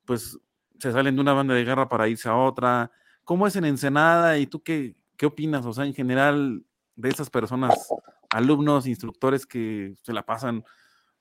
pues 0.04 0.38
se 0.78 0.92
salen 0.92 1.14
de 1.14 1.20
una 1.20 1.32
banda 1.32 1.54
de 1.54 1.64
guerra 1.64 1.88
para 1.88 2.08
irse 2.08 2.28
a 2.28 2.36
otra. 2.36 2.90
¿Cómo 3.24 3.46
es 3.46 3.56
en 3.56 3.64
Ensenada 3.64 4.38
y 4.38 4.46
tú 4.46 4.62
qué, 4.62 4.96
qué 5.16 5.26
opinas? 5.26 5.64
O 5.66 5.72
sea, 5.72 5.86
en 5.86 5.94
general, 5.94 6.64
de 6.96 7.08
esas 7.10 7.30
personas, 7.30 7.88
alumnos, 8.30 8.86
instructores 8.86 9.46
que 9.46 9.94
se 10.02 10.12
la 10.12 10.24
pasan 10.24 10.64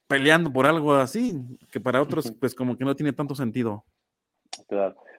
peleando 0.07 0.51
por 0.51 0.65
algo 0.65 0.95
así, 0.95 1.33
que 1.71 1.79
para 1.79 2.01
otros, 2.01 2.31
pues 2.39 2.55
como 2.55 2.77
que 2.77 2.85
no 2.85 2.95
tiene 2.95 3.13
tanto 3.13 3.35
sentido. 3.35 3.83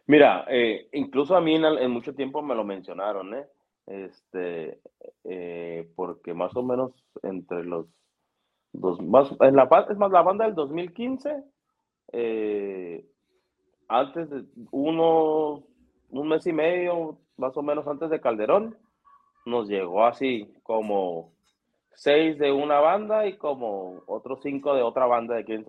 Mira, 0.07 0.45
eh, 0.49 0.89
incluso 0.93 1.37
a 1.37 1.41
mí 1.41 1.57
en, 1.57 1.91
mucho 1.91 2.15
tiempo 2.15 2.43
me 2.43 2.55
lo 2.55 2.65
mencionaron, 2.65 3.35
¿eh? 3.35 3.47
este, 3.87 4.81
eh, 5.25 5.91
porque 5.95 6.35
más 6.35 6.55
o 6.57 6.63
menos 6.63 6.93
entre 7.23 7.65
los 7.65 7.87
dos, 8.73 9.01
más, 9.01 9.31
en 9.41 9.57
la, 9.57 9.69
es 9.91 9.97
más, 9.97 10.11
la 10.11 10.23
banda 10.23 10.45
del 10.45 10.55
2015, 10.55 11.43
eh, 12.13 13.05
antes 13.89 14.31
de 14.31 14.45
uno, 14.71 15.65
un 16.11 16.29
mes 16.29 16.47
y 16.47 16.53
medio, 16.53 17.19
más 17.37 17.57
o 17.57 17.63
menos 17.63 17.87
antes 17.87 18.11
de 18.11 18.21
Calderón, 18.21 18.77
nos 19.47 19.69
llegó 19.69 20.05
así 20.05 20.53
como 20.63 21.33
seis 21.95 22.39
de 22.39 22.53
una 22.53 22.81
banda 22.81 23.27
y 23.27 23.37
como 23.37 24.03
otros 24.07 24.41
cinco 24.43 24.75
de 24.75 24.83
otra 24.83 25.07
banda 25.07 25.35
de 25.35 25.41
aquí 25.41 25.53
en 25.53 25.65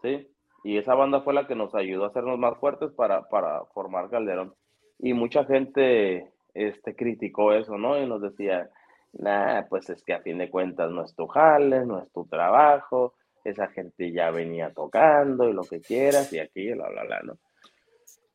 ¿sí? 0.00 0.28
Y 0.62 0.78
esa 0.78 0.94
banda 0.94 1.20
fue 1.20 1.34
la 1.34 1.46
que 1.46 1.54
nos 1.54 1.74
ayudó 1.74 2.04
a 2.04 2.08
hacernos 2.08 2.38
más 2.38 2.56
fuertes 2.58 2.90
para, 2.92 3.28
para 3.28 3.64
formar 3.66 4.08
Calderón. 4.08 4.54
Y 4.98 5.12
mucha 5.12 5.44
gente 5.44 6.32
este, 6.54 6.96
criticó 6.96 7.52
eso, 7.52 7.76
¿no? 7.76 8.00
Y 8.00 8.06
nos 8.06 8.22
decía, 8.22 8.70
nah, 9.12 9.62
pues 9.68 9.90
es 9.90 10.02
que 10.02 10.14
a 10.14 10.22
fin 10.22 10.38
de 10.38 10.48
cuentas 10.48 10.90
no 10.90 11.04
es 11.04 11.14
tu 11.14 11.26
jale, 11.26 11.84
no 11.84 12.00
es 12.00 12.10
tu 12.12 12.24
trabajo, 12.26 13.14
esa 13.44 13.68
gente 13.68 14.10
ya 14.12 14.30
venía 14.30 14.72
tocando 14.72 15.48
y 15.48 15.52
lo 15.52 15.62
que 15.62 15.80
quieras 15.80 16.32
y 16.32 16.38
aquí, 16.38 16.72
bla, 16.72 16.88
bla, 16.88 17.04
bla, 17.04 17.20
¿no? 17.24 17.38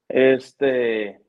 Este, 0.08 1.22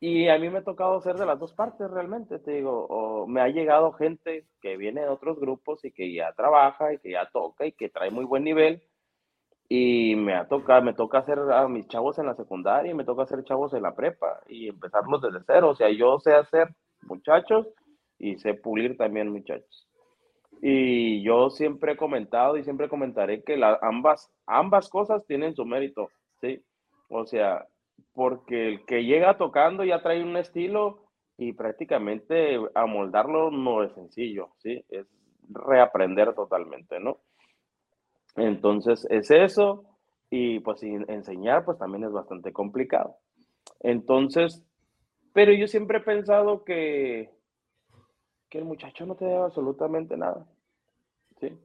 y 0.00 0.28
a 0.28 0.38
mí 0.38 0.48
me 0.50 0.58
ha 0.58 0.64
tocado 0.64 1.00
ser 1.00 1.16
de 1.16 1.26
las 1.26 1.38
dos 1.38 1.52
partes 1.52 1.90
realmente, 1.90 2.38
te 2.38 2.52
digo, 2.52 2.86
o 2.88 3.26
me 3.26 3.40
ha 3.40 3.48
llegado 3.48 3.92
gente 3.92 4.46
que 4.60 4.76
viene 4.76 5.02
de 5.02 5.08
otros 5.08 5.38
grupos 5.40 5.84
y 5.84 5.92
que 5.92 6.12
ya 6.12 6.32
trabaja 6.32 6.92
y 6.92 6.98
que 6.98 7.12
ya 7.12 7.28
toca 7.32 7.66
y 7.66 7.72
que 7.72 7.88
trae 7.88 8.10
muy 8.10 8.24
buen 8.24 8.44
nivel 8.44 8.82
y 9.68 10.14
me 10.16 10.34
ha 10.34 10.48
tocado, 10.48 10.82
me 10.82 10.94
toca 10.94 11.18
hacer 11.18 11.38
a 11.38 11.68
mis 11.68 11.86
chavos 11.88 12.18
en 12.18 12.26
la 12.26 12.34
secundaria 12.34 12.90
y 12.90 12.94
me 12.94 13.04
toca 13.04 13.24
hacer 13.24 13.44
chavos 13.44 13.74
en 13.74 13.82
la 13.82 13.94
prepa 13.94 14.40
y 14.48 14.68
empezarlos 14.68 15.20
desde 15.20 15.44
cero. 15.46 15.70
O 15.70 15.74
sea, 15.74 15.90
yo 15.90 16.18
sé 16.20 16.32
hacer 16.32 16.68
muchachos 17.02 17.66
y 18.18 18.38
sé 18.38 18.54
pulir 18.54 18.96
también 18.96 19.30
muchachos. 19.30 19.86
Y 20.62 21.22
yo 21.22 21.50
siempre 21.50 21.92
he 21.92 21.96
comentado 21.96 22.56
y 22.56 22.64
siempre 22.64 22.88
comentaré 22.88 23.42
que 23.44 23.56
la, 23.56 23.78
ambas, 23.82 24.32
ambas 24.46 24.88
cosas 24.88 25.24
tienen 25.26 25.54
su 25.54 25.66
mérito, 25.66 26.10
¿sí? 26.40 26.62
O 27.10 27.26
sea, 27.26 27.66
porque 28.14 28.68
el 28.68 28.84
que 28.84 29.04
llega 29.04 29.38
tocando 29.38 29.84
ya 29.84 30.02
trae 30.02 30.22
un 30.22 30.36
estilo 30.36 31.04
y 31.36 31.52
prácticamente 31.52 32.58
amoldarlo 32.74 33.50
no 33.50 33.82
es 33.84 33.92
sencillo, 33.92 34.50
¿sí? 34.58 34.84
Es 34.88 35.06
reaprender 35.48 36.34
totalmente, 36.34 36.98
¿no? 36.98 37.18
Entonces 38.36 39.06
es 39.10 39.30
eso 39.30 39.84
y 40.30 40.60
pues 40.60 40.82
enseñar 40.82 41.64
pues 41.64 41.78
también 41.78 42.04
es 42.04 42.12
bastante 42.12 42.52
complicado. 42.52 43.16
Entonces, 43.80 44.64
pero 45.32 45.52
yo 45.52 45.66
siempre 45.66 45.98
he 45.98 46.02
pensado 46.02 46.64
que, 46.64 47.30
que 48.48 48.58
el 48.58 48.64
muchacho 48.64 49.06
no 49.06 49.14
te 49.14 49.24
debe 49.24 49.44
absolutamente 49.44 50.16
nada, 50.16 50.46
¿sí? 51.40 51.56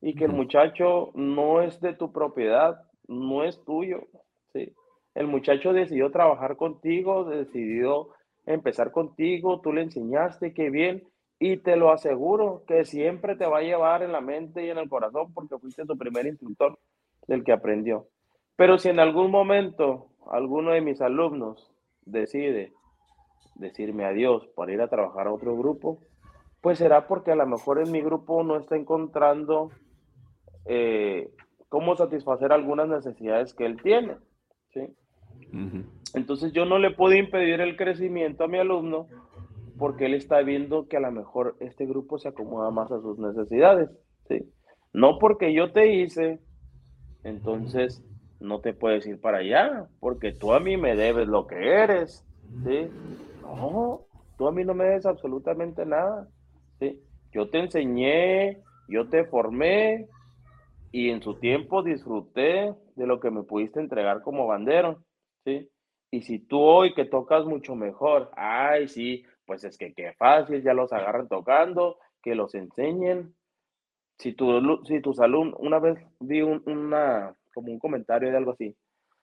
Y 0.00 0.14
que 0.14 0.24
el 0.24 0.32
muchacho 0.32 1.10
no 1.14 1.62
es 1.62 1.80
de 1.80 1.94
tu 1.94 2.12
propiedad, 2.12 2.82
no 3.06 3.44
es 3.44 3.64
tuyo, 3.64 4.08
¿sí? 4.52 4.74
El 5.14 5.26
muchacho 5.26 5.72
decidió 5.72 6.10
trabajar 6.10 6.56
contigo, 6.56 7.24
decidió 7.24 8.08
empezar 8.46 8.90
contigo, 8.90 9.60
tú 9.60 9.72
le 9.72 9.82
enseñaste, 9.82 10.54
qué 10.54 10.70
bien, 10.70 11.04
y 11.38 11.58
te 11.58 11.76
lo 11.76 11.90
aseguro 11.90 12.64
que 12.66 12.84
siempre 12.84 13.36
te 13.36 13.46
va 13.46 13.58
a 13.58 13.62
llevar 13.62 14.02
en 14.02 14.12
la 14.12 14.20
mente 14.20 14.64
y 14.64 14.70
en 14.70 14.78
el 14.78 14.88
corazón 14.88 15.32
porque 15.34 15.58
fuiste 15.58 15.84
tu 15.84 15.98
primer 15.98 16.26
instructor 16.26 16.78
del 17.26 17.44
que 17.44 17.52
aprendió. 17.52 18.06
Pero 18.56 18.78
si 18.78 18.88
en 18.88 19.00
algún 19.00 19.30
momento 19.30 20.08
alguno 20.30 20.70
de 20.70 20.80
mis 20.80 21.00
alumnos 21.00 21.72
decide 22.04 22.72
decirme 23.56 24.04
adiós 24.04 24.46
para 24.54 24.72
ir 24.72 24.80
a 24.80 24.88
trabajar 24.88 25.26
a 25.26 25.32
otro 25.32 25.56
grupo, 25.56 25.98
pues 26.60 26.78
será 26.78 27.08
porque 27.08 27.32
a 27.32 27.36
lo 27.36 27.46
mejor 27.46 27.80
en 27.80 27.90
mi 27.90 28.00
grupo 28.00 28.44
no 28.44 28.56
está 28.56 28.76
encontrando 28.76 29.70
eh, 30.64 31.28
cómo 31.68 31.96
satisfacer 31.96 32.52
algunas 32.52 32.88
necesidades 32.88 33.52
que 33.52 33.66
él 33.66 33.82
tiene. 33.82 34.16
Entonces 36.14 36.52
yo 36.52 36.64
no 36.64 36.78
le 36.78 36.90
puedo 36.90 37.14
impedir 37.14 37.60
el 37.60 37.76
crecimiento 37.76 38.44
a 38.44 38.48
mi 38.48 38.58
alumno 38.58 39.06
porque 39.78 40.06
él 40.06 40.14
está 40.14 40.40
viendo 40.42 40.86
que 40.88 40.96
a 40.96 41.00
lo 41.00 41.10
mejor 41.10 41.56
este 41.60 41.86
grupo 41.86 42.18
se 42.18 42.28
acomoda 42.28 42.70
más 42.70 42.90
a 42.92 43.00
sus 43.00 43.18
necesidades, 43.18 43.90
¿sí? 44.28 44.44
No 44.92 45.18
porque 45.18 45.52
yo 45.52 45.72
te 45.72 45.94
hice, 45.94 46.40
entonces 47.24 48.04
no 48.40 48.60
te 48.60 48.74
puedes 48.74 49.06
ir 49.06 49.20
para 49.20 49.38
allá, 49.38 49.88
porque 50.00 50.32
tú 50.32 50.52
a 50.52 50.60
mí 50.60 50.76
me 50.76 50.94
debes 50.94 51.28
lo 51.28 51.46
que 51.46 51.56
eres. 51.56 52.24
No, 53.42 54.02
tú 54.36 54.46
a 54.46 54.52
mí 54.52 54.64
no 54.64 54.74
me 54.74 54.84
debes 54.84 55.06
absolutamente 55.06 55.86
nada. 55.86 56.28
Yo 57.32 57.48
te 57.48 57.60
enseñé, 57.60 58.60
yo 58.88 59.08
te 59.08 59.24
formé 59.24 60.06
y 60.90 61.08
en 61.10 61.22
su 61.22 61.34
tiempo 61.34 61.82
disfruté 61.82 62.74
de 62.94 63.06
lo 63.06 63.20
que 63.20 63.30
me 63.30 63.42
pudiste 63.42 63.80
entregar 63.80 64.20
como 64.22 64.46
bandero, 64.46 65.02
¿sí? 65.44 65.70
Y 66.10 66.22
si 66.22 66.40
tú 66.40 66.60
hoy 66.60 66.94
que 66.94 67.06
tocas 67.06 67.44
mucho 67.44 67.74
mejor, 67.74 68.30
ay, 68.36 68.88
sí, 68.88 69.24
pues 69.46 69.64
es 69.64 69.78
que 69.78 69.94
qué 69.94 70.12
fácil, 70.12 70.62
ya 70.62 70.74
los 70.74 70.92
agarran 70.92 71.28
tocando, 71.28 71.98
que 72.22 72.34
los 72.34 72.54
enseñen. 72.54 73.34
Si, 74.18 74.34
tu, 74.34 74.84
si 74.84 75.00
tus 75.00 75.18
alumnos, 75.20 75.58
una 75.58 75.78
vez 75.78 75.98
vi 76.20 76.42
un, 76.42 76.62
una, 76.66 77.34
como 77.54 77.72
un 77.72 77.78
comentario 77.78 78.30
de 78.30 78.36
algo 78.36 78.52
así, 78.52 78.76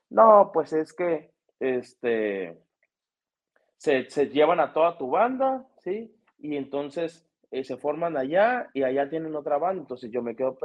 no, 0.10 0.50
pues 0.52 0.74
es 0.74 0.92
que 0.94 1.32
este, 1.60 2.58
se, 3.78 4.30
llevan 4.30 4.60
a 4.60 4.74
toda 4.74 4.98
tu 4.98 5.10
banda, 5.10 5.66
¿sí? 5.84 6.14
Y 6.40 6.58
entonces 6.58 7.26
eh, 7.52 7.64
se 7.64 7.78
forman 7.78 8.18
allá 8.18 8.70
y 8.74 8.84
allá 8.84 9.10
tienen 9.10 9.36
otra 9.36 9.58
banda, 9.58 9.82
entonces 9.82 10.12
yo 10.12 10.22
me 10.22 10.36
quedo, 10.36 10.58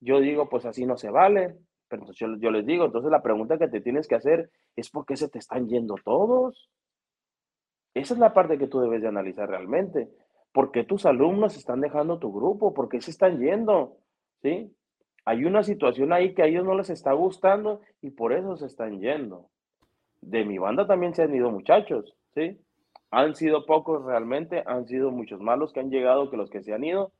yo 0.00 0.20
digo, 0.20 0.48
pues 0.48 0.64
así 0.64 0.84
no 0.84 0.96
se 0.96 1.10
vale, 1.10 1.58
pero 1.92 2.04
entonces 2.04 2.40
yo, 2.40 2.50
les 2.50 2.64
digo, 2.64 2.86
entonces 2.86 3.10
la 3.10 3.20
pregunta 3.20 3.58
que 3.58 3.68
te 3.68 3.82
tienes 3.82 4.08
que 4.08 4.14
hacer 4.14 4.48
es 4.76 4.88
por 4.88 5.04
qué 5.04 5.14
se 5.14 5.28
te 5.28 5.38
están 5.38 5.68
yendo 5.68 5.96
todos. 6.02 6.70
Esa 7.92 8.14
es 8.14 8.18
la 8.18 8.32
parte 8.32 8.56
que 8.56 8.66
tú 8.66 8.80
debes 8.80 9.02
de 9.02 9.08
analizar 9.08 9.46
realmente. 9.46 10.08
¿Por 10.54 10.72
qué 10.72 10.84
tus 10.84 11.04
alumnos 11.04 11.54
están 11.54 11.82
dejando 11.82 12.18
tu 12.18 12.32
grupo? 12.32 12.72
¿Por 12.72 12.88
qué 12.88 13.02
se 13.02 13.10
están 13.10 13.38
yendo? 13.40 13.98
¿Sí? 14.40 14.74
Hay 15.26 15.44
una 15.44 15.62
situación 15.62 16.14
ahí 16.14 16.32
que 16.32 16.44
a 16.44 16.46
ellos 16.46 16.64
no 16.64 16.74
les 16.74 16.88
está 16.88 17.12
gustando 17.12 17.82
y 18.00 18.08
por 18.08 18.32
eso 18.32 18.56
se 18.56 18.64
están 18.64 18.98
yendo. 18.98 19.50
De 20.22 20.46
mi 20.46 20.56
banda 20.56 20.86
también 20.86 21.14
se 21.14 21.24
han 21.24 21.34
ido 21.34 21.50
muchachos, 21.50 22.16
¿sí? 22.34 22.58
Han 23.10 23.34
sido 23.34 23.66
pocos 23.66 24.02
realmente, 24.02 24.62
han 24.64 24.86
sido 24.86 25.10
muchos 25.10 25.42
más 25.42 25.58
los 25.58 25.74
que 25.74 25.80
han 25.80 25.90
llegado 25.90 26.30
que 26.30 26.38
los 26.38 26.48
que 26.48 26.62
se 26.62 26.72
han 26.72 26.84
ido, 26.84 27.12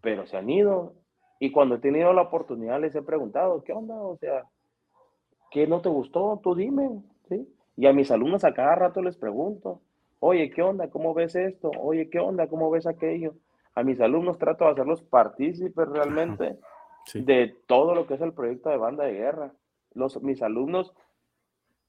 pero 0.00 0.26
se 0.26 0.36
han 0.36 0.50
ido 0.50 0.94
Y 1.42 1.50
cuando 1.50 1.76
he 1.76 1.78
tenido 1.78 2.12
la 2.12 2.22
oportunidad 2.22 2.80
les 2.80 2.94
he 2.94 3.02
preguntado, 3.02 3.64
¿qué 3.64 3.72
onda? 3.72 3.94
O 3.94 4.16
sea, 4.18 4.44
¿qué 5.50 5.66
no 5.66 5.80
te 5.80 5.88
gustó? 5.88 6.38
Tú 6.42 6.54
dime, 6.54 7.02
¿sí? 7.28 7.48
Y 7.76 7.86
a 7.86 7.94
mis 7.94 8.10
alumnos 8.10 8.44
a 8.44 8.52
cada 8.52 8.74
rato 8.74 9.00
les 9.00 9.16
pregunto, 9.16 9.80
oye, 10.20 10.50
¿qué 10.50 10.60
onda? 10.60 10.90
¿Cómo 10.90 11.14
ves 11.14 11.34
esto? 11.34 11.70
Oye, 11.80 12.10
¿qué 12.10 12.18
onda? 12.20 12.46
¿Cómo 12.46 12.70
ves 12.70 12.86
aquello? 12.86 13.34
A 13.74 13.82
mis 13.82 13.98
alumnos 14.02 14.36
trato 14.36 14.66
de 14.66 14.72
hacerlos 14.72 15.00
partícipes 15.00 15.88
realmente 15.88 16.58
de 17.14 17.56
todo 17.66 17.94
lo 17.94 18.06
que 18.06 18.14
es 18.14 18.20
el 18.20 18.34
proyecto 18.34 18.68
de 18.68 18.76
banda 18.76 19.04
de 19.04 19.14
guerra. 19.14 19.54
Los, 19.94 20.22
mis 20.22 20.42
alumnos, 20.42 20.92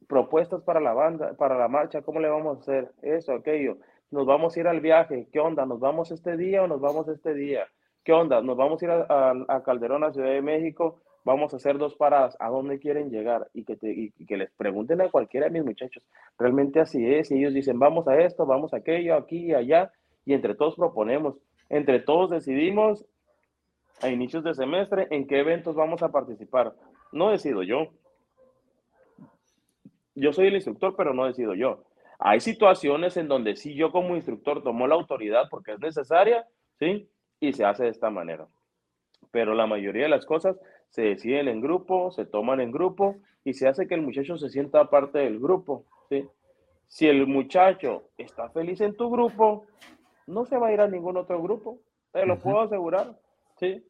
propuestas 0.08 0.62
para 0.62 0.80
la 0.80 0.94
banda, 0.94 1.34
para 1.34 1.58
la 1.58 1.68
marcha, 1.68 2.04
¿cómo 2.04 2.22
le 2.22 2.30
vamos 2.30 2.58
a 2.58 2.62
hacer? 2.62 2.94
Eso, 3.02 3.34
aquello. 3.34 3.78
Nos 4.12 4.26
vamos 4.26 4.56
a 4.56 4.60
ir 4.62 4.68
al 4.70 4.80
viaje, 4.80 5.28
¿qué 5.32 5.42
onda? 5.42 5.66
¿Nos 5.66 5.82
vamos 5.82 6.10
este 6.12 6.38
día 6.38 6.64
o 6.64 6.68
nos 6.68 6.80
vamos 6.80 7.10
este 7.10 7.34
día? 7.34 7.68
¿Qué 8.04 8.14
onda? 8.14 8.42
¿Nos 8.42 8.58
vamos 8.58 8.82
a 8.82 8.86
ir 8.86 8.92
a, 8.92 9.62
Calderón, 9.64 10.04
a 10.04 10.12
Ciudad 10.12 10.32
de 10.32 10.42
México? 10.42 11.02
Vamos 11.24 11.54
a 11.54 11.58
hacer 11.58 11.78
dos 11.78 11.96
paradas. 11.96 12.36
¿A 12.40 12.50
dónde 12.50 12.80
quieren 12.80 13.12
llegar? 13.12 13.48
Y 13.54 13.64
que, 13.64 13.78
que 14.28 14.38
les 14.38 14.52
pregunten 14.54 15.02
a 15.02 15.12
cualquiera 15.12 15.46
de 15.46 15.52
mis 15.52 15.64
muchachos. 15.64 16.04
Realmente 16.40 16.80
así 16.80 17.06
es. 17.06 17.30
Y 17.30 17.36
ellos 17.36 17.54
dicen, 17.54 17.78
vamos 17.78 18.08
a 18.08 18.20
esto, 18.20 18.48
vamos 18.48 18.74
a 18.74 18.78
aquello, 18.78 19.16
aquí 19.16 19.48
y 19.48 19.54
allá. 19.54 19.92
Y 20.26 20.34
entre 20.34 20.56
todos 20.56 20.76
proponemos. 20.76 21.36
Entre 21.70 22.00
todos 22.00 22.32
decidimos 22.32 23.06
a 24.02 24.10
inicios 24.10 24.44
de 24.44 24.56
semestre 24.56 25.08
en 25.12 25.28
qué 25.28 25.40
eventos 25.40 25.76
vamos 25.76 26.02
a 26.02 26.12
participar. 26.12 26.74
No 27.12 27.30
decido 27.30 27.62
yo. 27.62 27.90
Yo 30.16 30.34
soy 30.34 30.48
el 30.48 30.56
instructor, 30.56 30.96
pero 30.98 31.14
no 31.14 31.26
decido 31.26 31.54
yo. 31.54 31.84
Hay 32.18 32.40
situaciones 32.40 33.16
en 33.18 33.28
donde 33.28 33.56
sí 33.56 33.76
yo 33.76 33.92
como 33.92 34.16
instructor 34.16 34.64
tomo 34.64 34.88
la 34.88 34.96
autoridad 34.96 35.48
porque 35.50 35.74
es 35.74 35.80
necesaria, 35.80 36.48
¿sí? 36.80 37.08
Y 37.42 37.52
se 37.52 37.66
hace 37.66 37.84
de 37.84 37.90
esta 37.90 38.10
manera. 38.10 38.48
Pero 39.32 39.54
la 39.54 39.68
mayoría 39.68 40.04
de 40.04 40.10
las 40.10 40.26
cosas 40.26 40.58
se 40.90 41.02
deciden 41.02 41.50
en 41.50 41.60
grupo, 41.60 42.12
se 42.12 42.26
toman 42.26 42.62
en 42.62 42.72
grupo 42.72 43.18
y 43.44 43.54
se 43.54 43.68
hace 43.68 43.88
que 43.88 43.96
el 43.96 44.02
muchacho 44.02 44.38
se 44.38 44.50
sienta 44.50 44.90
parte 44.90 45.20
del 45.20 45.40
grupo, 45.40 45.84
¿sí? 46.08 46.26
Si 46.88 47.08
el 47.08 47.28
muchacho 47.28 48.04
está 48.18 48.50
feliz 48.50 48.80
en 48.82 48.96
tu 48.96 49.10
grupo, 49.10 49.66
no 50.28 50.46
se 50.46 50.58
va 50.58 50.68
a 50.68 50.74
ir 50.74 50.82
a 50.82 50.88
ningún 50.88 51.18
otro 51.18 51.42
grupo, 51.42 51.80
te 52.12 52.26
lo 52.26 52.38
puedo 52.38 52.62
asegurar, 52.62 53.18
¿sí? 53.58 53.84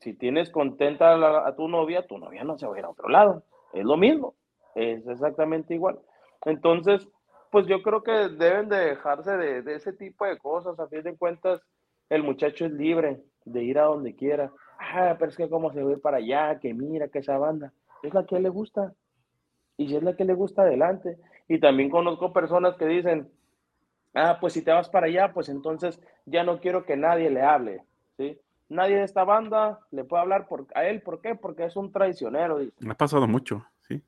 si 0.00 0.14
tienes 0.14 0.50
contenta 0.50 1.14
a, 1.46 1.56
tu 1.56 1.68
novia, 1.68 2.06
tu 2.06 2.18
novia 2.18 2.44
no 2.44 2.58
se 2.58 2.66
va 2.66 2.76
a 2.76 2.78
ir 2.78 2.84
a 2.84 2.90
otro 2.90 3.08
lado. 3.08 3.44
Es 3.72 3.84
lo 3.84 3.96
mismo, 3.96 4.34
es 4.74 5.06
exactamente 5.06 5.74
igual. 5.74 5.98
Entonces, 6.44 7.08
pues 7.50 7.66
yo 7.66 7.82
creo 7.82 8.02
que 8.02 8.12
deben 8.12 8.68
de 8.68 8.76
dejarse 8.76 9.36
de, 9.36 9.74
ese 9.74 9.92
tipo 9.92 10.26
de 10.26 10.38
cosas. 10.38 10.78
A 10.78 10.88
fin 10.88 11.02
de 11.02 11.16
cuentas, 11.16 11.62
el 12.14 12.22
muchacho 12.22 12.66
es 12.66 12.72
libre 12.72 13.22
de 13.44 13.62
ir 13.62 13.78
a 13.78 13.84
donde 13.84 14.14
quiera. 14.14 14.52
Ah, 14.78 15.16
pero 15.18 15.30
es 15.30 15.36
que 15.36 15.48
cómo 15.48 15.72
se 15.72 15.82
ve 15.82 15.96
para 15.96 16.18
allá, 16.18 16.58
que 16.60 16.74
mira, 16.74 17.08
que 17.08 17.20
esa 17.20 17.38
banda. 17.38 17.72
Es 18.02 18.12
la 18.12 18.26
que 18.26 18.38
le 18.38 18.48
gusta. 18.48 18.92
Y 19.76 19.88
si 19.88 19.96
es 19.96 20.02
la 20.02 20.14
que 20.14 20.24
le 20.24 20.34
gusta, 20.34 20.62
adelante. 20.62 21.18
Y 21.48 21.58
también 21.58 21.88
conozco 21.88 22.32
personas 22.32 22.76
que 22.76 22.86
dicen, 22.86 23.30
ah, 24.14 24.38
pues 24.40 24.52
si 24.52 24.62
te 24.62 24.72
vas 24.72 24.90
para 24.90 25.06
allá, 25.06 25.32
pues 25.32 25.48
entonces 25.48 26.00
ya 26.26 26.44
no 26.44 26.60
quiero 26.60 26.84
que 26.84 26.96
nadie 26.96 27.30
le 27.30 27.42
hable. 27.42 27.84
¿sí? 28.18 28.38
nadie 28.68 28.96
de 28.96 29.04
esta 29.04 29.24
banda 29.24 29.80
le 29.90 30.04
puede 30.04 30.22
hablar 30.22 30.48
por, 30.48 30.66
a 30.74 30.84
él. 30.84 31.02
¿Por 31.02 31.20
qué? 31.20 31.34
Porque 31.34 31.64
es 31.64 31.76
un 31.76 31.92
traicionero. 31.92 32.58
Me 32.80 32.92
ha 32.92 32.96
pasado 32.96 33.28
mucho, 33.28 33.64
sí. 33.88 34.02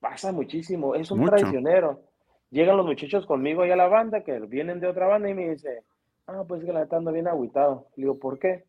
Pasa 0.00 0.32
muchísimo, 0.32 0.94
es 0.94 1.10
un 1.10 1.24
traicionero. 1.24 2.02
Llegan 2.50 2.76
los 2.76 2.86
muchachos 2.86 3.26
conmigo 3.26 3.64
y 3.64 3.70
a 3.70 3.76
la 3.76 3.88
banda 3.88 4.22
que 4.22 4.38
vienen 4.40 4.80
de 4.80 4.88
otra 4.88 5.06
banda 5.06 5.28
y 5.28 5.34
me 5.34 5.50
dice, 5.50 5.84
ah, 6.26 6.44
pues 6.46 6.60
es 6.60 6.66
que 6.66 6.72
la 6.72 6.82
está 6.82 6.98
bien 6.98 7.28
agüitado. 7.28 7.86
Le 7.96 8.04
digo, 8.04 8.18
¿por 8.18 8.38
qué? 8.38 8.64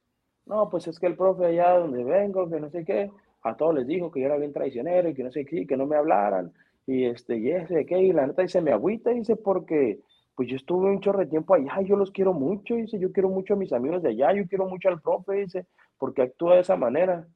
No, 0.45 0.70
pues 0.70 0.88
es 0.88 0.99
que 0.99 1.08
el 1.08 1.16
profe 1.18 1.45
allá 1.45 1.78
donde 1.78 2.03
vengo, 2.03 2.49
que 2.49 2.60
no 2.60 2.70
sé 2.70 2.86
qué, 2.86 3.12
a 3.43 3.55
todos 3.58 3.76
les 3.76 3.88
dijo 3.88 4.12
que 4.12 4.22
yo 4.22 4.28
era 4.28 4.38
bien 4.38 4.53
traicionero 4.53 5.10
y 5.10 5.14
que 5.14 5.24
no 5.24 5.32
sé 5.32 5.45
qué, 5.45 5.68
que 5.68 5.78
no 5.78 5.86
me 5.86 5.97
hablaran. 5.97 6.53
Y 6.86 7.05
este, 7.05 7.38
y 7.38 7.51
ese, 7.51 7.86
¿qué? 7.86 7.99
Y 8.01 8.14
la 8.14 8.28
neta 8.28 8.41
dice, 8.43 8.62
me 8.62 8.72
agüita, 8.72 9.12
dice, 9.12 9.36
porque 9.36 9.99
pues 10.36 10.49
yo 10.49 10.55
estuve 10.55 10.89
un 10.89 11.01
chorro 11.01 11.20
de 11.20 11.26
tiempo 11.26 11.55
allá, 11.55 11.82
yo 11.82 11.95
los 11.97 12.12
quiero 12.12 12.32
mucho, 12.34 12.76
dice, 12.76 12.99
yo 12.99 13.12
quiero 13.12 13.30
mucho 13.30 13.55
a 13.55 13.58
mis 13.58 13.74
amigos 13.74 14.03
de 14.03 14.10
allá, 14.10 14.34
yo 14.34 14.47
quiero 14.47 14.68
mucho 14.68 14.88
al 14.89 15.01
profe, 15.01 15.34
dice, 15.34 15.66
porque 15.97 16.22
actúa 16.22 16.55
de 16.55 16.62
esa 16.62 16.76
manera. 16.78 17.28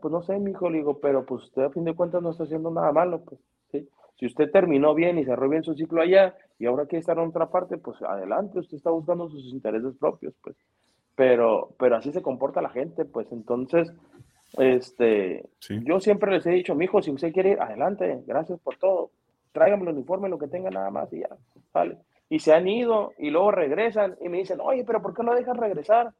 pues 0.00 0.12
no 0.12 0.22
sé, 0.22 0.38
mi 0.38 0.50
hijo, 0.52 0.70
le 0.70 0.78
digo, 0.78 0.98
pero 1.00 1.24
pues 1.26 1.44
usted 1.44 1.62
a 1.62 1.70
fin 1.70 1.84
de 1.84 1.94
cuentas 1.94 2.22
no 2.22 2.30
está 2.30 2.44
haciendo 2.44 2.70
nada 2.70 2.92
malo, 2.92 3.24
pues. 3.24 3.40
Si 4.20 4.26
usted 4.26 4.50
terminó 4.50 4.94
bien 4.94 5.18
y 5.18 5.24
cerró 5.24 5.48
bien 5.48 5.64
su 5.64 5.74
ciclo 5.74 6.02
allá 6.02 6.34
y 6.58 6.66
ahora 6.66 6.84
quiere 6.84 7.00
estar 7.00 7.16
en 7.16 7.28
otra 7.28 7.48
parte, 7.48 7.78
pues 7.78 8.02
adelante, 8.02 8.58
usted 8.58 8.76
está 8.76 8.90
buscando 8.90 9.30
sus 9.30 9.46
intereses 9.46 9.94
propios, 9.98 10.34
pues. 10.42 10.56
Pero, 11.14 11.74
pero 11.78 11.96
así 11.96 12.12
se 12.12 12.20
comporta 12.20 12.60
la 12.60 12.68
gente, 12.68 13.06
pues 13.06 13.32
entonces, 13.32 13.90
este, 14.58 15.48
yo 15.86 16.00
siempre 16.00 16.32
les 16.32 16.44
he 16.44 16.50
dicho, 16.50 16.74
mi 16.74 16.84
hijo, 16.84 17.00
si 17.00 17.10
usted 17.10 17.32
quiere 17.32 17.52
ir, 17.52 17.60
adelante, 17.62 18.22
gracias 18.26 18.60
por 18.60 18.76
todo, 18.76 19.10
tráigame 19.52 19.84
el 19.84 19.96
uniforme, 19.96 20.28
lo 20.28 20.38
que 20.38 20.48
tenga 20.48 20.68
nada 20.68 20.90
más 20.90 21.10
y 21.14 21.20
ya, 21.20 21.30
vale. 21.72 21.96
Y 22.28 22.40
se 22.40 22.52
han 22.52 22.68
ido 22.68 23.12
y 23.16 23.30
luego 23.30 23.52
regresan 23.52 24.16
y 24.20 24.28
me 24.28 24.36
dicen, 24.36 24.58
oye, 24.60 24.84
pero 24.84 25.00
¿por 25.00 25.14
qué 25.14 25.22
no 25.22 25.34
dejan 25.34 25.56
regresar? 25.56 26.12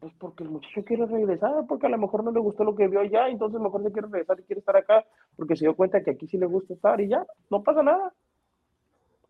Pues 0.00 0.12
porque 0.18 0.44
el 0.44 0.50
muchacho 0.50 0.84
quiere 0.84 1.06
regresar, 1.06 1.66
porque 1.68 1.86
a 1.86 1.90
lo 1.90 1.98
mejor 1.98 2.22
no 2.22 2.30
le 2.30 2.38
gustó 2.40 2.62
lo 2.62 2.76
que 2.76 2.86
vio 2.86 3.00
allá, 3.00 3.28
entonces 3.28 3.60
mejor 3.60 3.82
se 3.82 3.92
quiere 3.92 4.08
regresar 4.08 4.38
y 4.38 4.44
quiere 4.44 4.60
estar 4.60 4.76
acá, 4.76 5.04
porque 5.36 5.56
se 5.56 5.64
dio 5.64 5.74
cuenta 5.74 6.02
que 6.02 6.12
aquí 6.12 6.28
sí 6.28 6.38
le 6.38 6.46
gusta 6.46 6.74
estar 6.74 7.00
y 7.00 7.08
ya, 7.08 7.26
no 7.50 7.62
pasa 7.62 7.82
nada. 7.82 8.12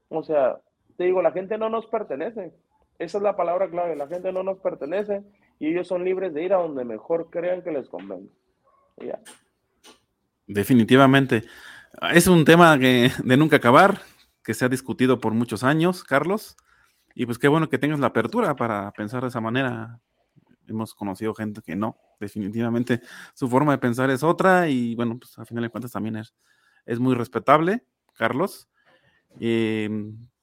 O 0.08 0.22
sea, 0.22 0.58
te 0.96 1.04
digo, 1.04 1.22
la 1.22 1.32
gente 1.32 1.56
no 1.56 1.70
nos 1.70 1.86
pertenece. 1.86 2.52
Esa 2.98 3.18
es 3.18 3.22
la 3.22 3.36
palabra 3.36 3.70
clave, 3.70 3.96
la 3.96 4.08
gente 4.08 4.32
no 4.32 4.42
nos 4.42 4.58
pertenece 4.58 5.22
y 5.58 5.68
ellos 5.68 5.86
son 5.86 6.04
libres 6.04 6.34
de 6.34 6.44
ir 6.44 6.52
a 6.52 6.58
donde 6.58 6.84
mejor 6.84 7.30
crean 7.30 7.62
que 7.62 7.70
les 7.70 7.88
convenga. 7.88 8.30
Ya. 8.98 9.20
Definitivamente. 10.46 11.44
Es 12.12 12.26
un 12.26 12.44
tema 12.44 12.78
que, 12.78 13.10
de 13.24 13.36
nunca 13.36 13.56
acabar, 13.56 14.00
que 14.42 14.54
se 14.54 14.64
ha 14.64 14.68
discutido 14.68 15.20
por 15.20 15.32
muchos 15.32 15.62
años, 15.62 16.04
Carlos. 16.04 16.56
Y 17.14 17.26
pues 17.26 17.38
qué 17.38 17.48
bueno 17.48 17.68
que 17.68 17.78
tengas 17.78 18.00
la 18.00 18.08
apertura 18.08 18.56
para 18.56 18.90
pensar 18.92 19.22
de 19.22 19.28
esa 19.28 19.40
manera. 19.40 20.00
Hemos 20.68 20.94
conocido 20.94 21.34
gente 21.34 21.62
que 21.62 21.76
no, 21.76 21.96
definitivamente 22.20 23.00
su 23.34 23.48
forma 23.48 23.72
de 23.72 23.78
pensar 23.78 24.10
es 24.10 24.22
otra 24.22 24.68
y 24.68 24.94
bueno, 24.94 25.18
pues 25.18 25.38
a 25.38 25.44
final 25.44 25.62
de 25.62 25.70
cuentas 25.70 25.92
también 25.92 26.16
es, 26.16 26.34
es 26.86 26.98
muy 26.98 27.14
respetable, 27.14 27.84
Carlos. 28.14 28.68
Eh, 29.40 29.88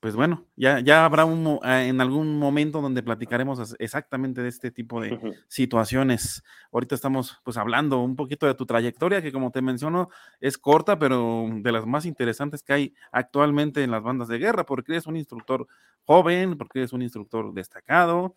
pues 0.06 0.16
bueno, 0.16 0.46
ya, 0.56 0.82
ya 0.82 1.04
habrá 1.04 1.26
un, 1.26 1.60
ah, 1.64 1.84
en 1.84 2.00
algún 2.00 2.38
momento 2.38 2.80
donde 2.80 3.02
platicaremos 3.02 3.76
exactamente 3.80 4.44
de 4.44 4.50
este 4.50 4.70
tipo 4.70 5.02
de 5.02 5.20
situaciones. 5.48 6.44
Ahorita 6.72 6.94
estamos 6.94 7.42
pues 7.44 7.58
hablando 7.58 8.00
un 8.04 8.16
poquito 8.16 8.46
de 8.46 8.54
tu 8.54 8.68
trayectoria, 8.68 9.24
que 9.24 9.32
como 9.32 9.50
te 9.50 9.64
menciono, 9.64 10.10
es 10.40 10.60
corta, 10.60 11.00
pero 11.00 11.48
de 11.52 11.72
las 11.72 11.88
más 11.88 12.06
interesantes 12.06 12.62
que 12.62 12.74
hay 12.74 12.94
actualmente 13.12 13.82
en 13.82 13.90
las 13.90 14.04
bandas 14.04 14.28
de 14.28 14.38
guerra, 14.38 14.64
porque 14.64 14.92
eres 14.92 15.08
un 15.08 15.18
instructor 15.18 15.66
joven, 16.04 16.56
porque 16.56 16.82
eres 16.82 16.94
un 16.94 17.02
instructor 17.02 17.52
destacado, 17.52 18.36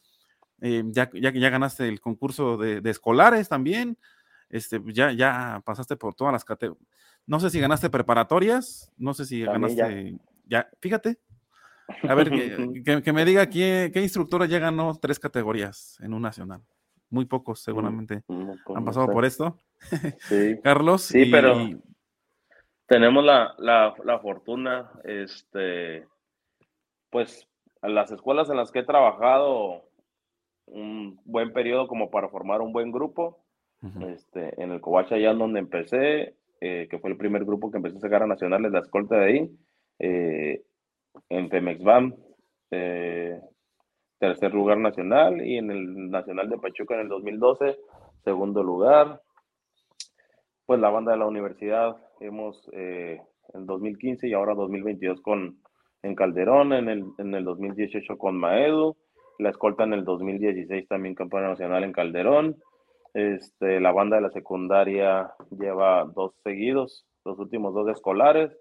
eh, 0.61 0.82
ya, 0.86 1.11
ya, 1.12 1.32
ya 1.32 1.50
ganaste 1.50 1.88
el 1.88 2.00
concurso 2.00 2.56
de, 2.56 2.80
escolares 2.90 3.48
también, 3.48 3.98
este, 4.48 4.80
ya, 4.86 5.12
ya 5.12 5.62
pasaste 5.64 5.96
por 5.96 6.14
todas 6.14 6.32
las 6.32 6.44
categorías. 6.44 6.86
No 7.26 7.40
sé 7.40 7.50
si 7.50 7.61
ganaste 7.61 7.90
preparatorias, 7.90 8.90
no 8.96 9.12
sé 9.12 9.26
si 9.26 9.42
ganaste, 9.42 10.18
ya, 10.46 10.68
fíjate, 10.80 11.18
a 12.09 12.14
ver, 12.14 12.30
que, 13.04 13.12
me 13.12 13.24
diga 13.24 13.48
qué, 13.48 13.90
qué 13.92 14.02
instructora 14.02 14.46
ya 14.46 14.59
ganó 14.59 14.98
tres 15.00 15.18
categorías 15.18 15.98
en 16.00 16.14
un 16.14 16.22
nacional. 16.22 16.62
Muy 17.11 17.24
pocos, 17.24 17.61
seguramente, 17.61 18.22
han 18.28 18.84
pasado 18.84 19.06
por 19.09 19.24
esto. 19.24 19.59
Sí. 20.20 20.59
Carlos. 20.62 21.02
Sí, 21.02 21.24
pero 21.30 21.56
tenemos 22.86 23.24
la, 23.24 23.54
la, 23.59 24.18
fortuna, 24.18 24.90
este, 25.04 26.06
pues, 27.11 27.48
las 27.82 28.11
escuelas 28.11 28.50
en 28.50 28.56
las 28.56 28.72
que 28.72 28.80
he 28.80 28.84
trabajado 28.84 29.88
un 30.72 31.20
buen 31.24 31.52
periodo 31.52 31.88
como 31.88 32.10
para 32.10 32.28
formar 32.28 32.60
un 32.60 32.72
buen 32.72 32.90
grupo. 32.92 33.38
este, 34.08 34.60
en 34.60 34.72
el 34.72 34.80
Covacha, 34.80 35.14
allá 35.14 35.32
donde 35.34 35.60
empecé, 35.60 36.34
eh, 36.60 36.88
que 36.90 36.98
fue 36.98 37.10
el 37.10 37.16
primer 37.16 37.44
grupo 37.44 37.70
que 37.70 37.76
empecé 37.76 37.98
a 37.98 38.00
sacar 38.00 38.22
a 38.22 38.26
nacionales, 38.26 38.72
la 38.72 38.80
escolta 38.80 39.16
de 39.16 39.24
ahí. 39.24 39.50
Eh, 40.00 40.62
en 41.28 41.48
Pemex 41.48 41.82
BAM, 41.82 42.14
eh, 42.70 43.40
tercer 44.18 44.52
lugar 44.52 44.78
nacional, 44.78 45.44
y 45.44 45.58
en 45.58 45.70
el 45.70 46.10
Nacional 46.10 46.48
de 46.48 46.58
Pachuca 46.58 46.94
en 46.94 47.02
el 47.02 47.08
2012, 47.08 47.76
segundo 48.24 48.62
lugar. 48.62 49.20
Pues 50.66 50.80
la 50.80 50.90
banda 50.90 51.12
de 51.12 51.18
la 51.18 51.26
universidad 51.26 51.96
hemos 52.20 52.68
eh, 52.72 53.20
en 53.54 53.66
2015 53.66 54.28
y 54.28 54.34
ahora 54.34 54.54
2022 54.54 55.20
con 55.22 55.58
en 56.02 56.14
Calderón, 56.14 56.72
en 56.72 56.88
el, 56.88 57.04
en 57.18 57.34
el 57.34 57.44
2018 57.44 58.18
con 58.18 58.36
Maedu, 58.38 58.96
la 59.39 59.51
escolta 59.51 59.84
en 59.84 59.95
el 59.95 60.05
2016 60.05 60.89
también 60.89 61.14
campeona 61.14 61.49
nacional 61.49 61.84
en 61.84 61.93
Calderón. 61.93 62.57
Este, 63.14 63.80
la 63.80 63.93
banda 63.93 64.16
de 64.16 64.22
la 64.22 64.30
secundaria 64.30 65.32
lleva 65.51 66.05
dos 66.05 66.34
seguidos, 66.45 67.07
los 67.24 67.39
últimos 67.39 67.74
dos 67.74 67.89
escolares 67.89 68.57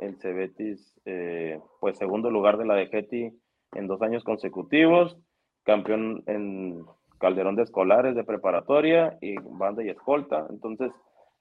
el 0.00 0.16
Cebetis, 0.16 0.98
eh, 1.04 1.60
pues 1.78 1.98
segundo 1.98 2.30
lugar 2.30 2.56
de 2.56 2.64
la 2.64 2.74
de 2.74 2.86
Getty 2.86 3.30
en 3.72 3.86
dos 3.86 4.02
años 4.02 4.24
consecutivos, 4.24 5.16
campeón 5.62 6.22
en, 6.26 6.84
Calderón 7.18 7.54
de 7.54 7.64
Escolares 7.64 8.14
de 8.14 8.24
preparatoria 8.24 9.18
y 9.20 9.34
banda 9.38 9.84
y 9.84 9.90
escolta. 9.90 10.46
Entonces, 10.48 10.90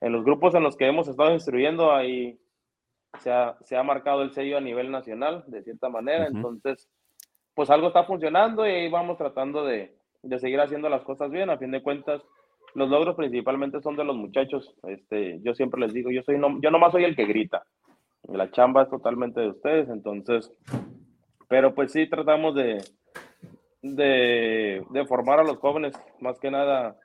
en 0.02 0.12
los 0.12 0.26
grupos 0.26 0.54
en 0.54 0.64
los 0.64 0.76
que 0.76 0.88
hemos 0.88 1.08
estado 1.08 1.32
instruyendo, 1.32 1.94
ahí 1.94 2.38
se 3.20 3.32
ha, 3.32 3.56
se 3.62 3.78
ha 3.78 3.84
marcado 3.84 4.22
el 4.22 4.34
sello 4.34 4.58
a 4.58 4.62
nivel 4.62 4.92
nacional, 4.92 5.46
de 5.48 5.64
cierta 5.64 5.88
manera. 5.88 6.28
Entonces, 6.28 6.90
pues 7.60 7.70
algo 7.72 7.88
está 7.88 8.06
funcionando 8.06 8.66
y 8.66 8.72
ahí 8.72 8.90
vamos 8.90 9.18
tratando 9.18 9.66
de, 9.66 9.94
de, 10.24 10.40
seguir 10.40 10.62
haciendo 10.62 10.88
las 10.88 11.04
cosas 11.04 11.30
bien. 11.30 11.50
A 11.50 11.58
fin 11.58 11.72
de 11.72 11.84
cuentas, 11.84 12.22
los 12.74 12.90
logros 12.90 13.18
principalmente 13.18 13.82
son 13.82 13.98
de 13.98 14.06
los 14.06 14.16
muchachos. 14.16 14.74
Este, 14.84 15.42
yo 15.42 15.54
siempre 15.54 15.82
les 15.82 15.92
digo, 15.94 16.10
yo, 16.10 16.24
soy 16.24 16.38
no, 16.38 16.58
yo 16.62 16.72
nomás 16.72 16.94
soy 16.94 17.04
el 17.04 17.18
que 17.18 17.26
grita. 17.26 17.66
La 18.30 18.50
chamba 18.50 18.84
es 18.84 18.90
totalmente 18.90 19.42
de 19.42 19.50
ustedes, 19.50 19.90
entonces, 19.90 20.54
pero 21.50 21.76
pues 21.76 21.92
sí 21.92 22.10
tratamos 22.10 22.56
de, 22.56 22.82
de, 23.82 24.82
de 24.90 25.06
formar 25.06 25.42
a 25.42 25.44
los 25.44 25.58
jóvenes, 25.58 26.02
más 26.22 26.40
que 26.40 26.52
nada 26.52 26.96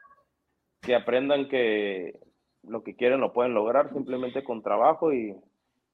que 0.83 0.95
aprendan 0.95 1.49
que 1.49 2.21
lo 2.63 2.85
que 2.85 2.95
quieren 2.95 3.21
lo 3.21 3.33
pueden 3.33 3.55
lograr 3.55 3.93
simplemente 3.93 4.45
con 4.45 4.63
trabajo 4.63 5.13
y, 5.13 5.35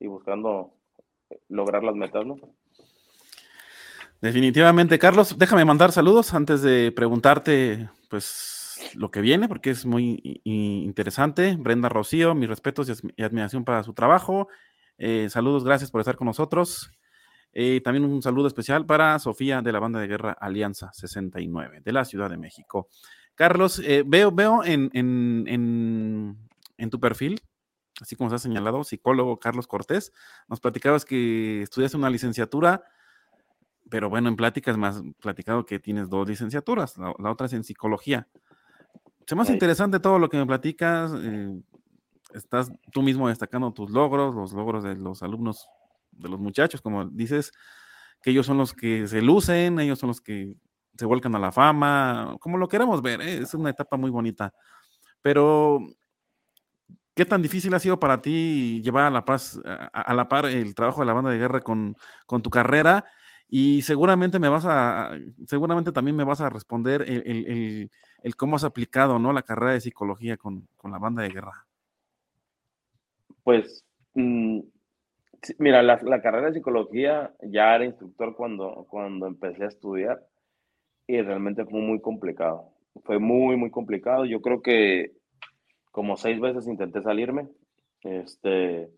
y 0.01 0.07
buscando 0.07 0.75
lograr 1.49 1.83
las 1.83 1.95
metas, 1.95 2.27
¿no? 2.27 2.37
Definitivamente, 4.21 4.99
Carlos, 4.99 5.37
déjame 5.39 5.65
mandar 5.65 5.93
saludos 5.93 6.35
antes 6.35 6.61
de 6.61 6.93
preguntarte, 6.93 7.89
pues, 8.09 8.79
lo 8.95 9.11
que 9.11 9.21
viene, 9.21 9.49
porque 9.49 9.71
es 9.71 9.87
muy 9.87 10.41
interesante. 10.45 11.57
Brenda 11.59 11.89
Rocío, 11.89 12.35
mis 12.35 12.49
respetos 12.49 13.03
y 13.17 13.23
admiración 13.23 13.65
para 13.65 13.83
su 13.83 13.95
trabajo. 13.95 14.49
Eh, 14.99 15.29
saludos, 15.31 15.65
gracias 15.65 15.91
por 15.91 16.01
estar 16.01 16.17
con 16.17 16.27
nosotros. 16.27 16.91
Eh, 17.53 17.81
también 17.83 18.05
un 18.05 18.23
saludo 18.23 18.47
especial 18.47 18.87
para 18.87 19.19
Sofía 19.19 19.63
de 19.63 19.73
la 19.73 19.81
banda 19.81 19.99
de 19.99 20.07
guerra 20.07 20.33
Alianza 20.39 20.93
69 20.93 21.81
de 21.83 21.93
la 21.93 22.05
Ciudad 22.05 22.31
de 22.31 22.37
México. 22.37 22.89
Carlos, 23.35 23.81
eh, 23.85 24.05
veo, 24.07 24.31
veo 24.31 24.63
en, 24.65 24.91
en, 24.93 26.37
en, 26.77 26.91
tu 26.91 27.01
perfil, 27.01 27.41
así 28.01 28.15
como 28.15 28.29
se 28.29 28.37
ha 28.37 28.39
señalado, 28.39 28.85
psicólogo 28.85 29.39
Carlos 29.39 29.67
Cortés, 29.67 30.13
nos 30.47 30.61
platicabas 30.61 31.05
que 31.05 31.63
estudiaste 31.63 31.97
una 31.97 32.11
licenciatura, 32.11 32.85
pero 33.91 34.09
bueno, 34.09 34.29
en 34.29 34.37
pláticas 34.37 34.77
más 34.77 35.03
platicado 35.21 35.67
que 35.67 35.79
tienes 35.79 36.09
dos 36.09 36.29
licenciaturas, 36.29 36.97
la, 36.97 37.31
otra 37.31 37.47
es 37.47 37.53
en 37.53 37.65
psicología. 37.65 38.29
Se 39.27 39.35
me 39.35 39.43
hace 39.43 39.53
interesante 39.53 40.01
todo 40.01 40.19
lo 40.19 40.29
que 40.29 40.39
me 40.39 40.47
platicas 40.47 41.13
estás 42.35 42.71
tú 42.93 43.03
mismo 43.03 43.29
destacando 43.29 43.73
tus 43.73 43.91
logros, 43.91 44.35
los 44.35 44.53
logros 44.53 44.85
de 44.85 44.97
los 44.97 45.23
alumnos, 45.23 45.69
de 46.13 46.29
los 46.29 46.41
muchachos, 46.41 46.81
como 46.81 47.07
dices, 47.07 47.53
que 48.23 48.31
ellos 48.31 48.47
son 48.47 48.59
los 48.59 48.73
que 48.73 49.07
se 49.07 49.23
lucen, 49.23 49.81
ellos 49.81 49.99
son 49.99 50.09
los 50.09 50.21
que 50.21 50.55
se 50.97 51.07
vuelcan 51.07 51.35
a 51.35 51.39
la 51.39 51.53
fama, 51.53 52.37
como 52.41 52.59
lo 52.59 52.69
queremos 52.69 53.01
ver, 53.03 53.21
¿eh? 53.21 53.39
es 53.39 53.55
una 53.55 53.71
etapa 53.71 53.97
muy 53.97 54.11
bonita. 54.11 54.53
Pero, 55.23 55.81
¿qué 57.15 57.25
tan 57.25 57.43
difícil 57.43 57.73
ha 57.75 57.79
sido 57.79 57.99
para 57.99 58.21
ti 58.21 58.81
llevar 58.83 59.05
a 59.05 59.11
la 59.11 59.25
paz, 59.25 59.61
a, 59.65 60.15
la 60.15 60.29
par 60.29 60.47
el 60.47 60.75
trabajo 60.75 61.01
de 61.01 61.07
la 61.07 61.13
banda 61.13 61.31
de 61.31 61.39
guerra 61.39 61.61
con, 61.61 61.97
con, 62.27 62.43
tu 62.43 62.51
carrera? 62.51 63.05
Y 63.51 63.83
seguramente 63.83 64.39
me 64.39 64.49
vas 64.49 64.65
a, 64.65 65.11
seguramente 65.47 65.91
también 65.91 66.17
me 66.17 66.25
vas 66.25 66.41
a 66.41 66.49
responder 66.49 67.03
el, 67.03 67.23
el, 67.27 67.91
el, 68.23 68.37
cómo 68.37 68.55
has 68.55 68.63
aplicado, 68.65 69.19
¿no? 69.19 69.33
La 69.33 69.43
carrera 69.43 69.73
de 69.73 69.81
psicología 69.81 70.37
con, 70.37 70.69
con 70.77 70.93
la 70.93 70.99
banda 70.99 71.23
de 71.25 71.31
guerra. 71.31 71.67
Pues, 73.43 73.85
mm, 74.15 74.61
mira, 75.59 75.83
la, 75.83 75.99
carrera 76.23 76.49
de 76.49 76.55
psicología 76.55 77.35
ya 77.43 77.75
era 77.75 77.85
instructor 77.85 78.37
cuando, 78.37 78.87
cuando 78.89 79.27
empecé 79.27 79.65
a 79.65 79.69
estudiar 79.69 80.25
y 81.09 81.21
realmente 81.21 81.65
fue 81.65 81.81
muy 81.81 82.01
complicado. 82.01 82.73
Fue 83.05 83.19
muy, 83.19 83.57
muy 83.57 83.71
complicado. 83.71 84.25
Yo 84.27 84.41
creo 84.41 84.63
que 84.63 85.13
como 85.91 86.17
seis 86.17 86.39
veces 86.39 86.69
intenté 86.69 87.03
salirme, 87.03 87.49
este, 88.03 88.89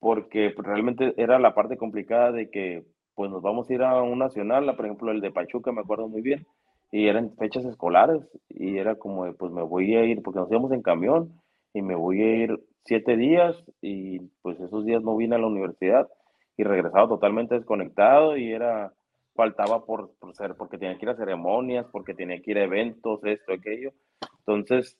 porque 0.00 0.52
realmente 0.56 1.14
era 1.16 1.38
la 1.38 1.54
parte 1.54 1.76
complicada 1.76 2.32
de 2.32 2.50
que 2.50 2.84
pues 3.18 3.32
nos 3.32 3.42
vamos 3.42 3.68
a 3.68 3.74
ir 3.74 3.82
a 3.82 4.00
un 4.00 4.20
nacional, 4.20 4.76
por 4.76 4.84
ejemplo 4.84 5.10
el 5.10 5.20
de 5.20 5.32
Pachuca, 5.32 5.72
me 5.72 5.80
acuerdo 5.80 6.06
muy 6.06 6.22
bien, 6.22 6.46
y 6.92 7.08
eran 7.08 7.34
fechas 7.34 7.64
escolares, 7.64 8.22
y 8.48 8.78
era 8.78 8.94
como, 8.94 9.32
pues 9.34 9.50
me 9.50 9.64
voy 9.64 9.96
a 9.96 10.04
ir, 10.04 10.22
porque 10.22 10.38
nos 10.38 10.48
íbamos 10.48 10.70
en 10.70 10.82
camión, 10.82 11.32
y 11.74 11.82
me 11.82 11.96
voy 11.96 12.22
a 12.22 12.36
ir 12.36 12.60
siete 12.84 13.16
días 13.16 13.56
y 13.82 14.20
pues 14.40 14.60
esos 14.60 14.86
días 14.86 15.02
no 15.02 15.16
vine 15.16 15.34
a 15.34 15.40
la 15.40 15.48
universidad 15.48 16.08
y 16.56 16.62
regresaba 16.62 17.08
totalmente 17.08 17.56
desconectado 17.56 18.36
y 18.36 18.52
era, 18.52 18.92
faltaba 19.34 19.84
por, 19.84 20.12
por 20.20 20.32
ser, 20.36 20.54
porque 20.54 20.78
tenía 20.78 20.96
que 20.96 21.06
ir 21.06 21.10
a 21.10 21.16
ceremonias, 21.16 21.86
porque 21.90 22.14
tenía 22.14 22.40
que 22.40 22.52
ir 22.52 22.58
a 22.58 22.64
eventos, 22.64 23.18
esto, 23.24 23.52
aquello. 23.52 23.90
Entonces, 24.38 24.96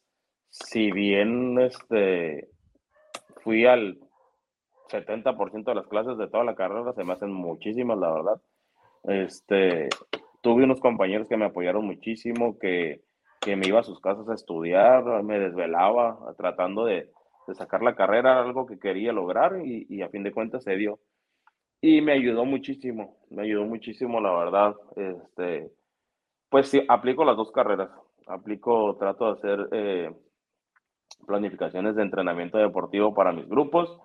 si 0.51 0.91
bien 0.91 1.61
este, 1.61 2.49
fui 3.45 3.65
al 3.65 4.01
70% 4.89 5.65
de 5.65 5.75
las 5.75 5.87
clases 5.87 6.17
de 6.19 6.29
toda 6.29 6.45
la 6.45 6.55
carrera, 6.55 6.93
se 6.93 7.05
me 7.05 7.13
hacen 7.13 7.33
muchísimas, 7.33 7.99
la 7.99 8.13
verdad. 8.13 8.41
Este, 9.05 9.89
tuve 10.41 10.65
unos 10.65 10.81
compañeros 10.81 11.29
que 11.29 11.37
me 11.37 11.47
apoyaron 11.47 11.87
muchísimo, 11.87 12.59
que, 12.59 13.03
que 13.41 13.57
me 13.57 13.69
iba 13.69 13.81
a 13.81 13.85
sus 13.85 14.01
casas 14.01 14.29
a 14.29 14.35
estudiar, 14.35 15.05
me 15.23 15.39
desvelaba 15.39 16.19
tratando 16.37 16.85
de, 16.85 17.11
de 17.47 17.55
sacar 17.55 17.83
la 17.83 17.95
carrera, 17.95 18.41
algo 18.41 18.67
que 18.67 18.79
quería 18.79 19.13
lograr 19.13 19.61
y, 19.65 20.03
a 20.03 20.09
fin 20.09 20.23
de 20.23 20.33
cuentas 20.33 20.63
se 20.65 20.77
dio. 20.77 21.01
Y 21.81 22.01
me 22.01 22.13
ayudó 22.13 22.45
muchísimo, 22.45 23.17
me 23.31 23.43
ayudó 23.43 23.65
muchísimo, 23.65 24.21
la 24.21 24.33
verdad. 24.33 24.77
Este, 24.97 25.71
pues 26.49 26.69
sí, 26.69 26.85
aplico 26.89 27.25
las 27.25 27.37
dos 27.37 27.53
carreras. 27.53 27.91
Aplico, 28.27 28.97
trato 28.97 29.27
de 29.27 29.33
hacer 29.33 29.69
eh, 29.73 30.13
planificaciones 31.27 31.97
de 31.97 32.03
entrenamiento 32.03 32.59
deportivo 32.59 33.15
para 33.15 33.33
mis 33.33 33.49
grupos 33.49 33.99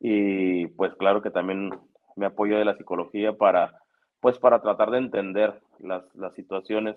y 0.00 0.66
pues 0.68 0.94
claro 0.94 1.22
que 1.22 1.30
también 1.30 1.70
me 2.16 2.26
apoyo 2.26 2.58
de 2.58 2.64
la 2.64 2.76
psicología 2.76 3.34
para, 3.34 3.72
pues 4.20 4.38
para 4.38 4.60
tratar 4.60 4.90
de 4.90 4.98
entender 4.98 5.60
las, 5.78 6.02
las 6.14 6.34
situaciones 6.34 6.96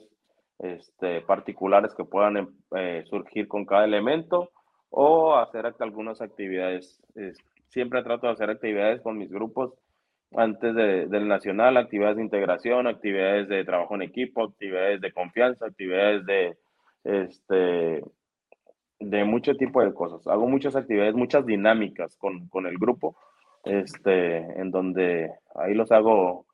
este, 0.60 1.22
particulares 1.22 1.94
que 1.96 2.06
puedan 2.06 2.56
eh, 2.76 3.04
surgir 3.10 3.48
con 3.48 3.66
cada 3.66 3.86
elemento 3.86 4.50
o 4.90 5.36
hacer 5.36 5.72
algunas 5.80 6.22
actividades. 6.22 7.02
siempre 7.68 8.04
trato 8.04 8.28
de 8.28 8.34
hacer 8.34 8.50
actividades 8.50 9.02
con 9.02 9.18
mis 9.18 9.32
grupos 9.32 9.74
antes 10.36 10.74
del 10.74 11.28
nacional, 11.28 11.78
actividades 11.78 12.18
de 12.18 12.24
integración, 12.24 12.88
actividades 12.88 13.48
de 13.50 13.66
trabajo 13.66 13.96
en 13.96 14.04
equipo, 14.04 14.44
actividades 14.44 15.02
de 15.02 15.12
confianza, 15.12 15.66
actividades 15.66 16.26
de, 16.26 16.58
este, 17.04 18.04
de 19.10 19.24
mucho 19.24 19.56
tipo 19.56 19.84
de 19.84 19.94
cosas. 19.94 20.26
Hago 20.28 20.48
muchas 20.48 20.76
actividades, 20.76 21.16
muchas 21.16 21.46
dinámicas 21.46 22.16
con, 22.18 22.48
con 22.48 22.66
el 22.66 22.78
grupo, 22.78 23.16
este, 23.64 24.38
en 24.60 24.72
donde 24.72 25.32
ahí 25.56 25.74
los 25.74 25.92
hago 25.92 26.46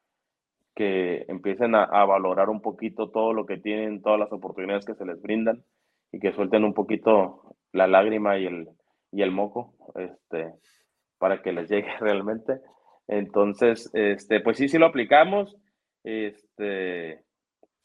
que 0.76 1.26
empiecen 1.28 1.76
a, 1.76 1.84
a, 1.84 2.06
valorar 2.06 2.50
un 2.50 2.62
poquito 2.62 3.10
todo 3.10 3.34
lo 3.34 3.46
que 3.46 3.58
tienen, 3.58 4.02
todas 4.02 4.20
las 4.20 4.32
oportunidades 4.32 4.86
que 4.86 4.96
se 4.96 5.06
les 5.06 5.22
brindan 5.22 5.64
y 6.12 6.20
que 6.20 6.32
suelten 6.32 6.64
un 6.64 6.74
poquito 6.74 7.56
la 7.74 7.88
lágrima 7.88 8.38
y 8.38 8.46
el, 8.46 8.70
y 9.12 9.22
el 9.22 9.32
moco, 9.32 9.74
este, 9.96 10.54
para 11.18 11.42
que 11.42 11.52
les 11.52 11.70
llegue 11.70 11.92
realmente. 12.00 12.60
Entonces, 13.08 13.90
este, 13.94 14.40
pues 14.40 14.58
sí, 14.58 14.70
sí 14.70 14.78
lo 14.78 14.86
aplicamos, 14.86 15.58
este, 16.04 17.24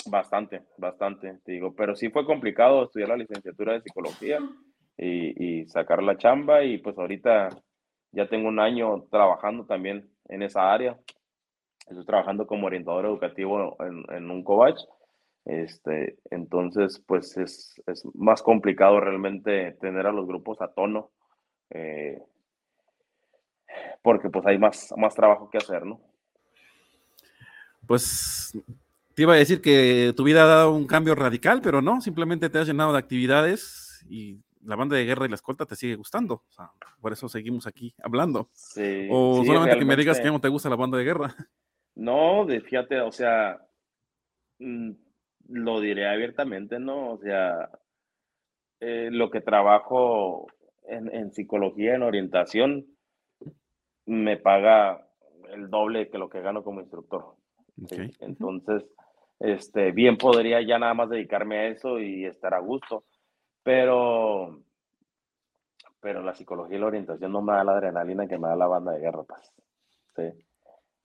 bastante, 0.07 0.63
bastante, 0.77 1.39
te 1.45 1.53
digo, 1.53 1.75
pero 1.75 1.95
sí 1.95 2.11
fue 2.11 2.27
complicado 2.27 2.85
estudiar 2.85 3.11
la 3.11 3.17
licenciatura 3.17 3.73
de 3.73 3.83
psicología 3.83 4.39
y, 4.97 5.61
y 5.61 5.67
sacar 5.67 6.03
la 6.03 6.17
chamba 6.17 6.63
y 6.65 6.79
pues 6.79 6.99
ahorita 6.99 7.49
ya 8.13 8.29
tengo 8.29 8.49
un 8.49 8.61
año 8.61 9.07
trabajando 9.11 9.65
también 9.67 10.09
en 10.29 10.43
esa 10.43 10.73
área. 10.73 10.99
Estoy 11.89 12.05
trabajando 12.05 12.47
como 12.47 12.67
orientador 12.67 13.07
educativo 13.07 13.77
en, 13.81 14.05
en 14.15 14.31
un 14.31 14.43
covach 14.43 14.81
este, 15.45 16.19
entonces, 16.31 17.03
pues 17.07 17.37
es, 17.37 17.83
es, 17.87 18.05
más 18.15 18.43
complicado 18.43 18.99
realmente 18.99 19.73
tener 19.73 20.07
a 20.07 20.13
los 20.13 20.27
grupos 20.27 20.61
a 20.63 20.69
tono, 20.69 21.11
eh, 21.71 22.23
porque 24.03 24.31
pues 24.31 24.47
hay 24.47 24.59
más, 24.59 24.93
más 24.97 25.15
trabajo 25.15 25.51
que 25.51 25.59
hacer, 25.59 25.85
¿no? 25.85 26.01
Pues 27.87 28.57
te 29.15 29.23
iba 29.23 29.35
a 29.35 29.37
decir 29.37 29.61
que 29.61 30.13
tu 30.17 30.25
vida 30.25 30.45
ha 30.45 30.47
dado 30.47 30.75
un 30.75 30.87
cambio 30.87 31.15
radical, 31.15 31.61
pero 31.63 31.81
no, 31.81 32.01
simplemente 32.01 32.51
te 32.51 32.59
has 32.59 32.67
llenado 32.67 32.93
de 32.93 32.99
actividades 32.99 34.05
y 34.09 34.41
la 34.65 34.77
banda 34.77 34.97
de 34.97 35.05
guerra 35.05 35.27
y 35.27 35.29
la 35.29 35.35
escolta 35.37 35.67
te 35.67 35.77
sigue 35.77 35.97
gustando. 35.97 36.35
O 36.35 36.53
sea, 36.53 36.71
por 37.01 37.13
eso 37.13 37.29
seguimos 37.29 37.67
aquí 37.67 37.95
hablando. 38.03 38.49
Sí, 38.53 39.09
o 39.11 39.45
solamente 39.45 39.79
que 39.79 39.85
me 39.85 39.97
digas 39.97 40.21
que 40.21 40.31
no 40.31 40.41
te 40.41 40.49
gusta 40.49 40.71
la 40.71 40.77
banda 40.77 40.99
de 40.99 41.05
guerra. 41.05 41.35
No, 41.95 42.45
de, 42.45 42.61
fíjate, 42.61 43.01
o 43.01 43.13
sea, 43.13 43.61
mm, 44.59 44.91
lo 45.51 45.81
diré 45.81 46.09
abiertamente, 46.09 46.81
¿no? 46.81 47.13
O 47.13 47.19
sea, 47.19 47.71
eh, 48.81 49.11
lo 49.13 49.31
que 49.31 49.41
trabajo 49.41 50.47
en, 50.87 51.33
psicología, 51.33 51.95
en 51.95 52.03
orientación, 52.03 52.87
me 54.07 54.37
paga 54.37 55.09
el 55.51 55.71
doble 55.71 56.11
que 56.11 56.19
lo 56.19 56.29
que 56.29 56.41
gano 56.41 56.63
como 56.65 56.81
instructor. 56.81 57.37
Entonces, 58.21 58.85
este, 59.41 59.93
bien 59.93 60.17
podría 60.17 60.61
ya 60.63 60.79
nada 60.79 60.95
más 60.95 61.11
dedicarme 61.11 61.59
a 61.59 61.67
eso 61.69 61.99
y 61.99 62.25
estar 62.25 62.55
a 62.55 62.61
gusto. 62.61 63.05
Pero, 63.63 64.61
pero 66.01 66.23
la 66.23 66.35
psicología 66.35 66.77
y 66.77 66.81
la 66.81 66.87
orientación 66.87 67.33
no 67.33 67.43
me 67.43 67.55
da 67.55 67.65
la 67.65 67.73
adrenalina 67.73 68.27
que 68.27 68.39
me 68.39 68.49
da 68.49 68.57
la 68.57 68.67
banda 68.67 68.93
de 68.93 69.01
guerra. 69.01 69.23
Pues. 69.25 69.53
¿sí? 70.17 70.45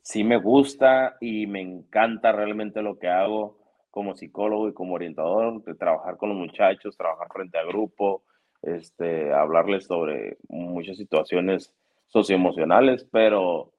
sí 0.01 0.23
me 0.23 0.37
gusta 0.37 1.17
y 1.21 1.47
me 1.47 1.61
encanta 1.61 2.31
realmente 2.31 2.81
lo 2.81 2.97
que 2.97 3.07
hago 3.07 3.59
como 3.91 4.15
psicólogo 4.15 4.69
y 4.69 4.73
como 4.73 4.95
orientador, 4.95 5.63
de 5.63 5.75
trabajar 5.75 6.17
con 6.17 6.29
los 6.29 6.37
muchachos, 6.37 6.95
trabajar 6.95 7.27
frente 7.31 7.57
a 7.57 7.65
grupo, 7.65 8.23
este, 8.61 9.33
hablarles 9.33 9.85
sobre 9.85 10.37
muchas 10.47 10.97
situaciones 10.97 11.73
socioemocionales, 12.07 13.07
pero, 13.11 13.71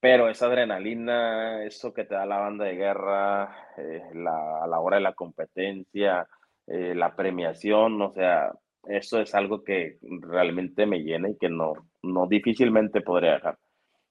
pero 0.00 0.28
esa 0.28 0.46
adrenalina, 0.46 1.64
eso 1.64 1.92
que 1.92 2.04
te 2.04 2.14
da 2.14 2.26
la 2.26 2.38
banda 2.38 2.64
de 2.64 2.76
guerra, 2.76 3.68
eh, 3.76 4.02
la, 4.14 4.62
a 4.62 4.66
la 4.66 4.80
hora 4.80 4.96
de 4.96 5.02
la 5.02 5.14
competencia, 5.14 6.28
eh, 6.66 6.94
la 6.94 7.14
premiación, 7.14 8.00
o 8.02 8.12
sea, 8.12 8.52
eso 8.88 9.20
es 9.20 9.34
algo 9.34 9.64
que 9.64 9.98
realmente 10.02 10.86
me 10.86 11.00
llena 11.00 11.30
y 11.30 11.36
que 11.36 11.48
no, 11.48 11.74
no 12.02 12.26
difícilmente 12.26 13.00
podría 13.00 13.34
dejar. 13.34 13.58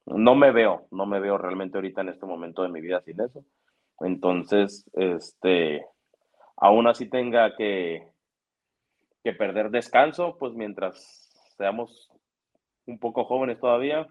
No 0.06 0.36
me 0.36 0.52
veo, 0.52 0.88
no 0.92 1.06
me 1.06 1.20
veo 1.20 1.38
realmente 1.38 1.78
ahorita 1.78 2.02
en 2.02 2.10
este 2.10 2.26
momento 2.26 2.64
de 2.64 2.70
mi 2.70 2.82
vida 2.82 3.02
sin 3.02 3.20
eso. 3.22 3.44
Entonces, 4.00 4.86
este, 4.94 5.86
aún 6.58 6.88
así 6.88 7.10
tenga 7.10 7.56
que, 7.56 8.08
que 9.24 9.34
perder 9.34 9.70
descanso, 9.70 10.38
pues 10.38 10.54
mientras 10.54 11.54
seamos 11.58 12.12
un 12.86 13.00
poco 13.00 13.26
jóvenes 13.26 13.60
todavía, 13.60 14.08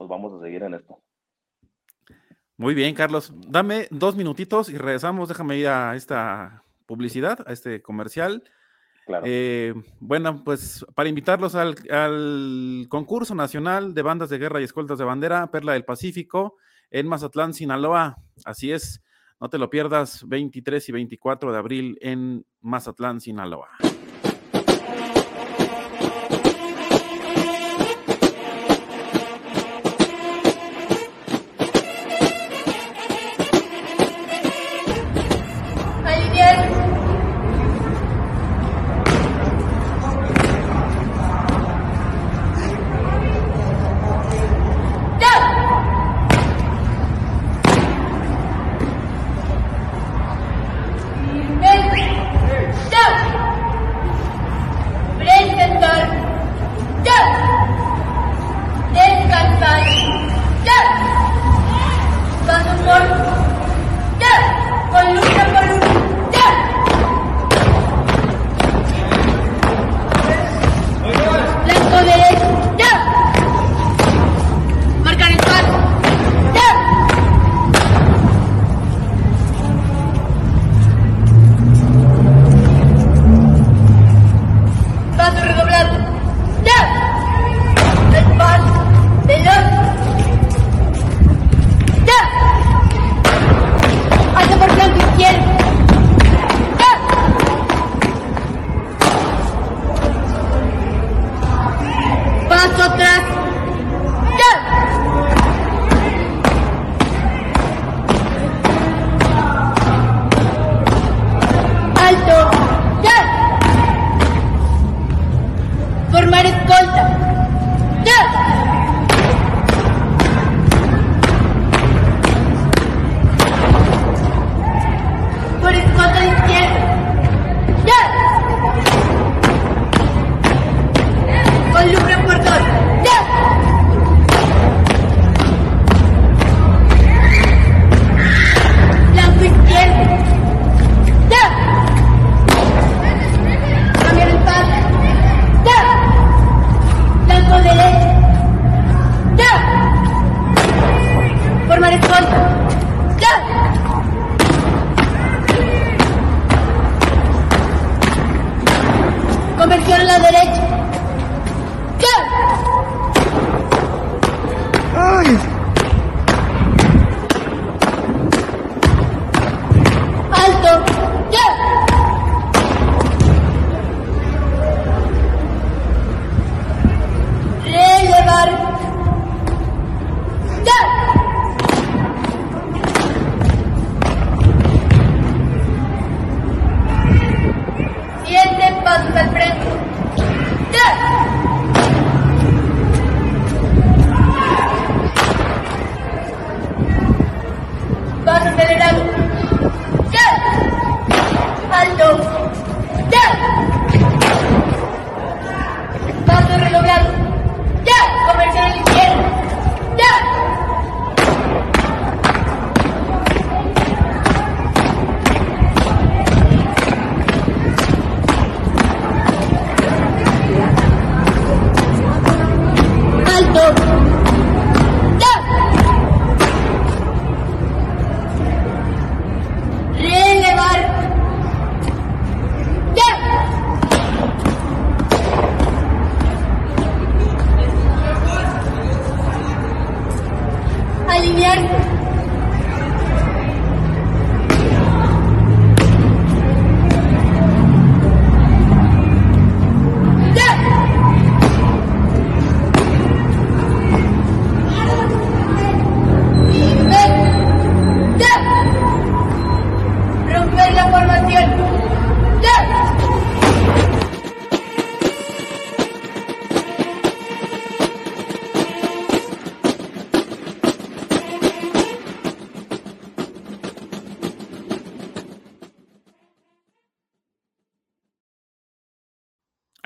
pues 0.00 0.08
vamos 0.08 0.32
a 0.32 0.42
seguir 0.42 0.62
en 0.62 0.72
esto. 0.72 0.98
Muy 2.56 2.72
bien, 2.72 2.94
Carlos. 2.94 3.34
Dame 3.46 3.86
dos 3.90 4.16
minutitos 4.16 4.70
y 4.70 4.78
regresamos. 4.78 5.28
Déjame 5.28 5.58
ir 5.58 5.68
a 5.68 5.94
esta 5.94 6.64
publicidad, 6.86 7.46
a 7.46 7.52
este 7.52 7.82
comercial. 7.82 8.42
Eh, 9.24 9.74
bueno, 9.98 10.42
pues 10.42 10.86
para 10.94 11.10
invitarlos 11.10 11.54
al, 11.54 11.76
al, 11.90 12.86
concurso 12.88 13.34
nacional 13.34 13.92
de 13.92 14.00
bandas 14.00 14.30
de 14.30 14.38
guerra 14.38 14.62
y 14.62 14.64
escoltas 14.64 14.96
de 14.96 15.04
bandera, 15.04 15.50
Perla 15.50 15.74
del 15.74 15.84
Pacífico, 15.84 16.56
en 16.90 17.06
Mazatlán, 17.06 17.52
Sinaloa. 17.52 18.16
Así 18.46 18.72
es, 18.72 19.02
no 19.38 19.50
te 19.50 19.58
lo 19.58 19.68
pierdas, 19.68 20.26
23 20.26 20.88
y 20.88 20.92
24 20.92 21.52
de 21.52 21.58
abril 21.58 21.98
en 22.00 22.46
Mazatlán, 22.62 23.20
Sinaloa. 23.20 23.68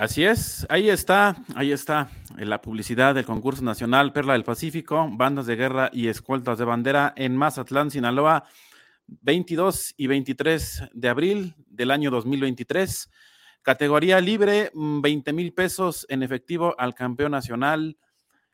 Así 0.05 0.23
es, 0.23 0.67
ahí 0.69 0.91
está, 0.91 1.35
ahí 1.55 1.73
está 1.73 2.11
la 2.37 2.61
publicidad 2.61 3.15
del 3.15 3.25
concurso 3.25 3.65
nacional 3.65 4.13
Perla 4.13 4.35
del 4.35 4.45
Pacífico, 4.45 5.09
bandas 5.11 5.47
de 5.47 5.57
guerra 5.57 5.89
y 5.95 6.09
escoltas 6.09 6.59
de 6.59 6.67
bandera 6.67 7.15
en 7.17 7.35
Mazatlán, 7.35 7.91
Sinaloa, 7.91 8.45
22 9.07 9.95
y 9.97 10.07
23 10.07 10.83
de 10.93 11.09
abril 11.09 11.55
del 11.69 11.91
año 11.91 12.11
2023. 12.11 13.11
Categoría 13.63 14.21
libre, 14.21 14.71
20 14.75 15.33
mm, 15.33 15.35
mil 15.35 15.55
pesos 15.55 16.05
en 16.11 16.23
efectivo 16.23 16.75
al 16.77 16.95
campeón 16.95 17.33
nacional. 17.33 17.97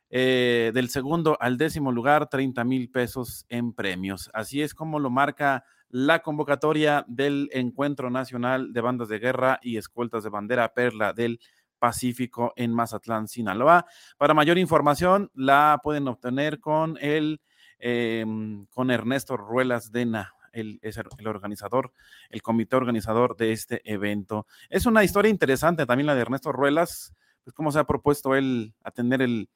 Eh, 0.09 0.71
del 0.73 0.89
segundo 0.89 1.37
al 1.41 1.59
décimo 1.59 1.91
lugar, 1.91 2.29
30 2.29 2.63
mil 2.63 2.91
pesos 2.93 3.45
en 3.49 3.73
premios. 3.73 4.31
Así 4.33 4.63
es 4.63 4.73
como 4.73 5.01
lo 5.01 5.11
marca 5.11 5.65
la 5.91 6.21
convocatoria 6.21 7.05
del 7.09 7.51
Encuentro 7.53 8.11
Nacional 8.11 8.73
de 8.73 8.81
Bandas 8.81 9.09
de 9.09 9.19
Guerra 9.19 9.59
y 9.63 9.77
Escoltas 9.77 10.23
de 10.25 10.31
Bandera 10.31 10.73
Perla 10.73 11.13
del 11.13 11.41
Pacífico 11.79 12.53
en 12.57 12.73
Mazatlán, 12.73 13.27
Sinaloa. 13.27 13.87
Para 14.17 14.35
mayor 14.35 14.59
información, 14.59 15.31
la 15.35 15.81
pueden 15.83 16.07
obtener 16.09 16.61
con 16.61 16.97
el 17.01 17.41
em, 17.79 18.67
con 18.67 18.91
Ernesto 18.91 19.37
Ruelas 19.37 19.91
Dena. 19.91 20.35
El, 20.53 20.81
el 20.83 21.29
organizador, 21.29 21.93
el 22.29 22.43
comité 22.43 22.75
organizador 22.75 23.37
de 23.37 23.53
este 23.53 23.83
evento. 23.85 24.49
Es 24.69 24.85
una 24.85 25.05
historia 25.05 25.31
interesante 25.31 25.87
también 25.87 26.09
la 26.09 26.17
de 26.17 26.23
Ernesto 26.23 26.51
Ruelas, 26.51 27.15
pues 27.45 27.55
cómo 27.55 27.71
se 27.71 27.79
ha 27.79 27.85
propuesto 27.85 28.35
él 28.35 28.75
atender 28.83 29.23
el, 29.23 29.49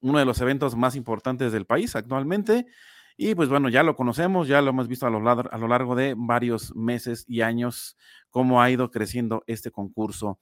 uno 0.00 0.18
de 0.18 0.24
los 0.24 0.40
eventos 0.40 0.76
más 0.76 0.96
importantes 0.96 1.52
del 1.52 1.66
país 1.66 1.96
actualmente. 1.96 2.66
Y 3.22 3.34
pues 3.34 3.50
bueno, 3.50 3.68
ya 3.68 3.82
lo 3.82 3.96
conocemos, 3.96 4.48
ya 4.48 4.62
lo 4.62 4.70
hemos 4.70 4.88
visto 4.88 5.06
a 5.06 5.10
lo, 5.10 5.28
a 5.28 5.58
lo 5.58 5.68
largo 5.68 5.94
de 5.94 6.14
varios 6.16 6.74
meses 6.74 7.26
y 7.28 7.42
años 7.42 7.98
cómo 8.30 8.62
ha 8.62 8.70
ido 8.70 8.90
creciendo 8.90 9.44
este 9.46 9.70
concurso. 9.70 10.38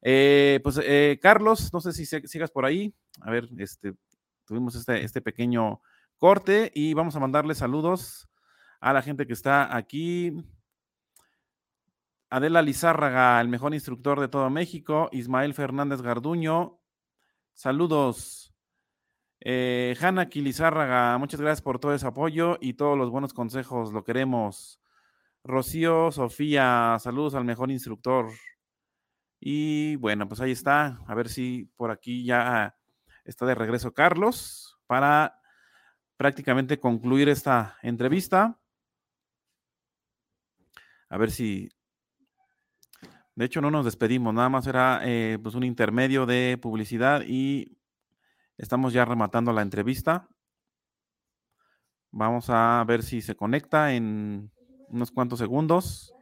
Eh, 0.00 0.58
pues 0.62 0.80
eh, 0.82 1.18
Carlos, 1.20 1.70
no 1.74 1.82
sé 1.82 1.92
si 1.92 2.06
sigas 2.06 2.50
por 2.50 2.64
ahí. 2.64 2.94
A 3.20 3.30
ver, 3.30 3.50
este, 3.58 3.92
tuvimos 4.46 4.74
este, 4.76 5.04
este 5.04 5.20
pequeño 5.20 5.82
corte 6.16 6.72
y 6.74 6.94
vamos 6.94 7.14
a 7.16 7.20
mandarle 7.20 7.54
saludos 7.54 8.30
a 8.80 8.94
la 8.94 9.02
gente 9.02 9.26
que 9.26 9.34
está 9.34 9.76
aquí. 9.76 10.32
Adela 12.30 12.62
Lizárraga, 12.62 13.42
el 13.42 13.48
mejor 13.48 13.74
instructor 13.74 14.18
de 14.18 14.28
todo 14.28 14.48
México. 14.48 15.10
Ismael 15.12 15.52
Fernández 15.52 16.00
Garduño. 16.00 16.80
Saludos. 17.52 18.41
Eh, 19.44 19.96
Hanna 20.00 20.28
Quilizárraga, 20.28 21.18
muchas 21.18 21.40
gracias 21.40 21.62
por 21.62 21.80
todo 21.80 21.92
ese 21.92 22.06
apoyo 22.06 22.58
y 22.60 22.74
todos 22.74 22.96
los 22.96 23.10
buenos 23.10 23.34
consejos, 23.34 23.92
lo 23.92 24.04
queremos. 24.04 24.80
Rocío, 25.42 26.12
Sofía, 26.12 26.96
saludos 27.00 27.34
al 27.34 27.44
mejor 27.44 27.72
instructor. 27.72 28.30
Y 29.40 29.96
bueno, 29.96 30.28
pues 30.28 30.40
ahí 30.40 30.52
está, 30.52 31.00
a 31.08 31.14
ver 31.16 31.28
si 31.28 31.64
por 31.76 31.90
aquí 31.90 32.24
ya 32.24 32.76
está 33.24 33.44
de 33.44 33.56
regreso 33.56 33.92
Carlos 33.92 34.78
para 34.86 35.40
prácticamente 36.16 36.78
concluir 36.78 37.28
esta 37.28 37.78
entrevista. 37.82 38.60
A 41.08 41.18
ver 41.18 41.32
si... 41.32 41.68
De 43.34 43.46
hecho, 43.46 43.60
no 43.60 43.72
nos 43.72 43.86
despedimos, 43.86 44.32
nada 44.34 44.48
más 44.48 44.68
era 44.68 45.00
eh, 45.02 45.38
pues 45.42 45.56
un 45.56 45.64
intermedio 45.64 46.26
de 46.26 46.58
publicidad 46.62 47.22
y 47.26 47.76
Estamos 48.58 48.92
ya 48.92 49.04
rematando 49.04 49.52
la 49.52 49.62
entrevista. 49.62 50.28
Vamos 52.10 52.46
a 52.48 52.84
ver 52.86 53.02
si 53.02 53.22
se 53.22 53.34
conecta 53.34 53.94
en 53.94 54.50
unos 54.88 55.10
cuantos 55.10 55.38
segundos. 55.38 56.12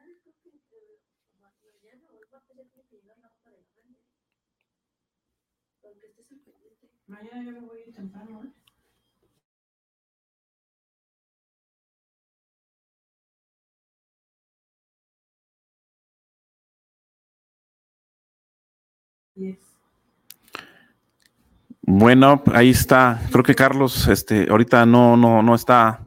Bueno, 21.92 22.40
ahí 22.54 22.70
está. 22.70 23.20
Creo 23.32 23.42
que 23.42 23.56
Carlos, 23.56 24.06
este, 24.06 24.46
ahorita 24.48 24.86
no, 24.86 25.16
no, 25.16 25.42
no 25.42 25.56
está 25.56 26.06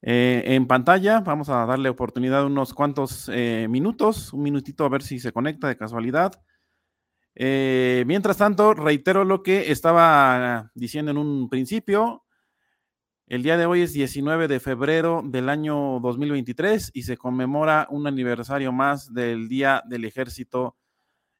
eh, 0.00 0.44
en 0.46 0.68
pantalla. 0.68 1.18
Vamos 1.20 1.48
a 1.48 1.66
darle 1.66 1.88
oportunidad 1.88 2.46
unos 2.46 2.72
cuantos 2.72 3.28
eh, 3.34 3.66
minutos, 3.68 4.32
un 4.32 4.42
minutito 4.42 4.84
a 4.84 4.88
ver 4.88 5.02
si 5.02 5.18
se 5.18 5.32
conecta 5.32 5.66
de 5.66 5.76
casualidad. 5.76 6.40
Eh, 7.34 8.04
mientras 8.06 8.36
tanto, 8.36 8.72
reitero 8.72 9.24
lo 9.24 9.42
que 9.42 9.72
estaba 9.72 10.70
diciendo 10.76 11.10
en 11.10 11.18
un 11.18 11.48
principio. 11.48 12.24
El 13.26 13.42
día 13.42 13.56
de 13.56 13.66
hoy 13.66 13.82
es 13.82 13.92
19 13.92 14.46
de 14.46 14.60
febrero 14.60 15.20
del 15.24 15.48
año 15.48 15.98
2023 15.98 16.92
y 16.94 17.02
se 17.02 17.16
conmemora 17.16 17.88
un 17.90 18.06
aniversario 18.06 18.70
más 18.70 19.12
del 19.12 19.48
Día 19.48 19.82
del 19.88 20.04
Ejército 20.04 20.76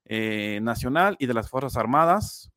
Nacional 0.05 1.15
y 1.21 1.27
de 1.27 1.35
las 1.35 1.49
Fuerzas 1.49 1.77
Armadas. 1.77 2.51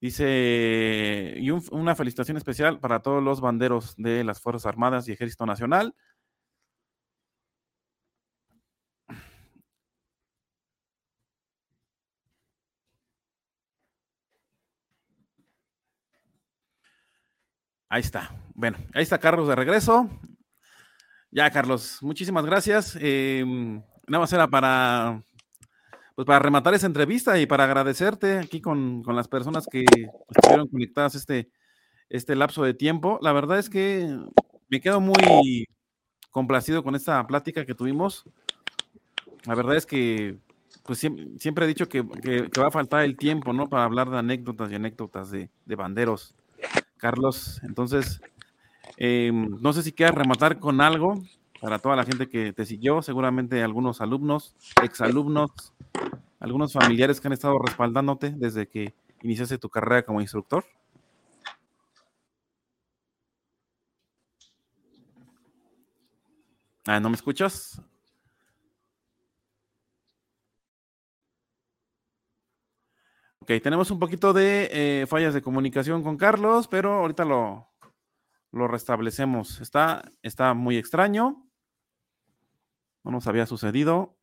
Dice, 0.00 1.34
y 1.38 1.50
una 1.50 1.96
felicitación 1.96 2.36
especial 2.36 2.78
para 2.78 3.00
todos 3.00 3.22
los 3.22 3.40
banderos 3.40 3.94
de 3.96 4.22
las 4.24 4.40
Fuerzas 4.40 4.66
Armadas 4.66 5.08
y 5.08 5.12
Ejército 5.12 5.44
Nacional. 5.44 5.94
Ahí 17.90 18.00
está. 18.02 18.30
Bueno, 18.54 18.76
ahí 18.94 19.02
está 19.02 19.18
Carlos 19.18 19.48
de 19.48 19.56
regreso. 19.56 20.08
Ya, 21.30 21.50
Carlos, 21.50 21.98
muchísimas 22.02 22.44
gracias. 22.44 22.96
Em, 23.00 23.82
nada 24.06 24.20
más 24.20 24.32
era 24.32 24.46
para 24.48 25.22
pues 26.18 26.26
para 26.26 26.40
rematar 26.40 26.74
esa 26.74 26.88
entrevista 26.88 27.38
y 27.38 27.46
para 27.46 27.62
agradecerte 27.62 28.38
aquí 28.40 28.60
con, 28.60 29.04
las 29.06 29.28
personas 29.28 29.68
que 29.70 29.84
estuvieron 30.28 30.66
conectadas 30.66 31.14
este, 31.14 31.48
este 32.08 32.34
lapso 32.34 32.64
de 32.64 32.74
tiempo. 32.74 33.20
La 33.22 33.32
verdad 33.32 33.60
es 33.60 33.70
que 33.70 34.18
me 34.68 34.80
quedo 34.80 35.00
muy 35.00 35.68
complacido 36.32 36.82
con 36.82 36.96
esta 36.96 37.24
plática 37.28 37.64
que 37.64 37.76
tuvimos. 37.76 38.24
La 39.44 39.54
verdad 39.54 39.76
es 39.76 39.86
que 39.86 40.38
pues 40.82 40.98
siempre, 40.98 41.66
he 41.66 41.68
dicho 41.68 41.88
que, 41.88 42.02
va 42.02 42.66
a 42.66 42.72
faltar 42.72 43.04
el 43.04 43.16
tiempo, 43.16 43.52
¿no? 43.52 43.68
Para 43.68 43.84
hablar 43.84 44.10
de 44.10 44.18
anécdotas 44.18 44.72
y 44.72 44.74
anécdotas 44.74 45.30
de, 45.30 45.48
banderos. 45.66 46.34
Carlos, 46.96 47.60
entonces, 47.62 48.20
em, 48.96 49.56
no 49.60 49.72
sé 49.72 49.84
si 49.84 49.92
quieras 49.92 50.16
rematar 50.16 50.58
con 50.58 50.80
algo 50.80 51.22
para 51.60 51.78
toda 51.78 51.94
la 51.94 52.04
gente 52.04 52.28
que 52.28 52.52
te 52.52 52.66
siguió, 52.66 53.02
seguramente 53.02 53.62
algunos 53.62 54.00
alumnos, 54.00 54.56
exalumnos, 54.82 55.72
algunos 56.40 56.72
familiares 56.72 57.20
que 57.20 57.28
han 57.28 57.32
estado 57.32 57.58
respaldándote 57.58 58.30
desde 58.30 58.68
que 58.68 58.94
iniciaste 59.22 59.58
tu 59.58 59.68
carrera 59.68 60.04
como 60.04 60.20
instructor. 60.20 60.64
Ah, 66.86 67.00
¿no 67.00 67.10
me 67.10 67.16
escuchas? 67.16 67.82
Ok, 73.40 73.62
tenemos 73.62 73.90
un 73.90 73.98
poquito 73.98 74.32
de 74.32 74.68
eh, 75.02 75.06
fallas 75.06 75.32
de 75.32 75.40
comunicación 75.40 76.02
con 76.02 76.16
Carlos, 76.18 76.68
pero 76.68 76.94
ahorita 76.94 77.24
lo, 77.24 77.68
lo 78.52 78.68
restablecemos. 78.68 79.60
Está, 79.60 80.12
está 80.22 80.52
muy 80.54 80.76
extraño. 80.76 81.48
No 83.04 83.10
nos 83.10 83.26
había 83.26 83.46
sucedido. 83.46 84.17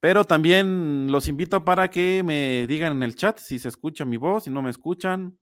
Pero 0.00 0.24
también 0.24 1.10
los 1.10 1.28
invito 1.28 1.64
para 1.64 1.88
que 1.88 2.22
me 2.22 2.66
digan 2.66 2.92
en 2.92 3.02
el 3.02 3.16
chat 3.16 3.38
si 3.38 3.58
se 3.58 3.68
escucha 3.68 4.04
mi 4.04 4.16
voz, 4.16 4.44
si 4.44 4.50
no 4.50 4.62
me 4.62 4.70
escuchan. 4.70 5.38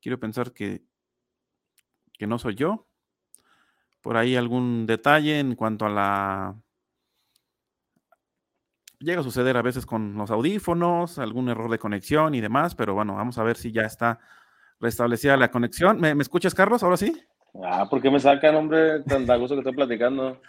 Quiero 0.00 0.18
pensar 0.18 0.52
que, 0.52 0.82
que 2.18 2.26
no 2.26 2.38
soy 2.38 2.54
yo. 2.54 2.86
Por 4.00 4.16
ahí 4.16 4.36
algún 4.36 4.86
detalle 4.86 5.38
en 5.38 5.54
cuanto 5.54 5.86
a 5.86 5.90
la... 5.90 6.56
Llega 8.98 9.20
a 9.20 9.24
suceder 9.24 9.56
a 9.56 9.62
veces 9.62 9.84
con 9.84 10.16
los 10.16 10.30
audífonos, 10.30 11.18
algún 11.18 11.48
error 11.48 11.68
de 11.70 11.78
conexión 11.78 12.34
y 12.36 12.40
demás, 12.40 12.76
pero 12.76 12.94
bueno, 12.94 13.16
vamos 13.16 13.36
a 13.38 13.42
ver 13.42 13.56
si 13.56 13.72
ya 13.72 13.82
está 13.82 14.20
restablecida 14.78 15.36
la 15.36 15.50
conexión. 15.50 16.00
¿Me, 16.00 16.12
escuchas, 16.20 16.54
Carlos? 16.54 16.84
Ahora 16.84 16.96
sí. 16.96 17.12
Ah, 17.64 17.88
¿por 17.90 18.00
qué 18.00 18.10
me 18.10 18.20
sacan, 18.20 18.54
hombre, 18.54 19.00
tan 19.02 19.26
gusto 19.40 19.56
que 19.56 19.60
estoy 19.60 19.74
platicando? 19.74 20.40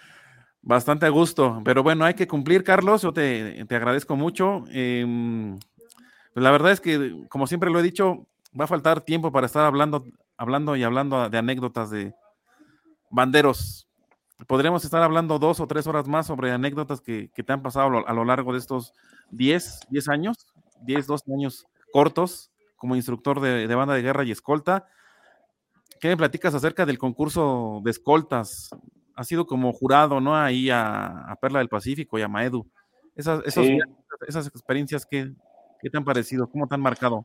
Bastante 0.66 1.06
a 1.06 1.10
gusto, 1.10 1.62
pero 1.66 1.84
bueno, 1.84 2.06
hay 2.06 2.14
que 2.14 2.26
cumplir, 2.26 2.64
Carlos. 2.64 3.02
Yo 3.02 3.12
te, 3.12 3.66
agradezco 3.70 4.16
mucho. 4.16 4.64
Em, 4.70 5.60
la 6.36 6.52
verdad 6.52 6.72
es 6.72 6.80
que, 6.80 7.26
como 7.28 7.48
siempre 7.48 7.70
lo 7.70 7.82
he 7.82 7.84
dicho, 7.84 8.28
va 8.58 8.64
a 8.64 8.70
faltar 8.70 9.02
tiempo 9.02 9.30
para 9.34 9.46
estar 9.46 9.66
hablando, 9.66 10.06
hablando 10.38 10.78
y 10.78 10.84
hablando 10.84 11.30
de 11.30 11.38
anécdotas 11.38 11.90
de 11.90 12.16
banderos. 13.10 13.90
Podríamos 14.48 14.86
estar 14.86 15.04
hablando 15.04 15.38
dos 15.38 15.60
o 15.60 15.68
tres 15.68 15.86
horas 15.86 16.08
más 16.08 16.28
sobre 16.28 16.52
anécdotas 16.52 17.02
que, 17.02 17.28
te 17.28 17.54
han 17.54 17.62
pasado 17.62 18.08
a 18.08 18.14
lo, 18.14 18.24
largo 18.24 18.54
de 18.54 18.60
estos 18.60 18.94
10, 19.32 19.88
10 19.90 20.08
años, 20.08 20.48
10, 20.84 21.08
12 21.08 21.34
años 21.34 21.66
cortos 21.92 22.52
como 22.78 22.96
instructor 22.96 23.42
de, 23.42 23.68
de 23.68 23.76
banda 23.76 23.96
de 23.96 24.02
guerra 24.02 24.24
y 24.24 24.32
escolta. 24.32 24.88
¿Qué 26.00 26.08
me 26.08 26.16
platicas 26.16 26.56
acerca 26.56 26.86
del 26.86 26.98
concurso 26.98 27.82
de 27.84 27.92
escoltas? 27.92 28.70
Ha 29.16 29.24
sido 29.24 29.46
como 29.46 29.72
jurado, 29.74 30.20
¿no? 30.20 30.36
Ahí 30.36 30.70
a, 30.72 31.38
Perla 31.42 31.60
del 31.60 31.70
Pacífico 31.70 32.18
y 32.18 32.22
a 32.22 32.28
Maedu. 32.28 32.66
Esas, 33.16 33.42
esas 33.46 34.48
experiencias, 34.48 35.06
¿qué, 35.06 35.32
¿qué, 35.82 35.90
te 35.90 35.98
han 35.98 36.06
parecido? 36.06 36.50
¿Cómo 36.50 36.68
te 36.68 36.76
han 36.76 36.82
marcado? 36.82 37.24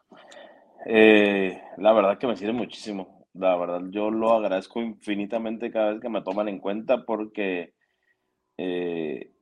Eh, 0.87 1.61
la 1.79 1.93
verdad 1.93 2.19
que 2.19 2.27
me 2.27 2.37
sirve 2.37 2.53
muchísimo. 2.53 3.27
La 3.35 3.57
verdad, 3.57 3.83
yo 3.91 4.11
lo 4.11 4.33
agradezco 4.33 4.81
infinitamente 4.81 5.71
cada 5.71 5.93
vez 5.93 6.01
que 6.01 6.09
me 6.09 6.23
toman 6.23 6.49
en 6.49 6.59
cuenta 6.59 7.05
porque, 7.05 7.75
eh, 8.57 9.33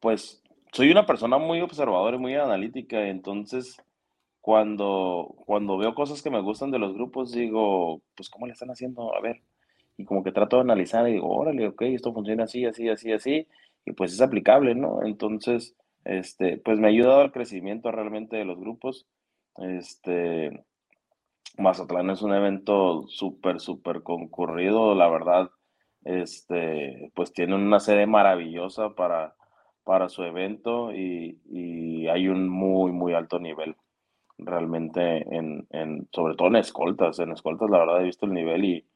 pues, 0.00 0.42
soy 0.72 0.90
una 0.90 1.06
persona 1.06 1.38
muy 1.38 1.60
observadora 1.60 2.16
y 2.16 2.20
muy 2.20 2.34
analítica, 2.34 3.08
entonces 3.08 3.76
cuando, 4.40 5.34
cuando 5.46 5.78
veo 5.78 5.94
cosas 5.94 6.22
que 6.22 6.30
me 6.30 6.40
gustan 6.40 6.70
de 6.70 6.78
los 6.78 6.94
grupos, 6.94 7.32
digo, 7.32 8.02
pues, 8.16 8.28
¿cómo 8.28 8.46
le 8.46 8.52
están 8.52 8.70
haciendo? 8.70 9.14
A 9.16 9.20
ver. 9.20 9.40
Y 9.96 10.04
como 10.04 10.24
que 10.24 10.32
trato 10.32 10.56
de 10.56 10.62
analizar 10.62 11.08
y 11.08 11.12
digo, 11.12 11.28
órale, 11.28 11.68
ok, 11.68 11.82
esto 11.82 12.12
funciona 12.12 12.44
así, 12.44 12.64
así, 12.64 12.88
así, 12.88 13.12
así, 13.12 13.46
y 13.84 13.92
pues 13.92 14.12
es 14.12 14.20
aplicable, 14.20 14.74
¿no? 14.74 15.02
Entonces, 15.04 15.76
este, 16.04 16.58
pues 16.58 16.78
me 16.78 16.86
ha 16.86 16.90
ayudado 16.90 17.20
al 17.20 17.32
crecimiento 17.32 17.90
realmente 17.92 18.36
de 18.36 18.44
los 18.44 18.58
grupos. 18.58 19.06
Este, 19.56 20.64
Mazatlán 21.58 22.10
es 22.10 22.22
un 22.22 22.34
evento 22.34 23.06
súper, 23.08 23.60
súper 23.60 24.02
concurrido, 24.02 24.94
la 24.94 25.08
verdad, 25.08 25.50
este, 26.04 27.10
pues 27.14 27.32
tiene 27.32 27.54
una 27.54 27.80
sede 27.80 28.06
maravillosa 28.06 28.94
para, 28.94 29.34
para 29.84 30.08
su 30.08 30.24
evento 30.24 30.92
y, 30.92 31.40
y 31.50 32.08
hay 32.08 32.28
un 32.28 32.48
muy, 32.48 32.92
muy 32.92 33.14
alto 33.14 33.38
nivel 33.38 33.76
realmente 34.38 35.18
en, 35.34 35.66
en, 35.70 36.08
sobre 36.12 36.34
todo 36.34 36.48
en 36.48 36.56
escoltas. 36.56 37.18
En 37.18 37.32
escoltas, 37.32 37.70
la 37.70 37.78
verdad, 37.78 38.00
he 38.00 38.04
visto 38.04 38.26
el 38.26 38.32
nivel 38.32 38.64
y, 38.64 38.86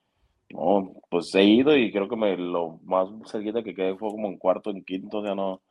no, 0.51 0.95
pues 1.11 1.35
he 1.35 1.45
ido 1.45 1.77
y 1.77 1.93
creo 1.93 2.09
que 2.09 2.17
me, 2.17 2.37
lo 2.37 2.79
más 2.85 3.09
cerquita 3.31 3.63
que 3.63 3.75
quedé 3.75 3.97
fue 3.97 4.11
como 4.11 4.29
en 4.29 4.39
cuarto, 4.39 4.71
en 4.71 4.85
quinto, 4.85 5.23
sea, 5.23 5.35
no, 5.35 5.63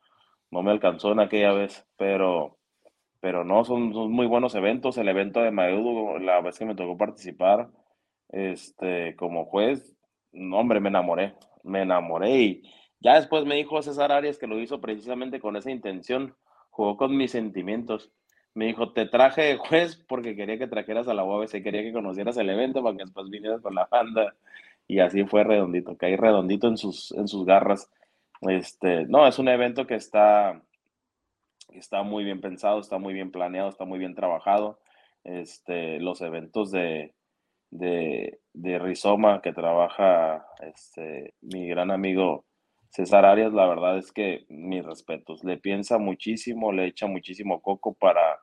no 0.50 0.62
me 0.62 0.70
alcanzó 0.70 1.12
en 1.12 1.20
aquella 1.20 1.52
vez, 1.52 1.86
pero, 1.96 2.58
pero 3.20 3.44
no, 3.44 3.64
son, 3.64 3.92
son 3.94 4.12
muy 4.12 4.26
buenos 4.26 4.54
eventos. 4.54 4.98
El 4.98 5.08
evento 5.08 5.40
de 5.40 5.50
Maudo, 5.50 6.18
la 6.18 6.40
vez 6.40 6.58
que 6.58 6.66
me 6.66 6.74
tocó 6.74 6.96
participar, 6.96 7.68
este, 8.28 9.16
como 9.16 9.46
juez, 9.46 9.96
no, 10.32 10.58
hombre, 10.58 10.80
me 10.80 10.88
enamoré, 10.90 11.34
me 11.64 11.82
enamoré 11.82 12.38
y 12.38 12.62
ya 13.00 13.16
después 13.16 13.44
me 13.46 13.56
dijo 13.56 13.80
César 13.82 14.12
Arias 14.12 14.38
que 14.38 14.46
lo 14.46 14.60
hizo 14.60 14.80
precisamente 14.80 15.40
con 15.40 15.56
esa 15.56 15.70
intención, 15.70 16.34
jugó 16.70 16.96
con 16.96 17.16
mis 17.16 17.32
sentimientos 17.32 18.12
me 18.56 18.64
dijo, 18.64 18.90
te 18.92 19.04
traje 19.04 19.42
de 19.42 19.56
juez 19.58 19.96
porque 20.08 20.34
quería 20.34 20.56
que 20.56 20.66
trajeras 20.66 21.06
a 21.08 21.14
la 21.14 21.24
UABC, 21.24 21.62
quería 21.62 21.82
que 21.82 21.92
conocieras 21.92 22.38
el 22.38 22.48
evento 22.48 22.82
para 22.82 22.96
que 22.96 23.04
después 23.04 23.28
vinieras 23.28 23.60
con 23.60 23.74
la 23.74 23.84
banda. 23.84 24.34
Y 24.88 25.00
así 25.00 25.24
fue 25.24 25.44
redondito, 25.44 25.96
caí 25.96 26.16
redondito 26.16 26.68
en 26.68 26.76
sus, 26.76 27.12
en 27.12 27.28
sus 27.28 27.44
garras. 27.44 27.90
Este, 28.42 29.06
no, 29.06 29.26
es 29.26 29.38
un 29.38 29.48
evento 29.48 29.86
que 29.86 29.94
está, 29.94 30.62
está 31.70 32.02
muy 32.02 32.24
bien 32.24 32.40
pensado, 32.40 32.80
está 32.80 32.98
muy 32.98 33.14
bien 33.14 33.30
planeado, 33.30 33.68
está 33.68 33.84
muy 33.84 33.98
bien 33.98 34.14
trabajado. 34.14 34.78
Este, 35.24 35.98
los 35.98 36.20
eventos 36.20 36.70
de, 36.70 37.14
de, 37.70 38.38
de 38.52 38.78
Rizoma 38.78 39.42
que 39.42 39.52
trabaja 39.52 40.46
este, 40.60 41.34
mi 41.40 41.66
gran 41.68 41.90
amigo 41.90 42.44
César 42.90 43.26
Arias, 43.26 43.52
la 43.52 43.66
verdad 43.66 43.98
es 43.98 44.10
que 44.10 44.46
mis 44.48 44.84
respetos, 44.84 45.44
le 45.44 45.58
piensa 45.58 45.98
muchísimo, 45.98 46.72
le 46.72 46.86
echa 46.86 47.06
muchísimo 47.06 47.60
coco 47.60 47.94
para, 47.94 48.40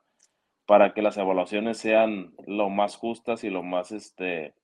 para 0.66 0.94
que 0.94 1.02
las 1.02 1.16
evaluaciones 1.16 1.78
sean 1.78 2.32
lo 2.46 2.70
más 2.70 2.96
justas 2.96 3.42
y 3.42 3.50
lo 3.50 3.62
más 3.64 3.90
este, 3.90 4.54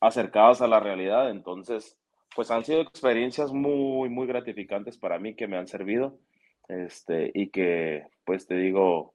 acercadas 0.00 0.62
a 0.62 0.68
la 0.68 0.80
realidad. 0.80 1.30
Entonces, 1.30 1.98
pues 2.34 2.50
han 2.50 2.64
sido 2.64 2.80
experiencias 2.82 3.52
muy, 3.52 4.08
muy 4.08 4.26
gratificantes 4.26 4.98
para 4.98 5.18
mí 5.18 5.34
que 5.34 5.48
me 5.48 5.56
han 5.56 5.66
servido 5.66 6.18
este, 6.68 7.30
y 7.34 7.50
que, 7.50 8.06
pues 8.24 8.46
te 8.46 8.56
digo, 8.56 9.14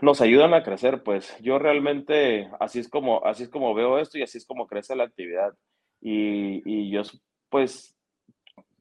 nos 0.00 0.20
ayudan 0.20 0.54
a 0.54 0.62
crecer. 0.62 1.02
Pues 1.02 1.36
yo 1.40 1.58
realmente, 1.58 2.50
así 2.60 2.80
es 2.80 2.88
como, 2.88 3.24
así 3.24 3.44
es 3.44 3.48
como 3.48 3.74
veo 3.74 3.98
esto 3.98 4.18
y 4.18 4.22
así 4.22 4.38
es 4.38 4.46
como 4.46 4.66
crece 4.66 4.96
la 4.96 5.04
actividad. 5.04 5.54
Y, 6.00 6.62
y 6.64 6.90
yo, 6.90 7.02
pues, 7.48 7.96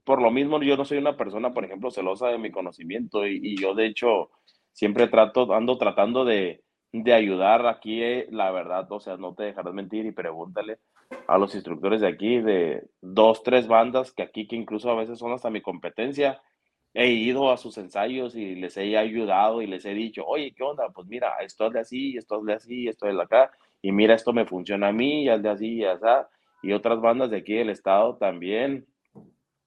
por 0.03 0.21
lo 0.21 0.31
mismo, 0.31 0.61
yo 0.63 0.75
no 0.77 0.85
soy 0.85 0.97
una 0.97 1.15
persona, 1.15 1.53
por 1.53 1.65
ejemplo, 1.65 1.91
celosa 1.91 2.29
de 2.29 2.39
mi 2.39 2.51
conocimiento 2.51 3.27
y, 3.27 3.39
y 3.43 3.61
yo, 3.61 3.75
de 3.75 3.85
hecho, 3.85 4.31
siempre 4.71 5.07
trato, 5.07 5.53
ando 5.53 5.77
tratando 5.77 6.25
de, 6.25 6.63
de 6.91 7.13
ayudar 7.13 7.65
aquí, 7.67 8.01
eh, 8.03 8.27
la 8.31 8.51
verdad, 8.51 8.91
o 8.91 8.99
sea, 8.99 9.17
no 9.17 9.33
te 9.33 9.43
dejarás 9.43 9.73
mentir 9.73 10.05
y 10.05 10.11
pregúntale 10.11 10.79
a 11.27 11.37
los 11.37 11.55
instructores 11.55 12.01
de 12.01 12.07
aquí, 12.07 12.39
de 12.39 12.83
dos, 13.01 13.43
tres 13.43 13.67
bandas, 13.67 14.11
que 14.11 14.23
aquí, 14.23 14.47
que 14.47 14.55
incluso 14.55 14.89
a 14.89 14.95
veces 14.95 15.19
son 15.19 15.31
hasta 15.31 15.49
mi 15.49 15.61
competencia, 15.61 16.41
he 16.93 17.07
ido 17.07 17.51
a 17.51 17.57
sus 17.57 17.77
ensayos 17.77 18.35
y 18.35 18.55
les 18.55 18.75
he 18.77 18.97
ayudado 18.97 19.61
y 19.61 19.67
les 19.67 19.85
he 19.85 19.93
dicho, 19.93 20.25
oye, 20.25 20.53
¿qué 20.53 20.63
onda? 20.63 20.89
Pues 20.89 21.07
mira, 21.07 21.35
esto 21.41 21.67
es 21.67 21.73
de 21.73 21.79
así, 21.79 22.17
esto 22.17 22.39
es 22.39 22.45
de 22.45 22.53
así, 22.53 22.87
esto 22.87 23.07
es 23.07 23.15
de 23.15 23.21
acá, 23.21 23.51
y 23.81 23.91
mira, 23.91 24.13
esto 24.13 24.33
me 24.33 24.45
funciona 24.45 24.89
a 24.89 24.91
mí, 24.91 25.23
y 25.23 25.29
es 25.29 25.41
de 25.41 25.49
así, 25.49 25.75
y 25.75 25.85
así, 25.85 26.05
y 26.63 26.73
otras 26.73 26.99
bandas 26.99 27.31
de 27.31 27.37
aquí 27.37 27.53
del 27.53 27.69
estado 27.69 28.17
también, 28.17 28.85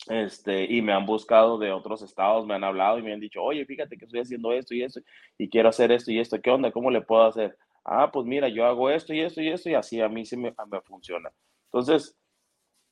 este, 0.08 0.64
y 0.64 0.82
me 0.82 0.92
han 0.92 1.06
buscado 1.06 1.58
de 1.58 1.72
otros 1.72 2.02
estados, 2.02 2.46
me 2.46 2.54
han 2.54 2.64
hablado 2.64 2.98
y 2.98 3.02
me 3.02 3.12
han 3.12 3.20
dicho, 3.20 3.42
oye, 3.42 3.64
fíjate 3.64 3.96
que 3.96 4.04
estoy 4.04 4.20
haciendo 4.20 4.52
esto 4.52 4.74
y 4.74 4.82
esto, 4.82 5.00
y 5.38 5.48
quiero 5.48 5.68
hacer 5.68 5.92
esto 5.92 6.12
y 6.12 6.20
esto, 6.20 6.40
¿qué 6.40 6.50
onda? 6.50 6.72
¿Cómo 6.72 6.90
le 6.90 7.02
puedo 7.02 7.24
hacer? 7.24 7.56
Ah, 7.84 8.10
pues 8.12 8.26
mira, 8.26 8.48
yo 8.48 8.66
hago 8.66 8.90
esto 8.90 9.14
y 9.14 9.20
esto 9.20 9.40
y 9.42 9.48
esto, 9.48 9.70
y 9.70 9.74
así 9.74 10.00
a 10.00 10.08
mí 10.08 10.24
sí 10.24 10.36
me, 10.36 10.54
me 10.70 10.80
funciona. 10.82 11.30
Entonces, 11.66 12.16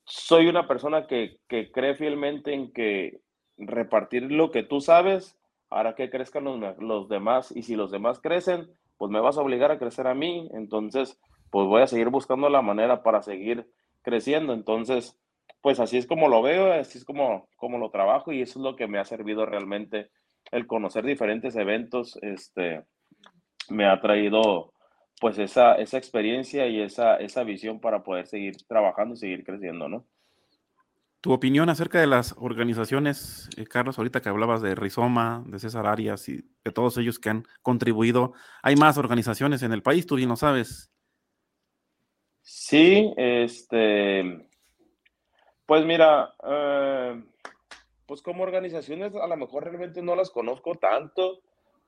soy 0.04 0.48
una 0.48 0.66
persona 0.66 1.06
que, 1.06 1.38
que, 1.48 1.70
cree 1.70 1.94
fielmente 1.94 2.52
en 2.52 2.72
que 2.72 3.20
repartir 3.56 4.30
lo 4.30 4.50
que 4.50 4.62
tú 4.62 4.80
sabes 4.80 5.38
hará 5.70 5.94
que 5.94 6.10
crezcan 6.10 6.44
los, 6.44 6.78
los 6.78 7.08
demás, 7.08 7.54
y 7.54 7.62
si 7.62 7.76
los 7.76 7.90
demás 7.90 8.20
crecen, 8.20 8.68
pues 8.98 9.10
me 9.10 9.20
vas 9.20 9.38
a 9.38 9.42
obligar 9.42 9.70
a 9.70 9.78
crecer 9.78 10.06
a 10.06 10.14
mí, 10.14 10.48
entonces, 10.52 11.18
pues 11.50 11.66
voy 11.66 11.82
a 11.82 11.86
seguir 11.86 12.08
buscando 12.08 12.48
la 12.48 12.62
manera 12.62 13.02
para 13.02 13.22
seguir 13.22 13.66
creciendo. 14.02 14.52
Entonces, 14.52 15.18
pues 15.62 15.78
así 15.80 15.96
es 15.96 16.06
como 16.06 16.28
lo 16.28 16.42
veo, 16.42 16.72
así 16.72 16.98
es 16.98 17.04
como, 17.04 17.48
como 17.56 17.78
lo 17.78 17.90
trabajo 17.90 18.32
y 18.32 18.42
eso 18.42 18.58
es 18.58 18.64
lo 18.64 18.76
que 18.76 18.88
me 18.88 18.98
ha 18.98 19.04
servido 19.04 19.46
realmente 19.46 20.10
el 20.50 20.66
conocer 20.66 21.06
diferentes 21.06 21.54
eventos, 21.56 22.18
este, 22.20 22.84
me 23.70 23.86
ha 23.86 24.00
traído 24.00 24.74
pues 25.20 25.38
esa, 25.38 25.76
esa 25.76 25.98
experiencia 25.98 26.66
y 26.66 26.80
esa, 26.80 27.16
esa 27.16 27.44
visión 27.44 27.80
para 27.80 28.02
poder 28.02 28.26
seguir 28.26 28.56
trabajando 28.66 29.14
y 29.14 29.18
seguir 29.18 29.44
creciendo, 29.44 29.88
¿no? 29.88 30.04
Tu 31.20 31.32
opinión 31.32 31.68
acerca 31.70 32.00
de 32.00 32.08
las 32.08 32.34
organizaciones, 32.36 33.48
eh, 33.56 33.64
Carlos, 33.64 33.96
ahorita 33.96 34.20
que 34.20 34.28
hablabas 34.28 34.60
de 34.60 34.74
Rizoma, 34.74 35.44
de 35.46 35.60
César 35.60 35.86
Arias 35.86 36.28
y 36.28 36.44
de 36.64 36.72
todos 36.72 36.98
ellos 36.98 37.20
que 37.20 37.30
han 37.30 37.44
contribuido, 37.62 38.32
hay 38.64 38.74
más 38.74 38.98
organizaciones 38.98 39.62
en 39.62 39.72
el 39.72 39.84
país, 39.84 40.04
tú 40.04 40.16
bien 40.16 40.30
lo 40.30 40.34
sabes. 40.34 40.90
Sí, 42.40 43.14
este, 43.16 44.48
pues 45.66 45.84
mira, 45.84 46.34
eh, 46.44 47.22
pues 48.06 48.22
como 48.22 48.42
organizaciones 48.42 49.14
a 49.14 49.26
lo 49.26 49.36
mejor 49.36 49.64
realmente 49.64 50.02
no 50.02 50.14
las 50.14 50.30
conozco 50.30 50.74
tanto, 50.74 51.40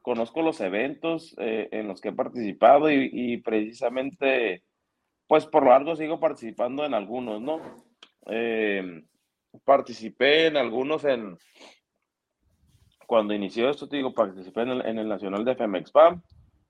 conozco 0.03 0.43
los 0.43 0.61
eventos 0.61 1.35
eh, 1.39 1.69
en 1.73 1.89
los 1.89 2.01
que 2.01 2.11
he 2.11 2.13
participado 2.13 2.91
y, 2.91 3.39
precisamente, 3.39 4.63
pues 5.27 5.47
por 5.47 5.65
lo 5.65 5.73
algo 5.73 5.97
sigo 5.97 6.21
participando 6.21 6.85
en 6.85 6.95
algunos, 6.95 7.41
¿no? 7.41 7.61
Eh, 8.27 9.05
participé 9.65 10.47
en 10.47 10.57
algunos 10.57 11.05
en, 11.05 11.37
cuando 13.07 13.35
inició 13.35 13.69
esto, 13.71 13.89
te 13.89 13.97
digo, 13.97 14.15
participé 14.15 14.63
en 14.63 14.71
el, 14.71 14.87
en 14.87 14.99
el 14.99 15.09
Nacional 15.09 15.45
de 15.45 15.57
FEMEXPAM, 15.57 16.23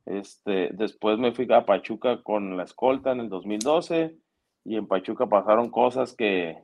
este, 0.06 0.70
después 0.72 1.18
me 1.18 1.32
fui 1.32 1.46
a 1.50 1.64
Pachuca 1.64 2.22
con 2.22 2.56
la 2.56 2.64
escolta 2.64 3.12
en 3.12 3.20
el 3.20 3.28
2012 3.28 4.16
y 4.64 4.76
en 4.76 4.86
Pachuca 4.86 5.26
pasaron 5.26 5.70
cosas 5.70 6.14
que, 6.14 6.63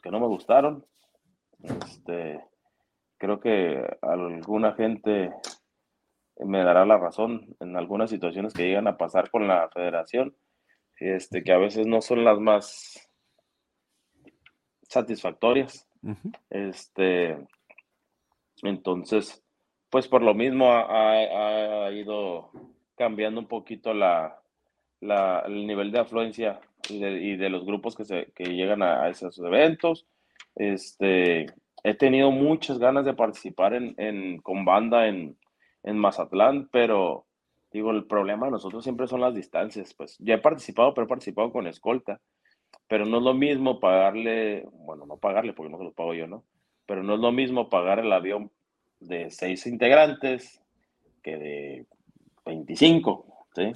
que 0.00 0.10
no 0.10 0.20
me 0.20 0.26
gustaron. 0.26 0.84
Este, 1.62 2.40
creo 3.18 3.40
que 3.40 3.82
alguna 4.02 4.74
gente 4.74 5.32
me 6.38 6.62
dará 6.62 6.84
la 6.84 6.98
razón 6.98 7.56
en 7.60 7.76
algunas 7.76 8.10
situaciones 8.10 8.52
que 8.52 8.64
llegan 8.64 8.88
a 8.88 8.98
pasar 8.98 9.30
con 9.30 9.48
la 9.48 9.68
federación, 9.70 10.36
este, 10.96 11.42
que 11.42 11.52
a 11.52 11.58
veces 11.58 11.86
no 11.86 12.00
son 12.00 12.24
las 12.24 12.38
más 12.38 13.10
satisfactorias. 14.82 15.88
Este, 16.50 17.36
entonces, 18.62 19.42
pues 19.90 20.08
por 20.08 20.22
lo 20.22 20.34
mismo 20.34 20.70
ha, 20.72 21.90
ido 21.92 22.50
cambiando 22.96 23.40
un 23.40 23.48
poquito 23.48 23.92
la, 23.94 24.40
el 25.00 25.66
nivel 25.66 25.90
de 25.90 25.98
afluencia 26.00 26.60
y 26.90 27.36
de, 27.36 27.50
los 27.50 27.64
grupos 27.64 27.96
que, 27.96 28.04
se, 28.04 28.32
que 28.34 28.44
llegan 28.44 28.82
a, 28.82 29.08
esos 29.08 29.38
eventos. 29.38 30.06
Este, 30.54 31.46
he 31.82 31.94
tenido 31.94 32.30
muchas 32.30 32.78
ganas 32.78 33.04
de 33.04 33.14
participar 33.14 33.74
en, 33.74 34.38
con 34.38 34.64
banda 34.64 35.06
en, 35.08 35.36
en 35.82 35.98
Mazatlán, 35.98 36.68
pero 36.72 37.26
digo, 37.72 37.90
el 37.90 38.06
problema 38.06 38.46
de 38.46 38.52
nosotros 38.52 38.82
siempre 38.82 39.06
son 39.06 39.20
las 39.20 39.34
distancias. 39.34 39.94
Pues 39.94 40.16
ya 40.18 40.34
he 40.34 40.38
participado, 40.38 40.94
pero 40.94 41.06
he 41.06 41.08
participado 41.08 41.52
con 41.52 41.66
escolta. 41.66 42.20
Pero 42.88 43.04
no 43.04 43.18
es 43.18 43.22
lo 43.22 43.34
mismo 43.34 43.80
pagarle, 43.80 44.66
bueno, 44.72 45.06
no 45.06 45.16
pagarle 45.16 45.52
porque 45.52 45.70
no 45.70 45.78
se 45.78 45.84
los 45.84 45.94
pago 45.94 46.14
yo, 46.14 46.26
¿no? 46.26 46.44
Pero 46.86 47.02
no 47.02 47.14
es 47.14 47.20
lo 47.20 47.32
mismo 47.32 47.68
pagar 47.68 47.98
el 47.98 48.12
avión 48.12 48.50
de 49.00 49.30
seis 49.30 49.66
integrantes 49.66 50.62
que 51.22 51.36
de 51.36 51.86
25, 52.44 53.35
¿sí? 53.56 53.72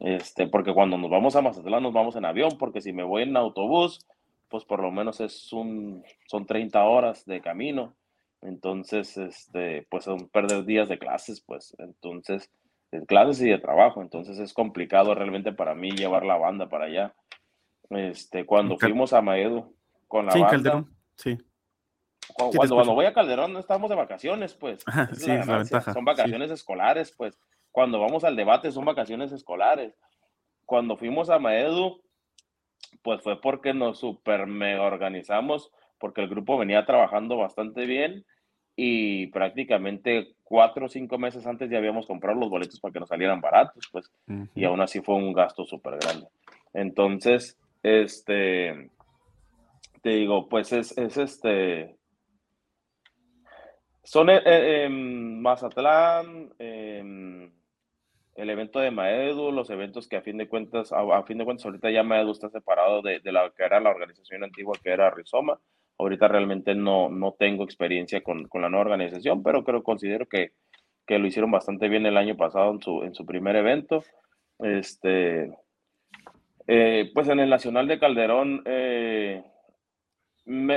Este, 0.00 0.48
porque 0.48 0.74
cuando 0.74 0.98
nos 0.98 1.10
vamos 1.10 1.36
a 1.36 1.42
Mazatlán 1.42 1.82
nos 1.82 1.92
vamos 1.92 2.16
en 2.16 2.24
avión, 2.24 2.58
porque 2.58 2.80
si 2.80 2.92
me 2.92 3.04
voy 3.04 3.22
en 3.22 3.36
autobús, 3.36 4.06
pues 4.48 4.64
por 4.64 4.82
lo 4.82 4.90
menos 4.90 5.20
es 5.20 5.52
un, 5.52 6.04
son 6.26 6.46
30 6.46 6.82
horas 6.82 7.24
de 7.24 7.40
camino. 7.40 7.94
Entonces, 8.42 9.16
este, 9.16 9.86
pues 9.88 10.04
son 10.04 10.28
perder 10.28 10.64
días 10.64 10.88
de 10.88 10.98
clases, 10.98 11.40
pues. 11.40 11.74
Entonces, 11.78 12.50
de 12.90 13.06
clases 13.06 13.40
y 13.40 13.48
de 13.48 13.58
trabajo. 13.58 14.02
Entonces 14.02 14.38
es 14.38 14.52
complicado 14.52 15.14
realmente 15.14 15.52
para 15.52 15.74
mí 15.74 15.92
llevar 15.92 16.24
la 16.24 16.36
banda 16.36 16.68
para 16.68 16.86
allá. 16.86 17.14
Este, 17.90 18.44
cuando 18.44 18.76
fuimos 18.78 19.12
a 19.12 19.22
Maedu 19.22 19.74
con 20.08 20.26
la 20.26 20.32
sí, 20.32 20.40
banda. 20.40 20.50
Calderón, 20.50 20.90
sí. 21.16 21.38
Cuando, 22.32 22.74
cuando, 22.74 22.94
voy 22.94 23.06
a 23.06 23.12
Calderón 23.12 23.52
no 23.52 23.60
estamos 23.60 23.88
de 23.90 23.96
vacaciones, 23.96 24.54
pues. 24.54 24.84
sí, 25.16 25.30
es 25.30 25.46
la 25.46 25.58
ventaja. 25.58 25.92
Son 25.92 26.04
vacaciones 26.04 26.50
escolares, 26.50 27.12
pues. 27.12 27.38
Cuando 27.74 27.98
vamos 27.98 28.22
al 28.22 28.36
debate 28.36 28.70
son 28.70 28.84
vacaciones 28.84 29.32
escolares. 29.32 29.98
Cuando 30.64 30.96
fuimos 30.96 31.28
a 31.28 31.40
Maedu, 31.40 32.00
pues 33.02 33.20
fue 33.20 33.40
porque 33.40 33.74
nos 33.74 33.98
super 33.98 34.46
me 34.46 34.78
organizamos, 34.78 35.72
porque 35.98 36.20
el 36.20 36.28
grupo 36.28 36.56
venía 36.56 36.86
trabajando 36.86 37.36
bastante 37.36 37.84
bien 37.84 38.24
y 38.76 39.26
prácticamente 39.26 40.36
cuatro 40.44 40.86
o 40.86 40.88
cinco 40.88 41.18
meses 41.18 41.48
antes 41.48 41.68
ya 41.68 41.78
habíamos 41.78 42.06
comprado 42.06 42.38
los 42.38 42.48
boletos 42.48 42.78
para 42.78 42.92
que 42.92 43.00
nos 43.00 43.08
salieran 43.08 43.40
baratos, 43.40 43.88
pues, 43.90 44.08
y 44.54 44.64
aún 44.64 44.80
así 44.80 45.00
fue 45.00 45.16
un 45.16 45.32
gasto 45.32 45.64
súper 45.64 45.98
grande. 45.98 46.28
Entonces, 46.74 47.58
este, 47.82 48.88
te 50.00 50.10
digo, 50.10 50.48
pues 50.48 50.72
es, 50.72 50.96
es 50.96 51.16
este, 51.16 51.96
son 54.04 54.30
en, 54.30 54.42
eh, 54.46 54.88
Mazatlán, 54.88 56.54
el 58.34 58.50
evento 58.50 58.80
de 58.80 58.90
Maedu, 58.90 59.52
los 59.52 59.70
eventos 59.70 60.08
que 60.08 60.16
a 60.16 60.22
fin 60.22 60.38
de 60.38 60.48
cuentas, 60.48 60.92
a, 60.92 61.22
fin 61.22 61.38
de 61.38 61.44
cuentas 61.44 61.64
ahorita 61.66 61.90
ya 61.90 62.02
Maedu 62.02 62.32
está 62.32 62.48
separado 62.50 63.02
de, 63.02 63.20
de, 63.20 63.32
la 63.32 63.50
que 63.56 63.64
era 63.64 63.80
la 63.80 63.90
organización 63.90 64.44
antigua 64.44 64.78
que 64.82 64.90
era 64.90 65.10
Rizoma, 65.10 65.58
Ahorita 65.98 66.26
realmente 66.26 66.74
no, 66.74 67.08
no 67.08 67.36
tengo 67.38 67.62
experiencia 67.62 68.22
con, 68.22 68.48
con, 68.48 68.62
la 68.62 68.68
nueva 68.68 68.86
organización, 68.86 69.42
pero 69.44 69.62
creo, 69.62 69.84
considero 69.84 70.26
que, 70.26 70.52
que, 71.06 71.18
lo 71.18 71.26
hicieron 71.26 71.52
bastante 71.52 71.88
bien 71.88 72.04
el 72.04 72.16
año 72.16 72.36
pasado 72.36 72.72
en 72.72 72.82
su, 72.82 73.02
en 73.04 73.14
su 73.14 73.24
primer 73.24 73.54
evento. 73.54 74.02
Este, 74.58 75.56
eh, 76.66 77.10
pues 77.14 77.28
en 77.28 77.38
el 77.38 77.48
Nacional 77.48 77.86
de 77.86 78.00
Calderón, 78.00 78.62
eh, 78.66 79.44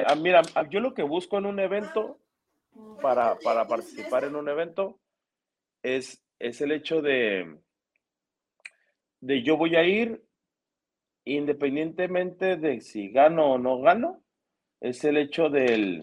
ah, 0.07 0.15
mira, 0.15 0.43
yo 0.69 0.81
lo 0.81 0.93
que 0.93 1.03
busco 1.03 1.39
en 1.39 1.47
un 1.47 1.59
evento, 1.59 2.19
para, 3.01 3.39
para 3.39 3.67
participar 3.67 4.23
en 4.23 4.35
un 4.35 4.49
evento, 4.49 4.99
es, 5.81 6.23
es 6.39 6.61
el 6.61 6.71
hecho 6.71 7.01
de, 7.01 7.57
de 9.21 9.43
yo 9.43 9.57
voy 9.57 9.75
a 9.75 9.83
ir 9.83 10.21
independientemente 11.35 12.55
de 12.55 12.81
si 12.81 13.09
gano 13.09 13.53
o 13.53 13.57
no 13.57 13.81
gano, 13.81 14.21
es 14.79 15.03
el 15.03 15.17
hecho 15.17 15.49
del, 15.49 16.01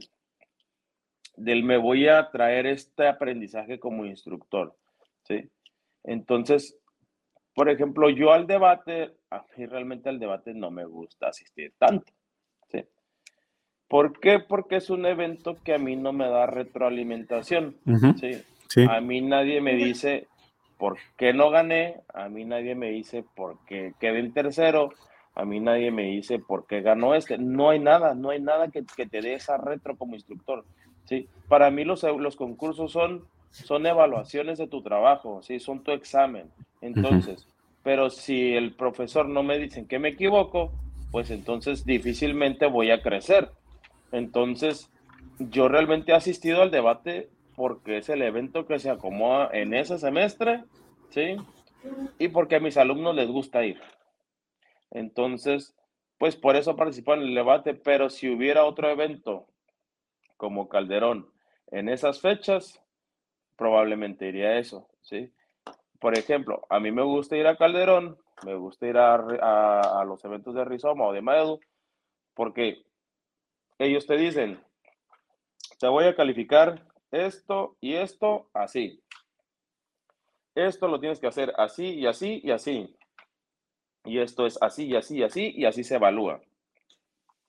del 1.37 1.63
me 1.65 1.79
voy 1.79 2.09
a 2.09 2.31
traer 2.31 2.67
este 2.67 3.09
aprendizaje 3.09 3.79
como 3.79 4.05
instructor, 4.05 4.77
¿sí? 5.23 5.49
Entonces, 6.03 6.77
por 7.55 7.71
ejemplo, 7.71 8.11
yo 8.11 8.33
al 8.33 8.47
debate, 8.47 9.15
a 9.31 9.45
mí 9.57 9.67
realmente 9.67 10.09
al 10.09 10.19
debate 10.19 10.53
no 10.53 10.71
me 10.71 10.85
gusta 10.85 11.29
asistir 11.29 11.73
tanto, 11.79 12.13
¿sí? 12.71 12.85
¿Por 13.89 14.19
qué? 14.21 14.41
Porque 14.41 14.77
es 14.77 14.91
un 14.91 15.07
evento 15.07 15.57
que 15.65 15.75
a 15.75 15.79
mí 15.79 15.97
no 15.97 16.13
me 16.13 16.29
da 16.29 16.47
retroalimentación, 16.47 17.77
¿sí? 18.21 18.43
¿Sí? 18.75 18.87
A 18.91 19.01
mí 19.01 19.21
nadie 19.21 19.61
me 19.61 19.75
dice 19.75 20.27
por 20.79 20.99
qué 21.17 21.33
no 21.33 21.51
gané, 21.51 22.01
a 22.13 22.29
mí 22.29 22.45
nadie 22.45 22.75
me 22.75 22.91
dice 22.91 23.25
por 23.37 23.57
qué 23.67 23.95
quedé 24.01 24.19
en 24.19 24.33
tercero, 24.33 24.91
a 25.35 25.45
mí 25.45 25.61
nadie 25.61 25.91
me 25.91 26.05
dice 26.05 26.39
por 26.39 26.67
qué 26.67 26.81
ganó 26.81 27.15
este. 27.15 27.39
No 27.39 27.71
hay 27.71 27.79
nada, 27.79 28.15
no 28.15 28.31
hay 28.31 28.41
nada 28.41 28.69
que, 28.69 28.83
te 28.83 29.21
dé 29.21 29.35
esa 29.35 29.57
retro 29.57 29.97
como 29.97 30.15
instructor. 30.15 30.65
¿sí? 31.05 31.29
Para 31.49 31.71
mí 31.71 31.85
los, 31.85 32.03
los 32.03 32.37
concursos 32.37 32.93
son, 32.93 33.25
son 33.51 33.87
evaluaciones 33.87 34.59
de 34.59 34.67
tu 34.67 34.83
trabajo, 34.83 35.43
¿sí? 35.43 35.61
son 35.61 35.83
tu 35.83 35.93
examen. 35.93 36.51
Entonces, 36.81 37.47
pero 37.83 38.11
si 38.11 38.55
el 38.55 38.75
profesor 38.75 39.29
no 39.29 39.43
me 39.43 39.59
dice 39.59 39.87
que 39.87 39.99
me 39.99 40.11
equivoco, 40.11 40.73
pues 41.11 41.31
entonces 41.31 41.85
difícilmente 41.85 42.67
voy 42.67 42.91
a 42.91 43.03
crecer. 43.03 43.51
Entonces, 44.13 44.91
yo 45.39 45.69
realmente 45.69 46.13
he 46.13 46.15
asistido 46.15 46.63
al 46.63 46.71
debate 46.71 47.29
porque 47.57 47.99
es 47.99 48.09
el 48.09 48.23
evento 48.23 48.67
que 48.67 48.79
se 48.79 48.91
acomoda 48.91 49.51
en 49.53 49.75
ese 49.75 49.99
semestre, 49.99 50.65
¿sí? 51.11 51.37
Y 52.19 52.29
porque 52.29 52.57
a 52.57 52.61
mis 52.61 52.77
alumnos 52.77 53.15
les 53.15 53.29
gusta 53.29 53.65
ir. 53.65 53.81
Entonces, 54.91 55.75
pues 56.19 56.37
por 56.37 56.57
eso 56.57 56.77
participó 56.77 57.15
en 57.15 57.23
el 57.23 57.35
debate, 57.35 57.75
pero 57.75 58.11
si 58.11 58.29
hubiera 58.29 58.65
otro 58.65 58.89
evento 58.91 59.47
como 60.37 60.69
Calderón 60.69 61.31
en 61.71 61.89
esas 61.89 62.21
fechas, 62.21 62.81
probablemente 63.57 64.29
iría 64.29 64.59
eso, 64.59 64.89
¿sí? 65.03 65.33
Por 66.01 66.19
ejemplo, 66.19 66.67
a 66.69 66.81
mí 66.81 66.93
me 66.93 67.03
gusta 67.03 67.37
ir 67.37 67.47
a 67.47 67.57
Calderón, 67.57 68.19
me 68.45 68.55
gusta 68.55 68.87
ir 68.87 68.99
a, 68.99 70.05
los 70.07 70.25
eventos 70.25 70.55
de 70.55 70.65
Rizoma 70.65 71.07
o 71.07 71.13
de 71.13 71.23
Maedu, 71.23 71.61
porque 72.35 72.85
ellos 73.79 74.07
te 74.07 74.17
dicen, 74.17 74.63
te 75.79 75.89
voy 75.89 76.05
a 76.05 76.15
calificar 76.15 76.85
esto 77.15 77.77
y 77.81 77.95
esto 77.95 78.49
así. 78.53 79.03
Esto 80.55 80.89
lo 80.89 81.01
tienes 81.01 81.21
que 81.21 81.27
hacer 81.27 81.53
así 81.57 81.95
y 81.95 82.07
así 82.07 82.41
y 82.45 82.51
así 82.51 82.97
y 84.05 84.19
esto 84.19 84.47
es 84.47 84.59
así 84.61 84.87
y 84.87 84.97
así 84.97 85.19
y 85.19 85.23
así 85.23 85.53
y 85.57 85.65
así 85.65 85.83
se 85.83 85.97
evalúa. 85.97 86.41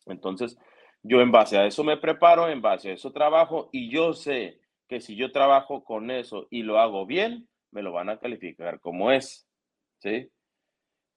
Entonces, 0.06 0.58
yo 1.04 1.22
en 1.22 1.32
base 1.32 1.58
a 1.58 1.66
eso 1.66 1.84
me 1.84 1.98
preparo, 1.98 2.50
en 2.50 2.62
base 2.62 2.92
a 2.92 2.94
eso 2.94 3.12
trabajo 3.12 3.70
y 3.72 3.90
yo 3.90 4.14
sé 4.14 4.62
que 4.88 5.02
si 5.02 5.16
yo 5.16 5.32
trabajo 5.32 5.84
con 5.84 6.12
eso 6.12 6.48
y 6.50 6.64
lo 6.64 6.80
hago 6.80 7.06
bien, 7.06 7.48
me 7.72 7.82
lo 7.82 7.92
van 7.92 8.10
a 8.10 8.20
calificar 8.20 8.80
como 8.80 9.12
es. 9.12 9.48
¿Sí? 10.00 10.30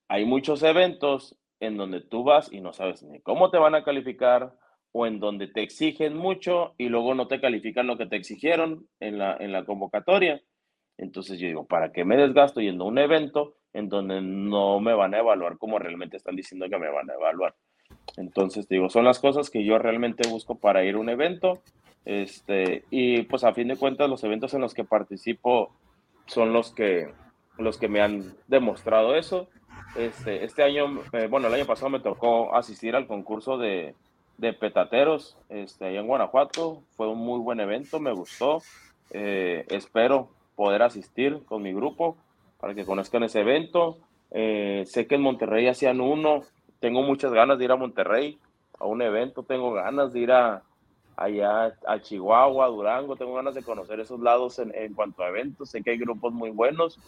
Hay 0.08 0.24
muchos 0.24 0.62
eventos 0.62 1.36
en 1.60 1.76
donde 1.76 2.00
tú 2.00 2.24
vas 2.24 2.52
y 2.52 2.60
no 2.60 2.72
sabes 2.72 3.02
ni 3.02 3.20
cómo 3.20 3.50
te 3.50 3.58
van 3.58 3.74
a 3.74 3.84
calificar 3.84 4.56
o 4.92 5.06
en 5.06 5.20
donde 5.20 5.48
te 5.48 5.62
exigen 5.62 6.16
mucho 6.16 6.74
y 6.78 6.88
luego 6.88 7.14
no 7.14 7.28
te 7.28 7.40
califican 7.40 7.86
lo 7.86 7.96
que 7.96 8.06
te 8.06 8.16
exigieron 8.16 8.86
en 9.00 9.18
la, 9.18 9.36
en 9.38 9.52
la 9.52 9.64
convocatoria. 9.64 10.40
Entonces 10.96 11.38
yo 11.38 11.46
digo, 11.46 11.66
¿para 11.66 11.92
qué 11.92 12.04
me 12.04 12.16
desgasto 12.16 12.60
yendo 12.60 12.84
a 12.84 12.88
un 12.88 12.98
evento 12.98 13.54
en 13.72 13.88
donde 13.88 14.20
no 14.20 14.80
me 14.80 14.94
van 14.94 15.14
a 15.14 15.18
evaluar 15.18 15.58
como 15.58 15.78
realmente 15.78 16.16
están 16.16 16.36
diciendo 16.36 16.68
que 16.68 16.78
me 16.78 16.90
van 16.90 17.10
a 17.10 17.14
evaluar. 17.14 17.54
Entonces, 18.16 18.68
digo, 18.68 18.88
son 18.88 19.04
las 19.04 19.18
cosas 19.18 19.50
que 19.50 19.64
yo 19.64 19.78
realmente 19.78 20.28
busco 20.28 20.58
para 20.58 20.84
ir 20.84 20.94
a 20.94 20.98
un 20.98 21.08
evento. 21.08 21.62
Este, 22.04 22.84
y 22.90 23.22
pues 23.22 23.44
a 23.44 23.52
fin 23.52 23.68
de 23.68 23.76
cuentas, 23.76 24.08
los 24.08 24.24
eventos 24.24 24.54
en 24.54 24.62
los 24.62 24.74
que 24.74 24.84
participo 24.84 25.74
son 26.26 26.52
los 26.52 26.74
que, 26.74 27.12
los 27.58 27.78
que 27.78 27.88
me 27.88 28.00
han 28.00 28.34
demostrado 28.46 29.14
eso. 29.14 29.48
Este, 29.96 30.44
este 30.44 30.62
año, 30.62 31.02
eh, 31.12 31.28
bueno, 31.28 31.48
el 31.48 31.54
año 31.54 31.66
pasado 31.66 31.90
me 31.90 32.00
tocó 32.00 32.54
asistir 32.54 32.96
al 32.96 33.06
concurso 33.06 33.58
de, 33.58 33.94
de 34.38 34.52
petateros 34.52 35.36
este, 35.48 35.86
allá 35.86 36.00
en 36.00 36.06
Guanajuato. 36.06 36.82
Fue 36.96 37.08
un 37.08 37.18
muy 37.18 37.40
buen 37.40 37.60
evento, 37.60 38.00
me 38.00 38.12
gustó. 38.12 38.62
Eh, 39.10 39.66
espero 39.68 40.30
poder 40.56 40.82
asistir 40.82 41.44
con 41.44 41.62
mi 41.62 41.72
grupo 41.72 42.16
para 42.58 42.74
que 42.74 42.86
conozcan 42.86 43.24
ese 43.24 43.40
evento. 43.40 43.98
Eh, 44.30 44.84
sé 44.86 45.06
que 45.06 45.16
en 45.16 45.22
Monterrey 45.22 45.66
hacían 45.68 46.00
uno, 46.00 46.42
tengo 46.80 47.02
muchas 47.02 47.32
ganas 47.32 47.58
de 47.58 47.64
ir 47.64 47.72
a 47.72 47.76
Monterrey 47.76 48.38
a 48.78 48.86
un 48.86 49.02
evento, 49.02 49.42
tengo 49.42 49.72
ganas 49.72 50.12
de 50.12 50.20
ir 50.20 50.32
a, 50.32 50.62
allá 51.16 51.76
a 51.86 52.00
Chihuahua, 52.00 52.68
Durango, 52.68 53.16
tengo 53.16 53.34
ganas 53.34 53.54
de 53.54 53.62
conocer 53.62 54.00
esos 54.00 54.20
lados 54.20 54.58
en, 54.58 54.72
en, 54.74 54.94
cuanto 54.94 55.22
a 55.22 55.28
eventos, 55.28 55.70
sé 55.70 55.82
que 55.82 55.90
hay 55.90 55.98
grupos 55.98 56.32
muy 56.32 56.50
buenos, 56.50 57.00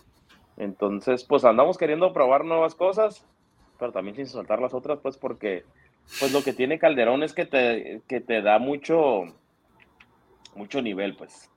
entonces 0.57 1.24
pues 1.24 1.44
andamos 1.44 1.78
queriendo 1.78 2.12
probar 2.12 2.44
nuevas 2.44 2.74
cosas, 2.74 3.24
pero 3.78 3.93
también 3.93 4.16
sin 4.16 4.27
soltar 4.27 4.61
las 4.61 4.74
otras, 4.74 4.98
pues 5.01 5.16
porque 5.16 5.65
pues 6.19 6.32
lo 6.32 6.43
que 6.43 6.53
tiene 6.53 6.78
Calderón 6.78 7.23
es 7.23 7.32
que 7.32 7.47
te, 7.47 8.03
que 8.09 8.20
te 8.20 8.43
da 8.43 8.59
mucho, 8.59 9.24
mucho 10.55 10.82
nivel, 10.82 11.16
pues. 11.16 11.49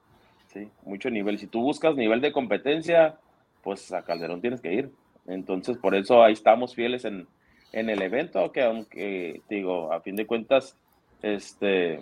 Sí, 0.54 0.70
mucho 0.84 1.10
nivel. 1.10 1.40
Si 1.40 1.48
tú 1.48 1.62
buscas 1.62 1.96
nivel 1.96 2.22
de 2.22 2.32
competencia, 2.32 3.18
pues 3.64 3.92
a 3.92 4.04
Calderón 4.04 4.42
tienes 4.42 4.62
que 4.62 4.74
ir. 4.74 4.92
Entonces, 5.26 5.78
por 5.78 5.96
eso 5.96 6.24
ahí 6.24 6.34
estamos 6.34 6.76
fieles 6.76 7.06
en, 7.06 7.28
en 7.72 7.90
el 7.90 8.02
evento, 8.02 8.52
que 8.52 8.62
aunque, 8.62 9.42
digo, 9.50 9.92
a 9.92 10.02
fin 10.02 10.16
de 10.16 10.28
cuentas, 10.28 10.78
este, 11.22 12.02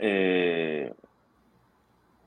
eh, 0.00 0.92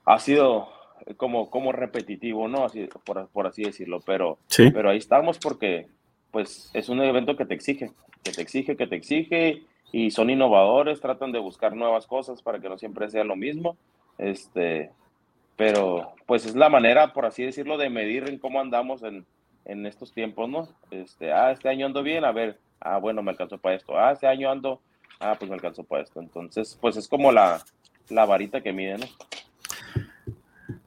ha 0.06 0.20
sido 0.20 0.70
como, 1.18 1.50
como 1.50 1.72
repetitivo, 1.72 2.48
¿no? 2.48 2.66
Así, 2.66 2.88
por, 3.06 3.48
así 3.48 3.64
decirlo, 3.64 4.00
pero, 4.06 4.40
pero 4.74 4.90
ahí 4.90 4.98
estamos 4.98 5.38
porque, 5.38 5.88
pues, 6.32 6.72
es 6.74 6.90
un 6.90 7.02
evento 7.02 7.36
que 7.36 7.46
te 7.46 7.54
exige, 7.54 7.92
que 8.24 8.32
te 8.32 8.42
exige, 8.42 8.76
que 8.76 8.88
te 8.88 8.96
exige, 8.96 9.64
y 9.92 10.12
son 10.12 10.30
innovadores, 10.30 11.02
tratan 11.02 11.32
de 11.32 11.40
buscar 11.40 11.76
nuevas 11.76 12.06
cosas 12.06 12.42
para 12.42 12.60
que 12.60 12.70
no 12.70 12.78
siempre 12.78 13.10
sea 13.10 13.24
lo 13.24 13.36
mismo, 13.36 13.78
este, 14.18 14.92
pero, 15.60 16.14
pues, 16.26 16.46
es 16.46 16.56
la 16.56 16.70
manera, 16.70 17.12
por 17.12 17.26
así 17.26 17.44
decirlo, 17.44 17.78
de 17.78 17.90
medir 17.90 18.30
en 18.30 18.38
cómo 18.38 18.62
andamos 18.62 19.04
en, 19.04 19.26
en 19.66 19.86
estos 19.86 20.14
tiempos, 20.14 20.50
¿no? 20.50 20.70
Este, 20.90 21.34
ah, 21.34 21.52
este 21.52 21.70
año 21.70 21.86
ando 21.86 22.02
bien, 22.02 22.24
a 22.24 22.32
ver, 22.32 22.58
ah, 22.80 22.98
bueno, 22.98 23.22
me 23.22 23.32
alcanzó 23.32 23.58
para 23.58 23.76
esto, 23.76 23.98
ah, 23.98 24.12
este 24.12 24.28
año 24.28 24.50
ando, 24.50 24.82
ah, 25.20 25.36
pues 25.38 25.50
me 25.50 25.56
alcanzó 25.56 25.84
para 25.84 26.04
esto. 26.04 26.22
Entonces, 26.22 26.78
pues 26.80 26.96
es 26.98 27.08
como 27.08 27.32
la, 27.32 27.62
la 28.10 28.26
varita 28.26 28.62
que 28.62 28.72
mide, 28.72 29.00
¿no? 29.00 29.06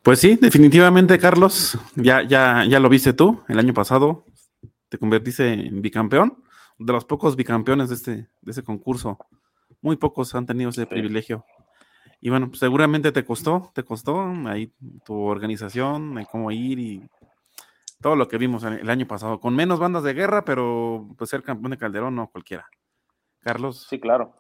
Pues 0.03 0.19
sí, 0.19 0.37
definitivamente, 0.41 1.19
Carlos, 1.19 1.79
ya, 1.95 2.23
ya, 2.23 2.65
ya 2.69 2.81
lo 2.81 2.89
viste 2.89 3.13
tú 3.13 3.43
el 3.49 3.59
año 3.59 3.73
pasado, 3.73 4.25
te 4.89 4.99
convertiste 4.99 5.53
en 5.53 5.81
bicampeón, 5.81 6.43
de 6.79 6.93
los 6.93 7.05
pocos 7.05 7.37
bicampeones 7.37 7.89
de 7.89 7.95
este, 7.95 8.13
de 8.41 8.51
ese 8.51 8.63
concurso. 8.63 9.19
Muy 9.81 9.97
pocos 9.97 10.35
han 10.35 10.47
tenido 10.47 10.71
ese 10.71 10.87
privilegio. 10.87 11.45
Y 12.21 12.31
bueno, 12.31 12.49
pues 12.49 12.61
seguramente 12.61 13.11
te 13.11 13.25
costó, 13.25 13.73
te 13.75 13.83
costó 13.83 14.21
ahí 14.47 14.73
tu 15.05 15.23
organización, 15.23 16.25
cómo 16.31 16.51
ir 16.53 16.79
y 16.79 17.09
todo 18.01 18.17
lo 18.17 18.29
que 18.29 18.39
vimos 18.39 18.65
el 18.65 18.89
año 18.89 19.07
pasado, 19.07 19.41
con 19.41 19.57
menos 19.57 19.79
bandas 19.79 20.03
de 20.03 20.15
guerra, 20.15 20.45
pero 20.45 21.09
pues 21.17 21.31
ser 21.31 21.43
campeón 21.43 21.71
de 21.73 21.79
Calderón 21.79 22.15
no 22.15 22.29
cualquiera. 22.29 22.69
Carlos. 23.41 23.87
Sí, 23.89 23.99
claro, 23.99 24.35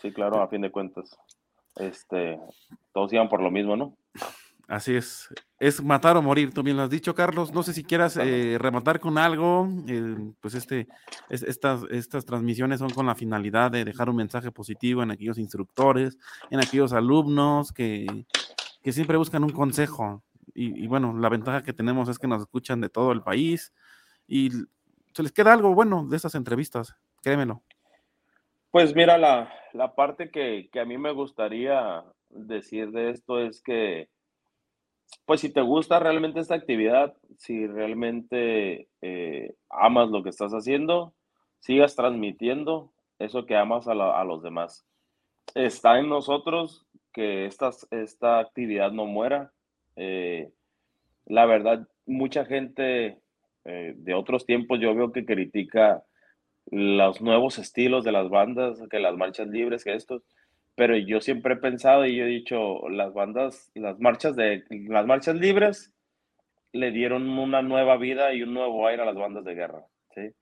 sí, 0.00 0.12
claro, 0.12 0.42
a 0.42 0.48
fin 0.48 0.62
de 0.62 0.70
cuentas. 0.70 1.16
Este, 1.76 2.38
todos 2.92 3.12
iban 3.12 3.28
por 3.28 3.42
lo 3.42 3.50
mismo, 3.50 3.76
¿no? 3.76 3.96
Así 4.68 4.94
es. 4.94 5.28
Es 5.58 5.82
matar 5.82 6.16
o 6.16 6.22
morir, 6.22 6.52
tú 6.52 6.62
bien 6.62 6.76
lo 6.76 6.82
has 6.82 6.90
dicho, 6.90 7.14
Carlos. 7.14 7.52
No 7.52 7.62
sé 7.62 7.72
si 7.72 7.84
quieras 7.84 8.16
eh, 8.16 8.56
rematar 8.58 9.00
con 9.00 9.18
algo. 9.18 9.68
pues 10.40 10.54
este, 10.54 10.88
estas, 11.28 11.82
estas 11.90 12.24
transmisiones 12.24 12.80
son 12.80 12.90
con 12.90 13.06
la 13.06 13.14
finalidad 13.14 13.70
de 13.70 13.84
dejar 13.84 14.10
un 14.10 14.16
mensaje 14.16 14.50
positivo 14.50 15.02
en 15.02 15.10
aquellos 15.10 15.38
instructores, 15.38 16.18
en 16.50 16.60
aquellos 16.60 16.92
alumnos 16.92 17.72
que, 17.72 18.26
que 18.82 18.92
siempre 18.92 19.16
buscan 19.16 19.44
un 19.44 19.52
consejo 19.52 20.22
y, 20.54 20.86
bueno, 20.86 21.16
la 21.18 21.28
ventaja 21.28 21.62
que 21.62 21.72
tenemos 21.72 22.08
es 22.08 22.18
que 22.18 22.28
nos 22.28 22.42
escuchan 22.42 22.80
de 22.80 22.88
todo 22.88 23.12
el 23.12 23.22
país 23.22 23.72
y 24.28 24.50
se 25.12 25.22
les 25.22 25.32
queda 25.32 25.52
algo 25.52 25.74
bueno 25.74 26.06
de 26.06 26.16
estas 26.16 26.36
entrevistas, 26.36 26.94
créemelo. 27.22 27.62
Pues 28.70 28.94
mira, 28.94 29.18
la, 29.18 29.52
la 29.72 29.94
parte 29.94 30.30
que, 30.30 30.68
que, 30.72 30.80
a 30.80 30.84
mí 30.84 30.96
me 30.96 31.12
gustaría 31.12 32.04
decir 32.30 32.90
de 32.90 33.10
esto 33.10 33.40
es 33.40 33.62
que, 33.62 34.08
pues 35.26 35.40
si 35.40 35.52
te 35.52 35.60
gusta 35.62 35.98
realmente 35.98 36.40
esta 36.40 36.54
actividad, 36.54 37.14
si 37.38 37.66
realmente 37.66 38.88
eh, 39.02 39.54
amas 39.70 40.10
lo 40.10 40.22
que 40.22 40.30
estás 40.30 40.52
haciendo, 40.52 41.14
sigas 41.60 41.96
transmitiendo 41.96 42.92
eso 43.18 43.46
que 43.46 43.56
amas 43.56 43.88
a, 43.88 43.94
los 44.24 44.42
demás. 44.42 44.84
Está 45.54 45.98
en 45.98 46.08
nosotros 46.08 46.86
que 47.12 47.46
esta, 47.46 47.70
esta 47.90 48.38
actividad 48.38 48.92
no 48.92 49.06
muera, 49.06 49.52
eh, 49.96 50.50
la 51.26 51.46
verdad, 51.46 51.88
mucha 52.06 52.44
gente 52.44 53.18
eh, 53.64 53.94
de 53.96 54.14
otros 54.14 54.44
tiempos 54.44 54.78
yo 54.80 54.94
veo 54.94 55.12
que 55.12 55.24
critica 55.24 56.02
los 56.70 57.20
nuevos 57.20 57.58
estilos 57.58 58.04
de 58.04 58.12
las 58.12 58.28
bandas, 58.28 58.82
que 58.90 58.98
las 58.98 59.16
marchas 59.16 59.48
libres, 59.48 59.84
que 59.84 59.94
estos, 59.94 60.22
pero 60.76 60.96
yo 60.96 61.20
siempre 61.20 61.54
he 61.54 61.58
pensado 61.58 62.06
y 62.06 62.16
yo 62.16 62.24
he 62.24 62.28
dicho, 62.28 62.88
las 62.88 63.12
bandas, 63.14 63.70
las 63.74 63.98
marchas 64.00 64.36
de 64.36 64.64
las 64.70 65.06
marchas 65.06 65.36
libres 65.36 65.92
le 66.72 66.90
dieron 66.90 67.28
una 67.38 67.62
nueva 67.62 67.96
vida 67.96 68.32
y 68.34 68.42
un 68.42 68.54
nuevo 68.54 68.86
aire 68.86 69.02
a 69.02 69.06
las 69.06 69.16
bandas 69.16 69.44
de 69.44 69.54
guerra, 69.54 69.86
¿sí? 70.14 70.32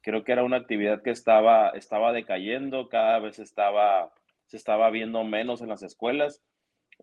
Creo 0.00 0.24
que 0.24 0.32
era 0.32 0.44
una 0.44 0.56
actividad 0.56 1.02
que 1.02 1.10
estaba, 1.10 1.70
estaba 1.70 2.12
decayendo, 2.12 2.88
cada 2.88 3.18
vez 3.18 3.38
estaba, 3.38 4.12
se 4.46 4.56
estaba 4.56 4.90
viendo 4.90 5.22
menos 5.24 5.60
en 5.60 5.68
las 5.68 5.82
escuelas 5.82 6.42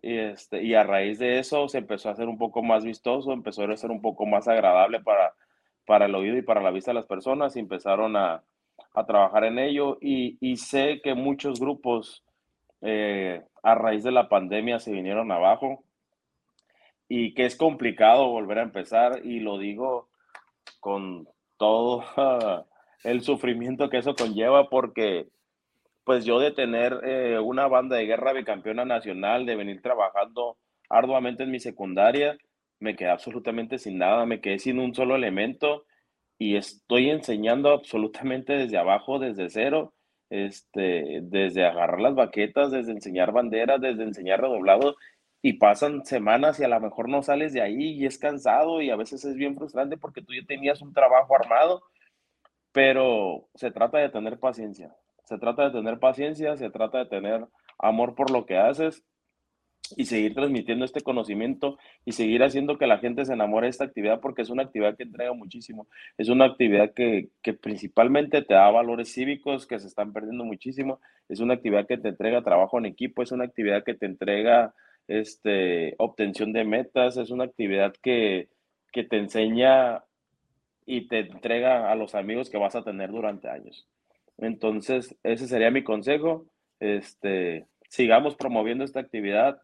y, 0.02 0.16
este, 0.16 0.62
y 0.62 0.74
a 0.74 0.82
raíz 0.82 1.18
de 1.18 1.38
eso 1.38 1.68
se 1.68 1.78
empezó 1.78 2.08
a 2.08 2.12
hacer 2.12 2.28
un 2.28 2.38
poco 2.38 2.62
más 2.62 2.84
vistoso, 2.84 3.32
empezó 3.32 3.64
a 3.64 3.76
ser 3.76 3.90
un 3.90 4.00
poco 4.00 4.26
más 4.26 4.48
agradable 4.48 5.00
para, 5.00 5.34
para 5.86 6.06
el 6.06 6.14
oído 6.14 6.36
y 6.36 6.42
para 6.42 6.62
la 6.62 6.70
vista 6.70 6.90
de 6.90 6.96
las 6.96 7.06
personas 7.06 7.56
y 7.56 7.60
empezaron 7.60 8.16
a, 8.16 8.42
a 8.94 9.06
trabajar 9.06 9.44
en 9.44 9.58
ello. 9.58 9.98
Y, 10.00 10.38
y, 10.40 10.56
sé 10.56 11.00
que 11.02 11.14
muchos 11.14 11.60
grupos 11.60 12.24
eh, 12.82 13.42
a 13.62 13.74
raíz 13.74 14.04
de 14.04 14.12
la 14.12 14.28
pandemia 14.28 14.78
se 14.80 14.92
vinieron 14.92 15.32
abajo. 15.32 15.84
Y 17.08 17.34
que 17.34 17.44
es 17.44 17.56
complicado 17.56 18.28
volver 18.28 18.58
a 18.58 18.62
empezar 18.62 19.24
y 19.24 19.40
lo 19.40 19.58
digo 19.58 20.08
con 20.78 21.28
todo 21.56 22.04
el 23.04 23.22
sufrimiento 23.22 23.90
que 23.90 23.98
eso 23.98 24.14
conlleva 24.14 24.68
porque 24.68 25.28
pues 26.04 26.24
yo 26.24 26.40
de 26.40 26.50
tener 26.50 27.00
eh, 27.04 27.38
una 27.38 27.68
banda 27.68 27.96
de 27.96 28.06
guerra 28.06 28.32
bicampeona 28.32 28.84
nacional, 28.84 29.46
de 29.46 29.56
venir 29.56 29.82
trabajando 29.82 30.58
arduamente 30.88 31.44
en 31.44 31.50
mi 31.50 31.60
secundaria, 31.60 32.36
me 32.80 32.96
quedé 32.96 33.10
absolutamente 33.10 33.78
sin 33.78 33.98
nada, 33.98 34.26
me 34.26 34.40
quedé 34.40 34.58
sin 34.58 34.78
un 34.80 34.94
solo 34.94 35.14
elemento 35.14 35.84
y 36.38 36.56
estoy 36.56 37.10
enseñando 37.10 37.70
absolutamente 37.70 38.54
desde 38.54 38.78
abajo, 38.78 39.18
desde 39.18 39.50
cero, 39.50 39.92
este, 40.30 41.20
desde 41.22 41.66
agarrar 41.66 42.00
las 42.00 42.14
baquetas, 42.14 42.70
desde 42.70 42.92
enseñar 42.92 43.32
banderas, 43.32 43.80
desde 43.80 44.04
enseñar 44.04 44.40
redoblado 44.40 44.96
y 45.42 45.54
pasan 45.54 46.04
semanas 46.04 46.60
y 46.60 46.64
a 46.64 46.68
lo 46.68 46.80
mejor 46.80 47.08
no 47.08 47.22
sales 47.22 47.52
de 47.52 47.62
ahí 47.62 47.92
y 47.92 48.06
es 48.06 48.18
cansado 48.18 48.80
y 48.80 48.90
a 48.90 48.96
veces 48.96 49.24
es 49.24 49.34
bien 49.34 49.56
frustrante 49.56 49.96
porque 49.96 50.22
tú 50.22 50.32
ya 50.34 50.44
tenías 50.46 50.82
un 50.82 50.92
trabajo 50.92 51.34
armado, 51.34 51.82
pero 52.72 53.48
se 53.54 53.70
trata 53.70 53.98
de 53.98 54.10
tener 54.10 54.38
paciencia, 54.38 54.94
se 55.24 55.38
trata 55.38 55.64
de 55.64 55.70
tener 55.70 55.98
paciencia, 55.98 56.56
se 56.56 56.70
trata 56.70 56.98
de 56.98 57.06
tener 57.06 57.46
amor 57.78 58.14
por 58.14 58.30
lo 58.30 58.46
que 58.46 58.58
haces 58.58 59.02
y 59.96 60.06
seguir 60.06 60.34
transmitiendo 60.34 60.84
este 60.84 61.00
conocimiento 61.00 61.78
y 62.04 62.12
seguir 62.12 62.42
haciendo 62.42 62.78
que 62.78 62.86
la 62.86 62.98
gente 62.98 63.24
se 63.24 63.32
enamore 63.32 63.66
de 63.66 63.70
esta 63.70 63.84
actividad 63.84 64.20
porque 64.20 64.42
es 64.42 64.50
una 64.50 64.62
actividad 64.62 64.96
que 64.96 65.04
entrega 65.04 65.32
muchísimo. 65.32 65.88
Es 66.18 66.28
una 66.28 66.46
actividad 66.46 66.92
que, 66.94 67.28
que, 67.42 67.54
principalmente 67.54 68.42
te 68.42 68.54
da 68.54 68.70
valores 68.70 69.12
cívicos 69.12 69.66
que 69.66 69.78
se 69.78 69.86
están 69.86 70.12
perdiendo 70.12 70.44
muchísimo. 70.44 71.00
Es 71.28 71.40
una 71.40 71.54
actividad 71.54 71.86
que 71.86 71.98
te 71.98 72.08
entrega 72.08 72.42
trabajo 72.42 72.78
en 72.78 72.86
equipo, 72.86 73.22
es 73.22 73.32
una 73.32 73.44
actividad 73.44 73.84
que 73.84 73.94
te 73.94 74.06
entrega 74.06 74.74
este, 75.08 75.94
obtención 75.98 76.52
de 76.52 76.64
metas, 76.64 77.16
es 77.16 77.30
una 77.30 77.44
actividad 77.44 77.94
que, 78.02 78.48
que 78.92 79.04
te 79.04 79.18
enseña 79.18 80.04
y 80.86 81.08
te 81.08 81.20
entrega 81.20 81.90
a 81.90 81.94
los 81.94 82.14
amigos 82.14 82.50
que 82.50 82.58
vas 82.58 82.74
a 82.74 82.82
tener 82.82 83.10
durante 83.10 83.48
años. 83.48 83.88
Entonces, 84.38 85.16
ese 85.22 85.46
sería 85.46 85.70
mi 85.70 85.84
consejo. 85.84 86.46
Este, 86.80 87.66
sigamos 87.88 88.36
promoviendo 88.36 88.84
esta 88.84 89.00
actividad, 89.00 89.60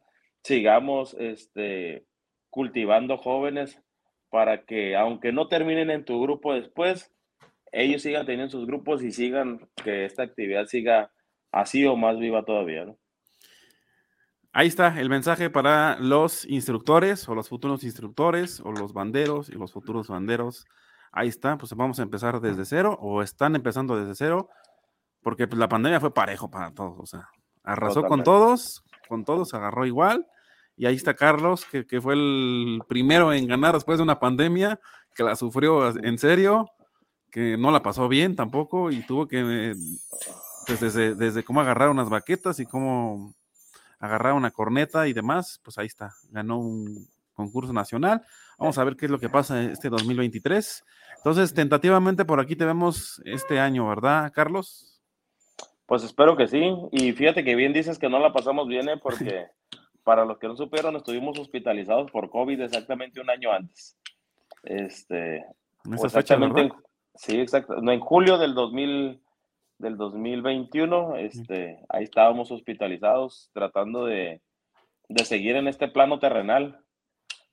sigamos 0.47 1.17
este, 1.19 2.07
cultivando 2.51 3.17
jóvenes 3.17 3.83
para 4.31 4.65
que, 4.65 4.95
aunque 4.95 5.33
no 5.33 5.49
terminen 5.49 5.91
en 5.91 6.05
tu 6.05 6.23
grupo 6.23 6.55
después, 6.55 7.13
ellos 7.73 8.03
sigan 8.03 8.27
teniendo 8.27 8.53
sus 8.53 8.65
grupos 8.65 9.03
y 9.03 9.11
sigan 9.11 9.69
que 9.83 10.05
esta 10.05 10.23
actividad 10.23 10.67
siga 10.67 11.11
así 11.51 11.85
o 11.85 11.97
más 11.97 12.19
viva 12.19 12.45
todavía. 12.45 12.87
Ahí 14.53 14.69
está 14.69 15.01
el 15.01 15.11
mensaje 15.11 15.51
para 15.51 15.99
los 15.99 16.47
instructores 16.47 17.29
o 17.29 17.35
los 17.35 17.49
futuros 17.49 17.83
instructores 17.83 18.61
o 18.61 18.71
los 18.71 18.93
banderos 18.93 19.49
y 19.49 19.53
los 19.55 19.73
futuros 19.73 20.07
banderos. 20.07 20.65
Ahí 21.11 21.27
está, 21.27 21.59
pues 21.59 21.75
vamos 21.75 21.99
a 21.99 22.05
empezar 22.05 22.41
desde 22.41 22.65
cero 22.65 22.97
o 23.01 23.21
están 23.21 23.57
empezando 23.57 23.99
desde 23.99 24.15
cero 24.15 24.49
porque 25.23 25.49
pues, 25.49 25.59
la 25.59 25.69
pandemia 25.69 25.99
fue 25.99 26.15
parejo 26.15 26.49
para 26.49 26.71
todos, 26.73 27.01
o 27.01 27.07
sea, 27.07 27.29
arrasó 27.65 28.05
con 28.05 28.23
todos, 28.23 28.85
con 29.09 29.25
todos, 29.25 29.53
agarró 29.55 29.85
igual, 29.85 30.25
y 30.77 30.87
ahí 30.87 30.95
está 30.95 31.15
Carlos, 31.15 31.65
que, 31.65 32.01
fue 32.01 32.15
el 32.15 32.83
primero 32.89 33.33
en 33.33 33.47
ganar 33.47 33.75
después 33.75 33.99
de 33.99 34.03
una 34.03 34.21
pandemia, 34.21 34.79
que 35.15 35.23
la 35.23 35.35
sufrió 35.35 35.89
en 35.97 36.19
serio, 36.19 36.71
que 37.31 37.57
no 37.57 37.71
la 37.71 37.83
pasó 37.83 38.09
bien 38.09 38.37
tampoco, 38.37 38.91
y 38.91 39.01
tuvo 39.07 39.27
que, 39.27 39.75
pues 40.67 40.81
desde, 40.81 41.15
desde 41.15 41.45
cómo 41.45 41.61
agarrar 41.61 41.89
unas 41.89 42.11
baquetas 42.11 42.61
y 42.61 42.67
cómo 42.67 43.35
agarrar 43.99 44.35
una 44.35 44.51
corneta 44.51 45.09
y 45.09 45.13
demás, 45.13 45.61
pues 45.65 45.79
ahí 45.79 45.87
está, 45.87 46.15
ganó 46.31 46.59
un 46.59 47.09
concurso 47.33 47.73
nacional. 47.73 48.23
Vamos 48.59 48.79
a 48.79 48.85
ver 48.85 48.97
qué 48.97 49.07
es 49.07 49.11
lo 49.11 49.21
que 49.21 49.29
pasa 49.29 49.63
este 49.63 49.89
2023. 49.89 50.85
Entonces, 51.19 51.53
tentativamente 51.55 52.25
por 52.25 52.41
aquí 52.41 52.57
te 52.57 52.65
vemos 52.65 53.23
este 53.25 53.61
año, 53.61 53.89
¿verdad, 53.89 54.33
Carlos? 54.35 55.01
Pues 55.87 56.03
espero 56.03 56.37
que 56.37 56.49
sí. 56.49 56.75
Y 56.93 57.13
fíjate 57.13 57.45
que 57.45 57.55
bien 57.55 57.73
dices 57.73 57.99
que 57.99 58.09
no 58.09 58.19
la 58.19 58.33
pasamos 58.33 58.67
bien, 58.67 58.89
¿eh? 58.89 58.97
porque 59.03 59.47
para 60.07 60.25
los 60.25 60.39
que 60.39 60.47
no 60.47 60.57
supieron, 60.57 60.95
estuvimos 60.95 61.37
hospitalizados 61.37 62.13
por 62.13 62.31
COVID 62.31 62.61
exactamente 62.61 63.21
un 63.21 63.29
año 63.29 63.51
antes. 63.51 63.99
Este, 64.63 65.39
en 65.85 65.95
esa 65.95 66.09
fecha, 66.09 66.39
sí, 67.17 67.41
exacto. 67.41 67.83
No, 67.83 67.91
en 67.91 67.99
julio 67.99 68.39
del 68.39 68.55
2000, 68.55 69.21
del 69.79 69.97
2021, 69.97 71.17
este, 71.17 71.85
ahí 71.89 72.05
estábamos 72.05 72.53
hospitalizados 72.53 73.51
tratando 73.53 74.05
de, 74.05 74.41
de 75.09 75.25
seguir 75.25 75.57
en 75.57 75.67
este 75.67 75.89
plano 75.89 76.21
terrenal. 76.21 76.85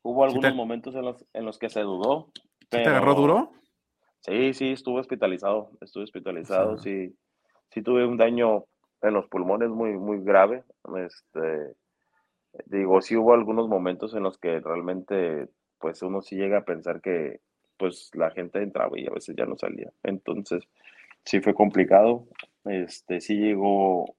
Hubo 0.04 0.24
algunos 0.24 0.54
momentos 0.54 0.94
en 0.94 1.06
los, 1.06 1.26
en 1.34 1.46
los 1.46 1.58
que 1.58 1.72
se 1.72 1.82
dudó. 1.82 2.30
¿Te 2.70 2.82
agarró 2.82 3.16
duro? 3.16 3.52
Sí, 4.20 4.54
sí, 4.54 4.74
estuve 4.74 5.00
hospitalizado. 5.00 5.72
Estuve 5.82 6.04
hospitalizado, 6.04 6.78
sí. 6.78 7.18
Sí, 7.72 7.82
tuve 7.82 8.06
un 8.06 8.18
daño 8.18 8.66
en 9.02 9.16
los 9.16 9.28
pulmones 9.28 9.70
muy, 9.70 9.98
muy 9.98 10.24
grave. 10.24 10.64
Este, 11.04 11.74
digo, 12.66 13.02
sí 13.02 13.16
hubo 13.16 13.34
algunos 13.34 13.68
momentos 13.68 14.14
en 14.14 14.24
los 14.24 14.38
que 14.38 14.60
realmente, 14.60 15.48
pues 15.80 16.02
uno 16.02 16.22
sí 16.22 16.36
llega 16.36 16.60
a 16.60 16.66
pensar 16.66 17.02
que, 17.02 17.40
pues 17.78 18.12
la 18.14 18.32
gente 18.32 18.62
entraba 18.62 19.00
y 19.00 19.08
a 19.08 19.12
veces 19.12 19.36
ya 19.36 19.46
no 19.46 19.58
salía. 19.58 19.92
Entonces, 20.04 20.64
sí 21.26 21.42
fue 21.42 21.54
complicado. 21.54 22.26
Este, 22.66 23.20
sí 23.22 23.36
llegó 23.36 24.16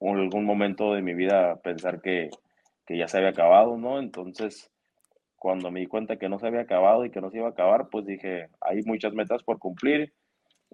algún 0.00 0.44
momento 0.44 0.94
de 0.94 1.02
mi 1.02 1.14
vida 1.14 1.52
a 1.52 1.56
pensar 1.56 2.00
que, 2.00 2.30
que 2.86 2.98
ya 2.98 3.08
se 3.08 3.18
había 3.18 3.30
acabado, 3.30 3.76
¿no? 3.76 3.98
Entonces, 3.98 4.70
cuando 5.36 5.70
me 5.70 5.80
di 5.80 5.86
cuenta 5.86 6.16
que 6.16 6.28
no 6.28 6.38
se 6.38 6.46
había 6.46 6.62
acabado 6.62 7.04
y 7.04 7.10
que 7.10 7.20
no 7.20 7.30
se 7.30 7.38
iba 7.38 7.48
a 7.48 7.50
acabar, 7.50 7.88
pues 7.90 8.06
dije, 8.06 8.48
hay 8.60 8.82
muchas 8.82 9.14
metas 9.14 9.42
por 9.42 9.58
cumplir 9.58 10.12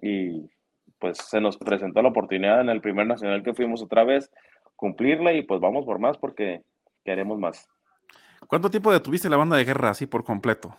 y 0.01 0.49
pues 0.99 1.17
se 1.17 1.41
nos 1.41 1.57
presentó 1.57 2.01
la 2.01 2.09
oportunidad 2.09 2.61
en 2.61 2.69
el 2.69 2.81
primer 2.81 3.07
nacional 3.07 3.43
que 3.43 3.53
fuimos 3.53 3.81
otra 3.81 4.03
vez, 4.03 4.31
cumplirla 4.75 5.33
y 5.33 5.43
pues 5.43 5.59
vamos 5.59 5.85
por 5.85 5.99
más 5.99 6.17
porque 6.17 6.61
queremos 7.03 7.39
más. 7.39 7.67
¿Cuánto 8.47 8.69
tiempo 8.69 8.91
detuviste 8.91 9.29
la 9.29 9.37
banda 9.37 9.57
de 9.57 9.65
guerra 9.65 9.91
así 9.91 10.07
por 10.07 10.23
completo? 10.23 10.75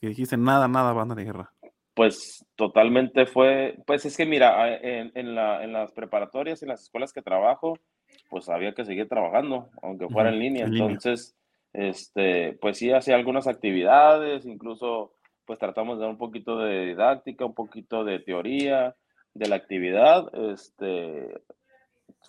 Que 0.00 0.08
dijiste 0.08 0.36
nada, 0.36 0.68
nada 0.68 0.92
banda 0.92 1.14
de 1.14 1.24
guerra. 1.24 1.52
Pues 1.94 2.46
totalmente 2.56 3.26
fue, 3.26 3.76
pues 3.86 4.06
es 4.06 4.16
que 4.16 4.24
mira, 4.24 4.74
en, 4.76 5.12
en, 5.14 5.34
la, 5.34 5.62
en 5.62 5.72
las 5.72 5.92
preparatorias, 5.92 6.62
en 6.62 6.68
las 6.68 6.82
escuelas 6.82 7.12
que 7.12 7.20
trabajo, 7.20 7.78
pues 8.30 8.48
había 8.48 8.72
que 8.74 8.84
seguir 8.84 9.08
trabajando, 9.08 9.68
aunque 9.82 10.08
fuera 10.08 10.30
en 10.30 10.38
línea. 10.38 10.66
Entonces, 10.66 11.36
este, 11.72 12.54
pues 12.60 12.78
sí, 12.78 12.90
hacía 12.92 13.16
algunas 13.16 13.46
actividades, 13.46 14.46
incluso 14.46 15.12
pues 15.44 15.58
tratamos 15.58 15.98
de 15.98 16.02
dar 16.02 16.10
un 16.10 16.18
poquito 16.18 16.58
de 16.58 16.86
didáctica, 16.86 17.44
un 17.44 17.54
poquito 17.54 18.04
de 18.04 18.20
teoría 18.20 18.94
de 19.34 19.48
la 19.48 19.56
actividad. 19.56 20.30
Este, 20.52 21.42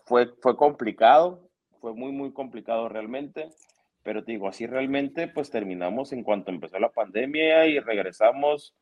fue, 0.06 0.34
fue 0.42 0.58
complicado, 0.58 1.51
fue 1.82 1.94
muy, 1.94 2.12
muy 2.12 2.32
complicado 2.32 2.88
realmente, 2.88 3.50
pero 4.04 4.24
te 4.24 4.32
digo, 4.32 4.48
así 4.48 4.68
realmente 4.68 5.28
pues 5.28 5.50
terminamos 5.50 6.14
en 6.14 6.24
cuanto 6.24 6.52
empezó 6.52 6.80
la 6.80 6.92
pandemia 6.92 7.66
y 7.66 7.80
regresamos 7.80 8.76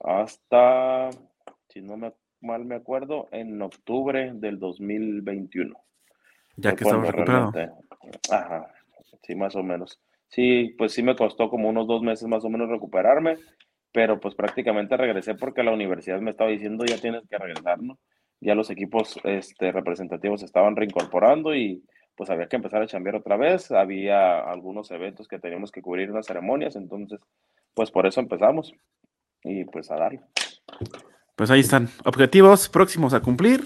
hasta, 0.00 1.10
si 1.68 1.80
no 1.80 1.96
me, 1.96 2.12
mal 2.40 2.64
me 2.64 2.74
acuerdo, 2.74 3.28
en 3.30 3.62
octubre 3.62 4.32
del 4.34 4.58
2021. 4.58 5.74
Ya 6.56 6.74
que 6.74 6.84
estamos 6.84 7.06
recuperado. 7.06 7.52
Ajá, 8.30 8.74
sí, 9.22 9.34
más 9.34 9.54
o 9.54 9.62
menos. 9.62 10.00
Sí, 10.28 10.74
pues 10.76 10.92
sí 10.92 11.02
me 11.02 11.16
costó 11.16 11.48
como 11.48 11.68
unos 11.68 11.86
dos 11.86 12.02
meses 12.02 12.26
más 12.28 12.44
o 12.44 12.50
menos 12.50 12.68
recuperarme, 12.68 13.36
pero 13.92 14.18
pues 14.18 14.34
prácticamente 14.34 14.96
regresé 14.96 15.36
porque 15.36 15.62
la 15.62 15.72
universidad 15.72 16.20
me 16.20 16.32
estaba 16.32 16.50
diciendo 16.50 16.84
ya 16.84 17.00
tienes 17.00 17.22
que 17.28 17.38
regresar, 17.38 17.80
¿no? 17.80 17.98
Ya 18.40 18.54
los 18.54 18.68
equipos 18.70 19.18
este, 19.24 19.70
representativos 19.72 20.40
se 20.40 20.46
estaban 20.46 20.76
reincorporando 20.76 21.54
y 21.54 21.82
pues 22.16 22.30
había 22.30 22.48
que 22.48 22.56
empezar 22.56 22.82
a 22.82 22.86
chambear 22.86 23.16
otra 23.16 23.36
vez. 23.36 23.70
Había 23.70 24.40
algunos 24.40 24.90
eventos 24.90 25.28
que 25.28 25.38
teníamos 25.38 25.70
que 25.70 25.82
cubrir, 25.82 26.10
unas 26.10 26.26
ceremonias, 26.26 26.76
entonces 26.76 27.20
pues 27.74 27.90
por 27.90 28.06
eso 28.06 28.20
empezamos 28.20 28.72
y 29.44 29.64
pues 29.64 29.90
a 29.90 29.96
darle. 29.96 30.22
Pues 31.36 31.50
ahí 31.50 31.60
están, 31.60 31.88
objetivos 32.04 32.70
próximos 32.70 33.12
a 33.12 33.20
cumplir, 33.20 33.62